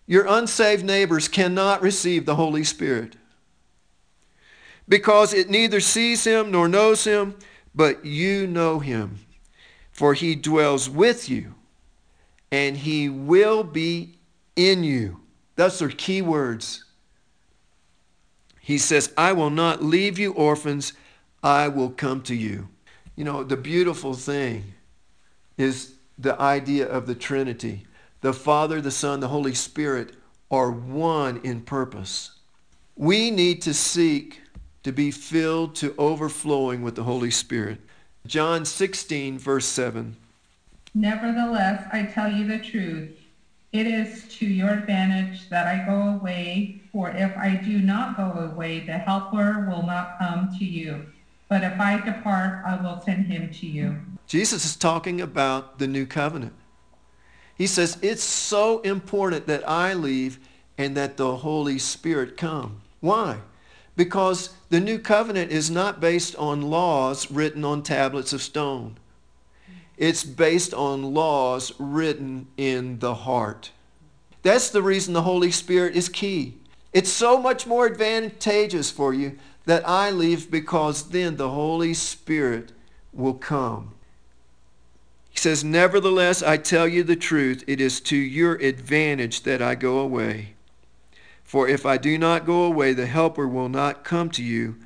Your 0.06 0.26
unsaved 0.26 0.84
neighbors 0.84 1.28
cannot 1.28 1.82
receive 1.82 2.26
the 2.26 2.36
Holy 2.36 2.64
Spirit 2.64 3.16
because 4.88 5.32
it 5.32 5.48
neither 5.50 5.80
sees 5.80 6.24
him 6.24 6.50
nor 6.50 6.68
knows 6.68 7.04
him, 7.04 7.34
but 7.74 8.04
you 8.04 8.46
know 8.46 8.78
him, 8.78 9.18
for 9.92 10.14
he 10.14 10.34
dwells 10.34 10.88
with 10.88 11.28
you, 11.28 11.54
and 12.50 12.76
he 12.76 13.08
will 13.08 13.64
be 13.64 14.18
in 14.56 14.84
you. 14.84 15.20
Those 15.56 15.82
are 15.82 15.88
key 15.88 16.22
words. 16.22 16.84
He 18.60 18.78
says, 18.78 19.12
I 19.16 19.32
will 19.32 19.50
not 19.50 19.82
leave 19.82 20.18
you 20.18 20.32
orphans, 20.32 20.94
I 21.42 21.68
will 21.68 21.90
come 21.90 22.22
to 22.22 22.34
you. 22.34 22.68
You 23.16 23.24
know, 23.24 23.44
the 23.44 23.56
beautiful 23.56 24.14
thing 24.14 24.74
is 25.58 25.94
the 26.18 26.40
idea 26.40 26.88
of 26.88 27.06
the 27.06 27.14
Trinity. 27.14 27.86
The 28.22 28.32
Father, 28.32 28.80
the 28.80 28.90
Son, 28.90 29.20
the 29.20 29.28
Holy 29.28 29.54
Spirit 29.54 30.14
are 30.50 30.70
one 30.70 31.40
in 31.44 31.60
purpose. 31.60 32.30
We 32.96 33.30
need 33.30 33.60
to 33.62 33.74
seek 33.74 34.40
to 34.84 34.92
be 34.92 35.10
filled 35.10 35.74
to 35.76 35.94
overflowing 35.98 36.82
with 36.82 36.94
the 36.94 37.02
Holy 37.02 37.30
Spirit. 37.30 37.80
John 38.26 38.64
16, 38.64 39.38
verse 39.38 39.66
7. 39.66 40.16
Nevertheless, 40.94 41.86
I 41.92 42.04
tell 42.04 42.30
you 42.30 42.46
the 42.46 42.58
truth. 42.58 43.10
It 43.72 43.88
is 43.88 44.28
to 44.38 44.46
your 44.46 44.70
advantage 44.70 45.48
that 45.48 45.66
I 45.66 45.84
go 45.84 46.16
away, 46.20 46.80
for 46.92 47.10
if 47.10 47.36
I 47.36 47.56
do 47.56 47.80
not 47.80 48.16
go 48.16 48.30
away, 48.52 48.80
the 48.80 48.92
Helper 48.92 49.66
will 49.68 49.82
not 49.82 50.16
come 50.18 50.56
to 50.58 50.64
you. 50.64 51.06
But 51.48 51.64
if 51.64 51.80
I 51.80 52.00
depart, 52.00 52.62
I 52.64 52.80
will 52.80 53.00
send 53.00 53.26
him 53.26 53.50
to 53.52 53.66
you. 53.66 53.96
Jesus 54.26 54.64
is 54.64 54.76
talking 54.76 55.20
about 55.20 55.78
the 55.78 55.88
new 55.88 56.06
covenant. 56.06 56.52
He 57.56 57.66
says, 57.66 57.98
it's 58.00 58.22
so 58.22 58.80
important 58.80 59.46
that 59.46 59.68
I 59.68 59.94
leave 59.94 60.38
and 60.78 60.96
that 60.96 61.16
the 61.16 61.36
Holy 61.36 61.78
Spirit 61.78 62.36
come. 62.36 62.80
Why? 63.00 63.38
Because 63.96 64.50
the 64.74 64.80
new 64.80 64.98
covenant 64.98 65.52
is 65.52 65.70
not 65.70 66.00
based 66.00 66.34
on 66.34 66.60
laws 66.60 67.30
written 67.30 67.64
on 67.64 67.80
tablets 67.80 68.32
of 68.32 68.42
stone. 68.42 68.96
It's 69.96 70.24
based 70.24 70.74
on 70.74 71.14
laws 71.14 71.70
written 71.78 72.48
in 72.56 72.98
the 72.98 73.14
heart. 73.14 73.70
That's 74.42 74.70
the 74.70 74.82
reason 74.82 75.14
the 75.14 75.22
Holy 75.22 75.52
Spirit 75.52 75.94
is 75.94 76.08
key. 76.08 76.58
It's 76.92 77.08
so 77.08 77.40
much 77.40 77.68
more 77.68 77.86
advantageous 77.86 78.90
for 78.90 79.14
you 79.14 79.38
that 79.64 79.88
I 79.88 80.10
leave 80.10 80.50
because 80.50 81.10
then 81.10 81.36
the 81.36 81.50
Holy 81.50 81.94
Spirit 81.94 82.72
will 83.12 83.34
come. 83.34 83.94
He 85.30 85.38
says, 85.38 85.62
Nevertheless, 85.62 86.42
I 86.42 86.56
tell 86.56 86.88
you 86.88 87.04
the 87.04 87.14
truth, 87.14 87.62
it 87.68 87.80
is 87.80 88.00
to 88.00 88.16
your 88.16 88.56
advantage 88.56 89.42
that 89.42 89.62
I 89.62 89.76
go 89.76 90.00
away. 90.00 90.53
For 91.44 91.68
if 91.68 91.86
I 91.86 91.98
do 91.98 92.18
not 92.18 92.46
go 92.46 92.64
away, 92.64 92.94
the 92.94 93.06
Helper 93.06 93.46
will 93.46 93.68
not 93.68 94.02
come 94.02 94.30
to 94.30 94.42
you, 94.42 94.76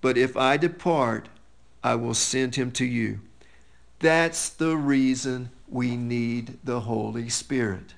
but 0.00 0.16
if 0.16 0.36
I 0.36 0.56
depart, 0.56 1.28
I 1.82 1.96
will 1.96 2.14
send 2.14 2.54
him 2.54 2.70
to 2.72 2.84
you. 2.84 3.20
That's 3.98 4.48
the 4.48 4.76
reason 4.76 5.50
we 5.68 5.96
need 5.96 6.58
the 6.64 6.80
Holy 6.80 7.28
Spirit. 7.28 7.94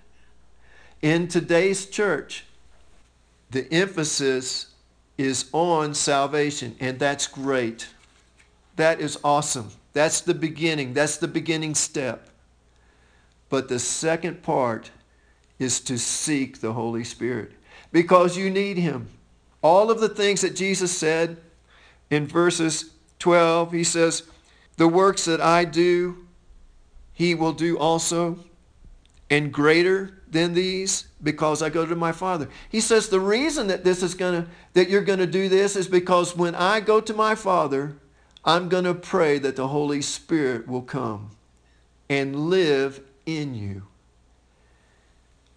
In 1.03 1.29
today's 1.29 1.87
church, 1.87 2.47
the 3.51 3.71
emphasis 3.73 4.73
is 5.19 5.49
on 5.53 5.95
salvation, 5.95 6.75
and 6.81 6.99
that's 6.99 7.27
great. 7.27 7.89
That 8.77 9.01
is 9.01 9.19
awesome. 9.23 9.71
That's 9.93 10.21
the 10.21 10.35
beginning. 10.35 10.95
That's 10.95 11.19
the 11.19 11.29
beginning 11.29 11.75
step. 11.75 12.29
But 13.49 13.69
the 13.69 13.79
second 13.79 14.43
part 14.43 14.91
is 15.59 15.81
to 15.81 15.99
seek 15.99 16.61
the 16.61 16.73
Holy 16.73 17.05
Spirit 17.05 17.53
because 17.93 18.37
you 18.37 18.51
need 18.51 18.79
him. 18.79 19.09
All 19.63 19.91
of 19.91 20.01
the 20.01 20.09
things 20.09 20.43
that 20.43 20.55
Jesus 20.55 20.97
said 20.97 21.39
in 22.11 22.27
verses 22.27 22.91
12, 23.19 23.73
he 23.73 23.85
says, 23.85 24.25
The 24.77 24.89
works 24.89 25.25
that 25.25 25.41
I 25.41 25.65
do, 25.65 26.27
he 27.13 27.35
will 27.35 27.53
do 27.53 27.79
also, 27.79 28.39
and 29.31 29.53
greater 29.53 30.23
than 30.31 30.55
these, 30.55 31.09
because 31.23 31.63
I 31.63 31.71
go 31.71 31.87
to 31.87 31.97
my 31.97 32.13
Father. 32.13 32.49
He 32.69 32.81
says 32.81 33.09
the 33.09 33.21
reason 33.21 33.69
that 33.69 33.85
this 33.85 34.03
is 34.03 34.15
gonna 34.15 34.47
that 34.75 34.89
you're 34.91 35.03
gonna 35.03 35.27
do 35.27 35.49
this 35.49 35.77
is 35.77 35.89
because 35.89 36.37
when 36.37 36.55
I 36.55 36.81
go 36.81 37.01
to 37.01 37.15
my 37.15 37.35
Father, 37.35 37.97
I'm 38.45 38.69
gonna 38.69 38.95
pray 38.95 39.39
that 39.39 39.57
the 39.57 39.69
Holy 39.69 40.03
Spirit 40.03 40.69
will 40.69 40.83
come 40.83 41.31
and 42.09 42.51
live 42.51 43.01
in 43.25 43.55
you. 43.55 43.83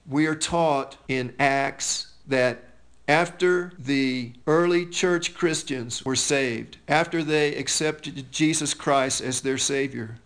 We 0.07 0.25
are 0.25 0.35
taught 0.35 0.97
in 1.07 1.35
Acts 1.37 2.08
that 2.29 2.63
after 3.07 3.73
the 3.77 4.31
early 4.45 4.85
church 4.85 5.33
Christians 5.33 6.05
were 6.05 6.15
saved, 6.15 6.77
after 6.87 7.23
they 7.23 7.55
accepted 7.55 8.31
Jesus 8.31 8.73
Christ 8.73 9.19
as 9.19 9.41
their 9.41 9.57
Savior, 9.57 10.17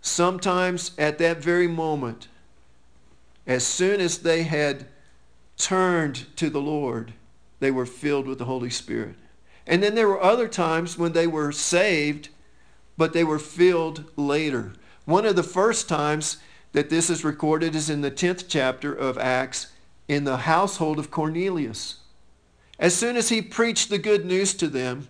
sometimes 0.00 0.92
at 0.98 1.18
that 1.18 1.38
very 1.42 1.68
moment, 1.68 2.28
as 3.46 3.66
soon 3.66 4.00
as 4.00 4.18
they 4.18 4.44
had 4.44 4.86
turned 5.58 6.26
to 6.36 6.48
the 6.48 6.60
Lord, 6.60 7.12
they 7.60 7.70
were 7.70 7.86
filled 7.86 8.26
with 8.26 8.38
the 8.38 8.46
Holy 8.46 8.70
Spirit. 8.70 9.14
And 9.66 9.82
then 9.82 9.94
there 9.94 10.08
were 10.08 10.22
other 10.22 10.48
times 10.48 10.98
when 10.98 11.12
they 11.12 11.26
were 11.26 11.52
saved, 11.52 12.30
but 12.96 13.12
they 13.12 13.24
were 13.24 13.38
filled 13.38 14.04
later. 14.16 14.72
One 15.04 15.26
of 15.26 15.36
the 15.36 15.42
first 15.42 15.88
times 15.88 16.38
that 16.72 16.88
this 16.88 17.10
is 17.10 17.24
recorded 17.24 17.74
is 17.74 17.90
in 17.90 18.00
the 18.00 18.10
10th 18.10 18.46
chapter 18.48 18.92
of 18.92 19.18
Acts 19.18 19.71
in 20.08 20.24
the 20.24 20.38
household 20.38 20.98
of 20.98 21.10
Cornelius. 21.10 21.96
As 22.78 22.94
soon 22.94 23.16
as 23.16 23.28
he 23.28 23.40
preached 23.40 23.90
the 23.90 23.98
good 23.98 24.24
news 24.24 24.54
to 24.54 24.68
them, 24.68 25.08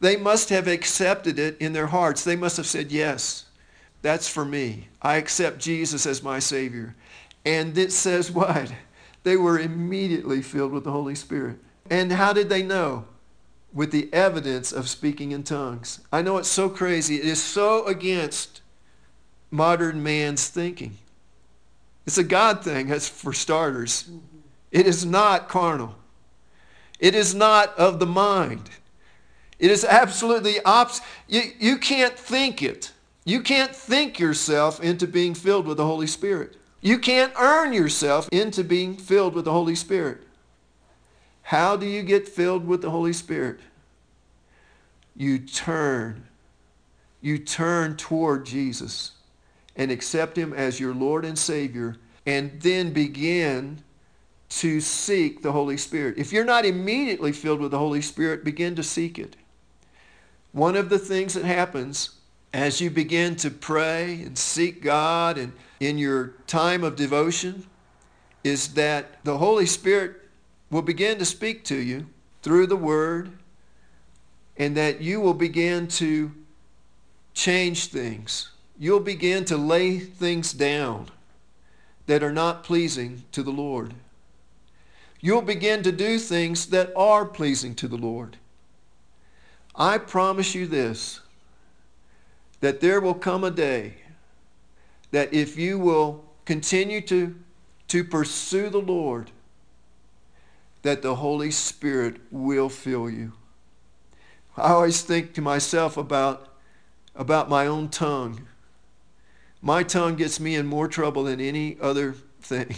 they 0.00 0.16
must 0.16 0.50
have 0.50 0.68
accepted 0.68 1.38
it 1.38 1.56
in 1.58 1.72
their 1.72 1.86
hearts. 1.86 2.22
They 2.22 2.36
must 2.36 2.56
have 2.58 2.66
said, 2.66 2.92
Yes, 2.92 3.46
that's 4.02 4.28
for 4.28 4.44
me. 4.44 4.88
I 5.00 5.16
accept 5.16 5.58
Jesus 5.58 6.06
as 6.06 6.22
my 6.22 6.38
Savior. 6.38 6.94
And 7.44 7.76
it 7.78 7.92
says 7.92 8.30
what? 8.30 8.72
They 9.22 9.36
were 9.36 9.58
immediately 9.58 10.40
filled 10.40 10.70
with 10.70 10.84
the 10.84 10.92
Holy 10.92 11.16
Spirit. 11.16 11.56
And 11.90 12.12
how 12.12 12.32
did 12.32 12.48
they 12.48 12.62
know? 12.62 13.06
With 13.72 13.90
the 13.90 14.08
evidence 14.12 14.70
of 14.70 14.88
speaking 14.88 15.32
in 15.32 15.42
tongues. 15.42 15.98
I 16.12 16.22
know 16.22 16.36
it's 16.36 16.46
so 16.48 16.68
crazy. 16.68 17.16
It 17.16 17.24
is 17.24 17.42
so 17.42 17.84
against 17.86 18.60
modern 19.50 20.00
man's 20.00 20.46
thinking. 20.46 20.98
It's 22.06 22.18
a 22.18 22.24
God 22.24 22.62
thing, 22.62 22.90
as 22.92 23.08
for 23.08 23.32
starters. 23.32 24.08
It 24.70 24.86
is 24.86 25.04
not 25.04 25.48
carnal. 25.48 25.96
It 27.00 27.14
is 27.14 27.34
not 27.34 27.76
of 27.76 27.98
the 27.98 28.06
mind. 28.06 28.70
It 29.58 29.70
is 29.70 29.84
absolutely 29.84 30.60
opposite. 30.64 31.04
You, 31.28 31.42
you 31.58 31.78
can't 31.78 32.16
think 32.16 32.62
it. 32.62 32.92
You 33.24 33.40
can't 33.40 33.74
think 33.74 34.20
yourself 34.20 34.80
into 34.80 35.06
being 35.06 35.34
filled 35.34 35.66
with 35.66 35.78
the 35.78 35.84
Holy 35.84 36.06
Spirit. 36.06 36.56
You 36.80 36.98
can't 36.98 37.32
earn 37.38 37.72
yourself 37.72 38.28
into 38.30 38.62
being 38.62 38.96
filled 38.96 39.34
with 39.34 39.44
the 39.44 39.52
Holy 39.52 39.74
Spirit. 39.74 40.22
How 41.42 41.76
do 41.76 41.86
you 41.86 42.02
get 42.02 42.28
filled 42.28 42.66
with 42.66 42.82
the 42.82 42.90
Holy 42.90 43.12
Spirit? 43.12 43.58
You 45.16 45.38
turn. 45.40 46.28
You 47.20 47.38
turn 47.38 47.96
toward 47.96 48.46
Jesus 48.46 49.15
and 49.76 49.90
accept 49.90 50.36
him 50.36 50.52
as 50.52 50.80
your 50.80 50.94
Lord 50.94 51.24
and 51.24 51.38
Savior 51.38 51.96
and 52.24 52.60
then 52.60 52.92
begin 52.92 53.82
to 54.48 54.80
seek 54.80 55.42
the 55.42 55.52
Holy 55.52 55.76
Spirit. 55.76 56.18
If 56.18 56.32
you're 56.32 56.44
not 56.44 56.64
immediately 56.64 57.32
filled 57.32 57.60
with 57.60 57.70
the 57.70 57.78
Holy 57.78 58.02
Spirit, 58.02 58.44
begin 58.44 58.74
to 58.76 58.82
seek 58.82 59.18
it. 59.18 59.36
One 60.52 60.76
of 60.76 60.88
the 60.88 60.98
things 60.98 61.34
that 61.34 61.44
happens 61.44 62.10
as 62.52 62.80
you 62.80 62.90
begin 62.90 63.36
to 63.36 63.50
pray 63.50 64.22
and 64.22 64.38
seek 64.38 64.82
God 64.82 65.36
and 65.36 65.52
in 65.78 65.98
your 65.98 66.34
time 66.46 66.82
of 66.82 66.96
devotion 66.96 67.66
is 68.42 68.74
that 68.74 69.22
the 69.24 69.38
Holy 69.38 69.66
Spirit 69.66 70.22
will 70.70 70.82
begin 70.82 71.18
to 71.18 71.24
speak 71.24 71.64
to 71.64 71.76
you 71.76 72.06
through 72.42 72.66
the 72.66 72.76
Word 72.76 73.32
and 74.56 74.76
that 74.76 75.02
you 75.02 75.20
will 75.20 75.34
begin 75.34 75.86
to 75.86 76.32
change 77.34 77.88
things 77.88 78.52
you'll 78.78 79.00
begin 79.00 79.44
to 79.46 79.56
lay 79.56 79.98
things 79.98 80.52
down 80.52 81.08
that 82.06 82.22
are 82.22 82.32
not 82.32 82.62
pleasing 82.62 83.24
to 83.32 83.42
the 83.42 83.50
Lord. 83.50 83.94
You'll 85.20 85.42
begin 85.42 85.82
to 85.82 85.92
do 85.92 86.18
things 86.18 86.66
that 86.66 86.92
are 86.96 87.24
pleasing 87.24 87.74
to 87.76 87.88
the 87.88 87.96
Lord. 87.96 88.36
I 89.74 89.98
promise 89.98 90.54
you 90.54 90.66
this, 90.66 91.20
that 92.60 92.80
there 92.80 93.00
will 93.00 93.14
come 93.14 93.44
a 93.44 93.50
day 93.50 93.94
that 95.10 95.32
if 95.32 95.56
you 95.56 95.78
will 95.78 96.24
continue 96.44 97.00
to, 97.02 97.34
to 97.88 98.04
pursue 98.04 98.68
the 98.68 98.80
Lord, 98.80 99.30
that 100.82 101.02
the 101.02 101.16
Holy 101.16 101.50
Spirit 101.50 102.16
will 102.30 102.68
fill 102.68 103.10
you. 103.10 103.32
I 104.56 104.72
always 104.72 105.02
think 105.02 105.34
to 105.34 105.42
myself 105.42 105.96
about, 105.96 106.48
about 107.14 107.48
my 107.48 107.66
own 107.66 107.88
tongue 107.88 108.46
my 109.62 109.82
tongue 109.82 110.16
gets 110.16 110.38
me 110.38 110.54
in 110.54 110.66
more 110.66 110.88
trouble 110.88 111.24
than 111.24 111.40
any 111.40 111.76
other 111.80 112.14
thing. 112.40 112.76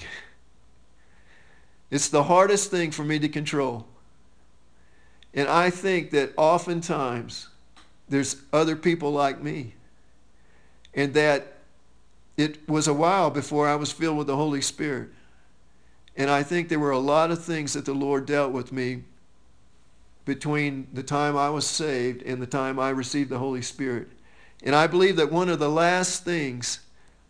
It's 1.91 2.09
the 2.09 2.25
hardest 2.25 2.71
thing 2.71 2.91
for 2.91 3.03
me 3.03 3.19
to 3.19 3.29
control. 3.29 3.87
And 5.33 5.49
I 5.49 5.71
think 5.71 6.11
that 6.11 6.33
oftentimes 6.37 7.49
there's 8.09 8.37
other 8.53 8.77
people 8.77 9.13
like 9.13 9.43
me. 9.43 9.75
And 10.95 11.15
that 11.15 11.55
it 12.37 12.69
was 12.69 12.89
a 12.89 12.95
while 12.95 13.31
before 13.31 13.69
I 13.69 13.75
was 13.75 13.93
filled 13.93 14.19
with 14.19 14.27
the 14.27 14.37
Holy 14.37 14.61
Spirit. 14.61 15.11
And 16.17 16.31
I 16.31 16.43
think 16.43 16.69
there 16.69 16.79
were 16.79 16.91
a 16.91 16.99
lot 16.99 17.31
of 17.31 17.45
things 17.45 17.75
that 17.75 17.85
the 17.85 17.95
Lord 17.95 18.27
dealt 18.27 18.53
with 18.53 18.73
me 18.73 19.05
between 20.25 20.89
the 20.93 21.03
time 21.03 21.37
I 21.37 21.49
was 21.51 21.67
saved 21.67 22.23
and 22.23 22.43
the 22.43 22.47
time 22.47 22.79
I 22.79 22.91
received 22.91 23.31
the 23.31 23.39
Holy 23.39 23.63
Spirit. 23.63 24.09
And 24.63 24.75
I 24.75 24.87
believe 24.87 25.17
that 25.17 25.31
one 25.31 25.49
of 25.49 25.59
the 25.59 25.71
last 25.71 26.25
things 26.25 26.81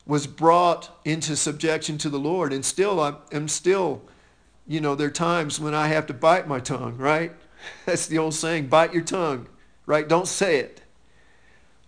was 0.06 0.26
brought 0.26 0.90
into 1.04 1.36
subjection 1.36 1.98
to 1.98 2.08
the 2.08 2.18
Lord. 2.18 2.52
And 2.52 2.64
still, 2.64 3.00
I'm 3.30 3.48
still, 3.48 4.00
you 4.66 4.80
know, 4.80 4.94
there 4.94 5.08
are 5.08 5.10
times 5.10 5.60
when 5.60 5.74
I 5.74 5.88
have 5.88 6.06
to 6.06 6.14
bite 6.14 6.48
my 6.48 6.60
tongue, 6.60 6.96
right? 6.96 7.32
That's 7.86 8.06
the 8.06 8.18
old 8.18 8.34
saying, 8.34 8.68
bite 8.68 8.94
your 8.94 9.04
tongue, 9.04 9.48
right? 9.84 10.08
Don't 10.08 10.26
say 10.26 10.56
it. 10.56 10.80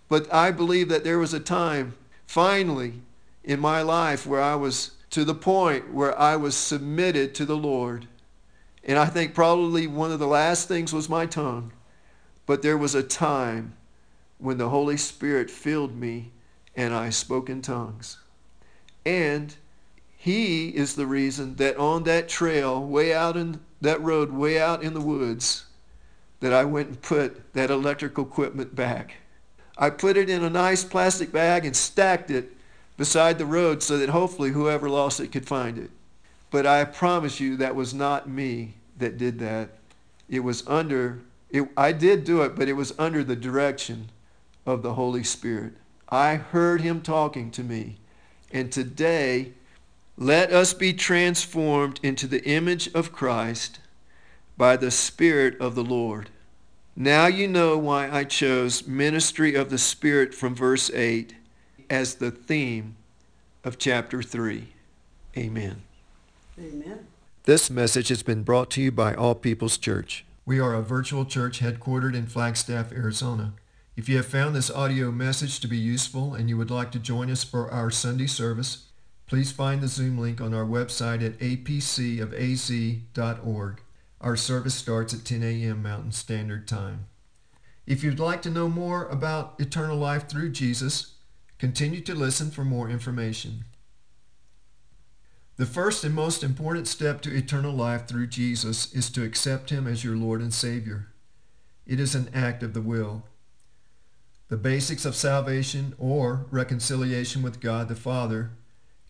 But 0.08 0.32
I 0.32 0.50
believe 0.50 0.88
that 0.90 1.04
there 1.04 1.18
was 1.18 1.32
a 1.32 1.40
time, 1.40 1.94
finally, 2.26 2.94
in 3.42 3.58
my 3.58 3.80
life 3.80 4.26
where 4.26 4.42
I 4.42 4.56
was 4.56 4.92
to 5.10 5.24
the 5.24 5.34
point 5.34 5.92
where 5.92 6.16
I 6.18 6.36
was 6.36 6.54
submitted 6.54 7.34
to 7.36 7.44
the 7.44 7.56
Lord. 7.56 8.06
And 8.84 8.98
I 8.98 9.06
think 9.06 9.34
probably 9.34 9.86
one 9.86 10.12
of 10.12 10.18
the 10.18 10.26
last 10.26 10.68
things 10.68 10.92
was 10.92 11.08
my 11.08 11.26
tongue. 11.26 11.72
But 12.46 12.62
there 12.62 12.78
was 12.78 12.94
a 12.94 13.02
time 13.02 13.74
when 14.40 14.58
the 14.58 14.68
Holy 14.68 14.96
Spirit 14.96 15.50
filled 15.50 15.96
me 15.96 16.30
and 16.74 16.94
I 16.94 17.10
spoke 17.10 17.50
in 17.50 17.62
tongues. 17.62 18.18
And 19.04 19.54
he 20.16 20.68
is 20.68 20.94
the 20.94 21.06
reason 21.06 21.56
that 21.56 21.76
on 21.76 22.04
that 22.04 22.28
trail, 22.28 22.84
way 22.84 23.14
out 23.14 23.36
in 23.36 23.60
that 23.80 24.00
road, 24.02 24.30
way 24.30 24.60
out 24.60 24.82
in 24.82 24.94
the 24.94 25.00
woods, 25.00 25.64
that 26.40 26.52
I 26.52 26.64
went 26.64 26.88
and 26.88 27.02
put 27.02 27.52
that 27.54 27.70
electrical 27.70 28.24
equipment 28.24 28.74
back. 28.74 29.16
I 29.76 29.90
put 29.90 30.16
it 30.16 30.28
in 30.28 30.44
a 30.44 30.50
nice 30.50 30.84
plastic 30.84 31.32
bag 31.32 31.64
and 31.64 31.76
stacked 31.76 32.30
it 32.30 32.52
beside 32.96 33.38
the 33.38 33.46
road 33.46 33.82
so 33.82 33.96
that 33.96 34.10
hopefully 34.10 34.50
whoever 34.50 34.88
lost 34.90 35.20
it 35.20 35.32
could 35.32 35.46
find 35.46 35.78
it. 35.78 35.90
But 36.50 36.66
I 36.66 36.84
promise 36.84 37.40
you 37.40 37.56
that 37.56 37.74
was 37.74 37.94
not 37.94 38.28
me 38.28 38.74
that 38.98 39.16
did 39.16 39.38
that. 39.38 39.70
It 40.28 40.40
was 40.40 40.66
under, 40.66 41.20
it, 41.50 41.66
I 41.76 41.92
did 41.92 42.24
do 42.24 42.42
it, 42.42 42.54
but 42.56 42.68
it 42.68 42.74
was 42.74 42.92
under 42.98 43.24
the 43.24 43.36
direction 43.36 44.10
of 44.70 44.82
the 44.82 44.94
Holy 44.94 45.24
Spirit. 45.24 45.72
I 46.08 46.36
heard 46.36 46.80
him 46.80 47.00
talking 47.02 47.50
to 47.52 47.62
me. 47.62 47.98
And 48.52 48.72
today, 48.72 49.52
let 50.16 50.52
us 50.52 50.74
be 50.74 50.92
transformed 50.92 52.00
into 52.02 52.26
the 52.26 52.44
image 52.44 52.92
of 52.94 53.12
Christ 53.12 53.80
by 54.56 54.76
the 54.76 54.90
Spirit 54.90 55.58
of 55.60 55.74
the 55.74 55.84
Lord. 55.84 56.30
Now 56.96 57.26
you 57.26 57.48
know 57.48 57.78
why 57.78 58.10
I 58.10 58.24
chose 58.24 58.86
ministry 58.86 59.54
of 59.54 59.70
the 59.70 59.78
Spirit 59.78 60.34
from 60.34 60.54
verse 60.54 60.90
8 60.90 61.34
as 61.88 62.16
the 62.16 62.30
theme 62.30 62.96
of 63.64 63.78
chapter 63.78 64.22
3. 64.22 64.68
Amen. 65.36 65.82
Amen. 66.58 67.06
This 67.44 67.70
message 67.70 68.08
has 68.08 68.22
been 68.22 68.42
brought 68.42 68.70
to 68.72 68.82
you 68.82 68.92
by 68.92 69.14
All 69.14 69.34
People's 69.34 69.78
Church. 69.78 70.24
We 70.44 70.58
are 70.60 70.74
a 70.74 70.82
virtual 70.82 71.24
church 71.24 71.60
headquartered 71.60 72.14
in 72.14 72.26
Flagstaff, 72.26 72.92
Arizona. 72.92 73.54
If 74.00 74.08
you 74.08 74.16
have 74.16 74.24
found 74.24 74.56
this 74.56 74.70
audio 74.70 75.10
message 75.10 75.60
to 75.60 75.68
be 75.68 75.76
useful 75.76 76.32
and 76.32 76.48
you 76.48 76.56
would 76.56 76.70
like 76.70 76.90
to 76.92 76.98
join 76.98 77.30
us 77.30 77.44
for 77.44 77.70
our 77.70 77.90
Sunday 77.90 78.28
service, 78.28 78.86
please 79.26 79.52
find 79.52 79.82
the 79.82 79.88
Zoom 79.88 80.16
link 80.16 80.40
on 80.40 80.54
our 80.54 80.64
website 80.64 81.22
at 81.22 81.38
apcofaz.org. 81.38 82.22
Our 84.22 84.36
service 84.36 84.74
starts 84.74 85.12
at 85.12 85.26
10 85.26 85.42
a.m. 85.42 85.82
Mountain 85.82 86.12
Standard 86.12 86.66
Time. 86.66 87.08
If 87.86 88.02
you'd 88.02 88.18
like 88.18 88.40
to 88.40 88.50
know 88.50 88.70
more 88.70 89.06
about 89.08 89.60
eternal 89.60 89.98
life 89.98 90.30
through 90.30 90.52
Jesus, 90.52 91.16
Continue 91.58 92.00
to 92.00 92.14
listen 92.14 92.50
for 92.50 92.64
more 92.64 92.88
information. 92.88 93.66
The 95.58 95.66
first 95.66 96.04
and 96.04 96.14
most 96.14 96.42
important 96.42 96.88
step 96.88 97.20
to 97.20 97.36
eternal 97.36 97.74
life 97.74 98.08
through 98.08 98.28
Jesus 98.28 98.90
is 98.94 99.10
to 99.10 99.22
accept 99.22 99.68
him 99.68 99.86
as 99.86 100.02
your 100.02 100.16
Lord 100.16 100.40
and 100.40 100.54
Savior. 100.54 101.08
It 101.86 102.00
is 102.00 102.14
an 102.14 102.30
act 102.32 102.62
of 102.62 102.72
the 102.72 102.80
will. 102.80 103.24
The 104.50 104.56
basics 104.56 105.04
of 105.04 105.14
salvation 105.14 105.94
or 105.96 106.46
reconciliation 106.50 107.40
with 107.40 107.60
God 107.60 107.86
the 107.88 107.94
Father 107.94 108.50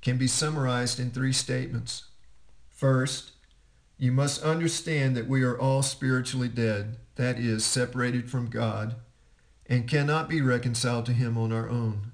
can 0.02 0.18
be 0.18 0.26
summarized 0.26 1.00
in 1.00 1.10
three 1.10 1.32
statements. 1.32 2.04
First, 2.68 3.32
you 3.96 4.12
must 4.12 4.42
understand 4.42 5.16
that 5.16 5.28
we 5.28 5.42
are 5.42 5.58
all 5.58 5.80
spiritually 5.80 6.48
dead, 6.48 6.98
that 7.14 7.38
is, 7.38 7.64
separated 7.64 8.30
from 8.30 8.50
God, 8.50 8.96
and 9.64 9.88
cannot 9.88 10.28
be 10.28 10.42
reconciled 10.42 11.06
to 11.06 11.14
him 11.14 11.38
on 11.38 11.52
our 11.52 11.70
own. 11.70 12.12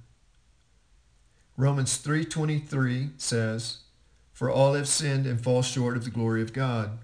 Romans 1.57 1.99
3.23 2.01 3.21
says, 3.21 3.79
For 4.33 4.49
all 4.49 4.75
have 4.75 4.87
sinned 4.87 5.27
and 5.27 5.43
fall 5.43 5.63
short 5.63 5.97
of 5.97 6.05
the 6.05 6.11
glory 6.11 6.43
of 6.43 6.53
God. 6.53 7.01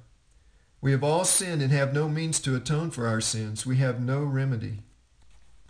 We 0.80 0.92
have 0.92 1.02
all 1.02 1.24
sinned 1.24 1.62
and 1.62 1.72
have 1.72 1.92
no 1.92 2.08
means 2.08 2.38
to 2.40 2.54
atone 2.54 2.92
for 2.92 3.08
our 3.08 3.20
sins. 3.20 3.66
We 3.66 3.78
have 3.78 4.00
no 4.00 4.22
remedy. 4.22 4.84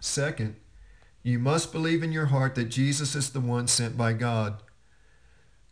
Second, 0.04 0.56
you 1.22 1.38
must 1.38 1.70
believe 1.70 2.02
in 2.02 2.10
your 2.10 2.26
heart 2.26 2.56
that 2.56 2.64
Jesus 2.64 3.14
is 3.14 3.30
the 3.30 3.40
one 3.40 3.68
sent 3.68 3.96
by 3.96 4.12
God. 4.12 4.60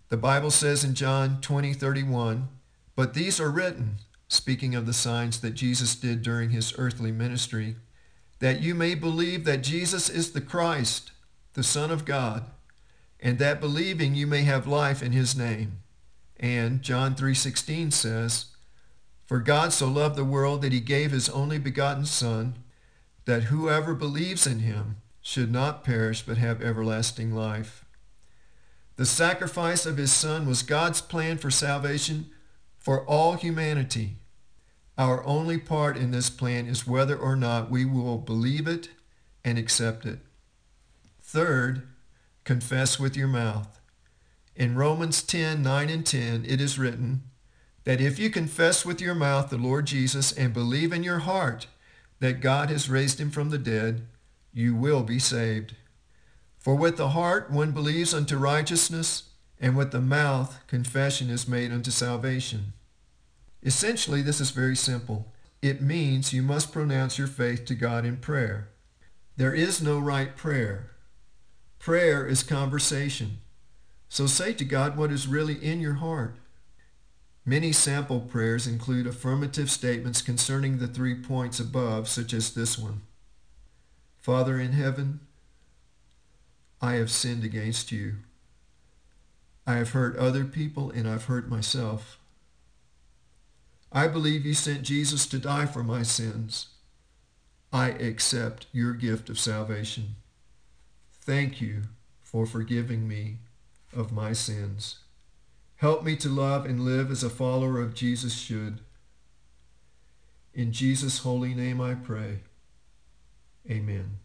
The 0.09 0.17
Bible 0.17 0.53
says 0.53 0.85
in 0.85 0.95
John 0.95 1.41
20:31, 1.41 2.49
"But 2.95 3.15
these 3.15 3.41
are 3.41 3.51
written, 3.51 3.99
speaking 4.29 4.77
of 4.77 4.87
the 4.87 4.93
signs 4.93 5.41
that 5.41 5.57
Jesus 5.57 5.97
did 5.97 6.23
during 6.23 6.51
his 6.51 6.73
earthly 6.79 7.11
ministry, 7.11 7.75
that 8.39 8.61
you 8.61 8.73
may 8.73 8.95
believe 8.95 9.45
that 9.47 9.65
Jesus 9.65 10.09
is 10.09 10.31
the 10.31 10.41
Christ, 10.41 11.11
the 11.55 11.65
Son 11.65 11.91
of 11.91 12.05
God, 12.05 12.45
and 13.19 13.41
that 13.41 13.61
believing 13.61 14.15
you 14.15 14.29
may 14.29 14.43
have 14.43 14.65
life 14.65 15.03
in 15.03 15.11
his 15.11 15.35
name. 15.35 15.81
And 16.39 16.83
John 16.83 17.17
3:16 17.17 17.91
says, 17.91 18.47
For 19.27 19.41
God 19.41 19.73
so 19.73 19.89
loved 19.89 20.15
the 20.15 20.25
world 20.25 20.63
that 20.63 20.73
he 20.73 20.81
gave 20.81 21.11
his 21.11 21.29
only 21.29 21.59
begotten 21.59 22.07
Son, 22.07 22.55
that 23.31 23.45
whoever 23.45 23.95
believes 23.95 24.45
in 24.45 24.59
him 24.59 24.97
should 25.23 25.53
not 25.53 25.85
perish 25.85 26.23
but 26.23 26.37
have 26.37 26.61
everlasting 26.61 27.33
life. 27.33 27.85
The 28.97 29.07
sacrifice 29.07 29.87
of 29.87 29.99
his 29.99 30.13
Son 30.13 30.49
was 30.49 30.65
God's 30.65 31.01
plan 31.01 31.39
for 31.39 31.49
salvation 31.49 32.31
for 32.77 33.07
all 33.07 33.35
humanity. 33.35 34.17
Our 34.99 35.25
only 35.25 35.59
part 35.59 35.97
in 35.97 36.11
this 36.11 36.29
plan 36.29 36.67
is 36.67 36.89
whether 36.89 37.17
or 37.17 37.37
not 37.37 37.71
we 37.71 37.85
will 37.85 38.19
believe 38.19 38.67
it 38.67 38.89
and 39.45 39.59
accept 39.59 40.05
it. 40.05 40.19
Third, 41.23 41.87
confess 42.43 42.99
with 42.99 43.17
your 43.17 43.29
mouth. 43.29 43.81
In 44.57 44.75
Romans 44.75 45.23
10, 45.23 45.63
9 45.63 45.89
and 45.89 46.05
10, 46.05 46.45
it 46.49 46.61
is 46.61 46.81
written 46.81 47.23
that 47.85 48.01
if 48.01 48.19
you 48.19 48.29
confess 48.29 48.85
with 48.85 49.01
your 49.01 49.15
mouth 49.15 49.51
the 49.51 49.57
Lord 49.57 49.87
Jesus 49.87 50.33
and 50.33 50.53
believe 50.53 50.93
in 50.93 51.05
your 51.05 51.21
heart 51.21 51.69
that 52.21 52.41
God 52.41 52.71
has 52.71 52.89
raised 52.89 53.21
him 53.21 53.31
from 53.31 53.51
the 53.51 53.59
dead, 53.59 54.03
you 54.53 54.75
will 54.75 55.03
be 55.03 55.19
saved. 55.19 55.75
For 56.59 56.75
with 56.75 56.97
the 56.97 57.11
heart 57.11 57.51
one 57.51 57.73
believes 57.73 58.15
unto 58.15 58.37
righteousness, 58.37 59.25
and 59.59 59.77
with 59.77 59.91
the 59.91 60.01
mouth 60.01 60.59
confession 60.67 61.29
is 61.31 61.49
made 61.49 61.73
unto 61.73 61.91
salvation. 61.91 62.73
Essentially, 63.63 64.23
this 64.23 64.41
is 64.41 64.51
very 64.51 64.77
simple. 64.77 65.33
It 65.61 65.83
means 65.83 66.33
you 66.33 66.43
must 66.43 66.73
pronounce 66.73 67.19
your 67.19 67.27
faith 67.27 67.67
to 67.67 67.75
God 67.75 68.07
in 68.07 68.17
prayer. 68.17 68.69
There 69.37 69.55
is 69.55 69.83
no 69.83 69.99
right 69.99 70.35
prayer. 70.35 70.91
Prayer 71.79 72.27
is 72.27 72.43
conversation. 72.43 73.39
So 74.09 74.27
say 74.27 74.53
to 74.55 74.65
God 74.65 74.97
what 74.97 75.13
is 75.13 75.29
really 75.29 75.55
in 75.55 75.81
your 75.81 75.95
heart. 75.95 76.37
Many 77.45 77.73
sample 77.73 78.21
prayers 78.21 78.67
include 78.67 79.07
affirmative 79.07 79.71
statements 79.71 80.23
concerning 80.23 80.79
the 80.79 80.87
three 80.87 81.15
points 81.15 81.59
above, 81.59 82.09
such 82.09 82.33
as 82.33 82.53
this 82.55 82.79
one. 82.79 83.03
Father 84.19 84.61
in 84.61 84.73
heaven, 84.73 85.21
I 86.81 86.95
have 86.95 87.11
sinned 87.11 87.45
against 87.45 87.91
you. 87.91 88.17
I 89.67 89.75
have 89.75 89.91
hurt 89.91 90.17
other 90.17 90.45
people 90.45 90.91
and 90.91 91.09
I've 91.09 91.25
hurt 91.25 91.49
myself. 91.49 92.19
I 93.93 94.07
believe 94.07 94.47
you 94.47 94.55
sent 94.55 94.83
Jesus 94.83 95.27
to 95.27 95.39
die 95.39 95.67
for 95.67 95.83
my 95.83 96.03
sins. 96.03 96.69
I 97.73 97.91
accept 97.91 98.67
your 98.73 98.93
gift 98.95 99.29
of 99.29 99.39
salvation. 99.39 100.17
Thank 101.21 101.61
you 101.61 101.83
for 102.23 102.47
forgiving 102.47 103.09
me 103.09 103.39
of 103.95 104.13
my 104.13 104.33
sins. 104.33 105.00
Help 105.81 106.05
me 106.05 106.15
to 106.15 106.29
love 106.29 106.67
and 106.67 106.85
live 106.85 107.11
as 107.11 107.23
a 107.23 107.31
follower 107.31 107.81
of 107.81 107.95
Jesus 107.95 108.35
should. 108.35 108.83
In 110.53 110.73
Jesus' 110.73 111.21
holy 111.21 111.55
name 111.55 111.81
I 111.81 111.95
pray. 111.95 112.41
Amen. 113.71 114.19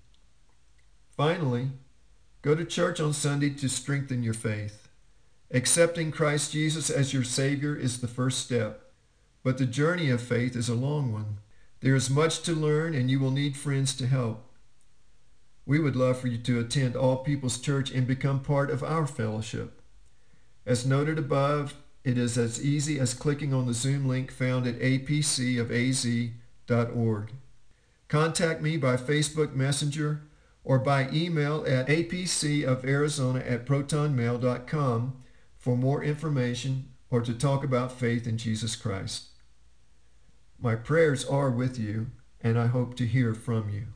Finally, 1.16 1.70
go 2.42 2.56
to 2.56 2.66
church 2.66 3.00
on 3.00 3.14
Sunday 3.14 3.52
to 3.52 3.70
strengthen 3.70 4.22
your 4.22 4.34
faith. 4.34 4.90
Accepting 5.50 6.12
Christ 6.12 6.52
Jesus 6.52 6.90
as 6.90 7.14
your 7.14 7.24
Savior 7.24 7.74
is 7.74 8.02
the 8.02 8.08
first 8.10 8.40
step, 8.40 8.92
but 9.42 9.58
the 9.58 9.66
journey 9.66 10.10
of 10.10 10.22
faith 10.22 10.58
is 10.58 10.68
a 10.68 10.76
long 10.76 11.14
one. 11.14 11.38
There 11.80 11.96
is 11.96 12.10
much 12.10 12.42
to 12.42 12.52
learn 12.52 12.94
and 12.94 13.10
you 13.10 13.22
will 13.22 13.32
need 13.32 13.56
friends 13.56 13.96
to 13.96 14.08
help. 14.08 14.44
We 15.66 15.80
would 15.80 15.96
love 15.96 16.20
for 16.20 16.28
you 16.28 16.38
to 16.38 16.60
attend 16.60 16.98
All 16.98 17.16
People's 17.16 17.60
Church 17.60 17.92
and 17.92 18.06
become 18.06 18.42
part 18.42 18.70
of 18.70 18.84
our 18.84 19.08
fellowship. 19.08 19.75
As 20.66 20.86
noted 20.86 21.20
above, 21.20 21.76
it 22.04 22.18
is 22.18 22.38
as 22.38 22.64
easy 22.64 23.00
as 23.00 23.14
clicking 23.14 23.54
on 23.54 23.68
the 23.68 23.74
Zoom 23.74 24.08
link 24.08 24.32
found 24.32 24.66
at 24.68 24.80
apcofaz.org. 24.80 26.32
Contact 28.08 28.62
me 28.62 28.78
by 28.78 28.96
Facebook 28.96 29.54
Messenger 29.54 30.22
or 30.64 30.80
by 30.80 31.10
email 31.12 31.64
at 31.68 31.88
apcofarizona 31.88 33.50
at 33.50 33.66
protonmail.com 33.66 35.16
for 35.58 35.78
more 35.78 36.04
information 36.04 36.90
or 37.10 37.22
to 37.22 37.34
talk 37.34 37.64
about 37.64 37.92
faith 37.92 38.28
in 38.28 38.38
Jesus 38.38 38.76
Christ. 38.76 39.30
My 40.60 40.76
prayers 40.76 41.26
are 41.26 41.50
with 41.52 41.78
you, 41.78 42.08
and 42.42 42.58
I 42.58 42.68
hope 42.68 42.96
to 42.98 43.06
hear 43.06 43.34
from 43.34 43.70
you. 43.70 43.88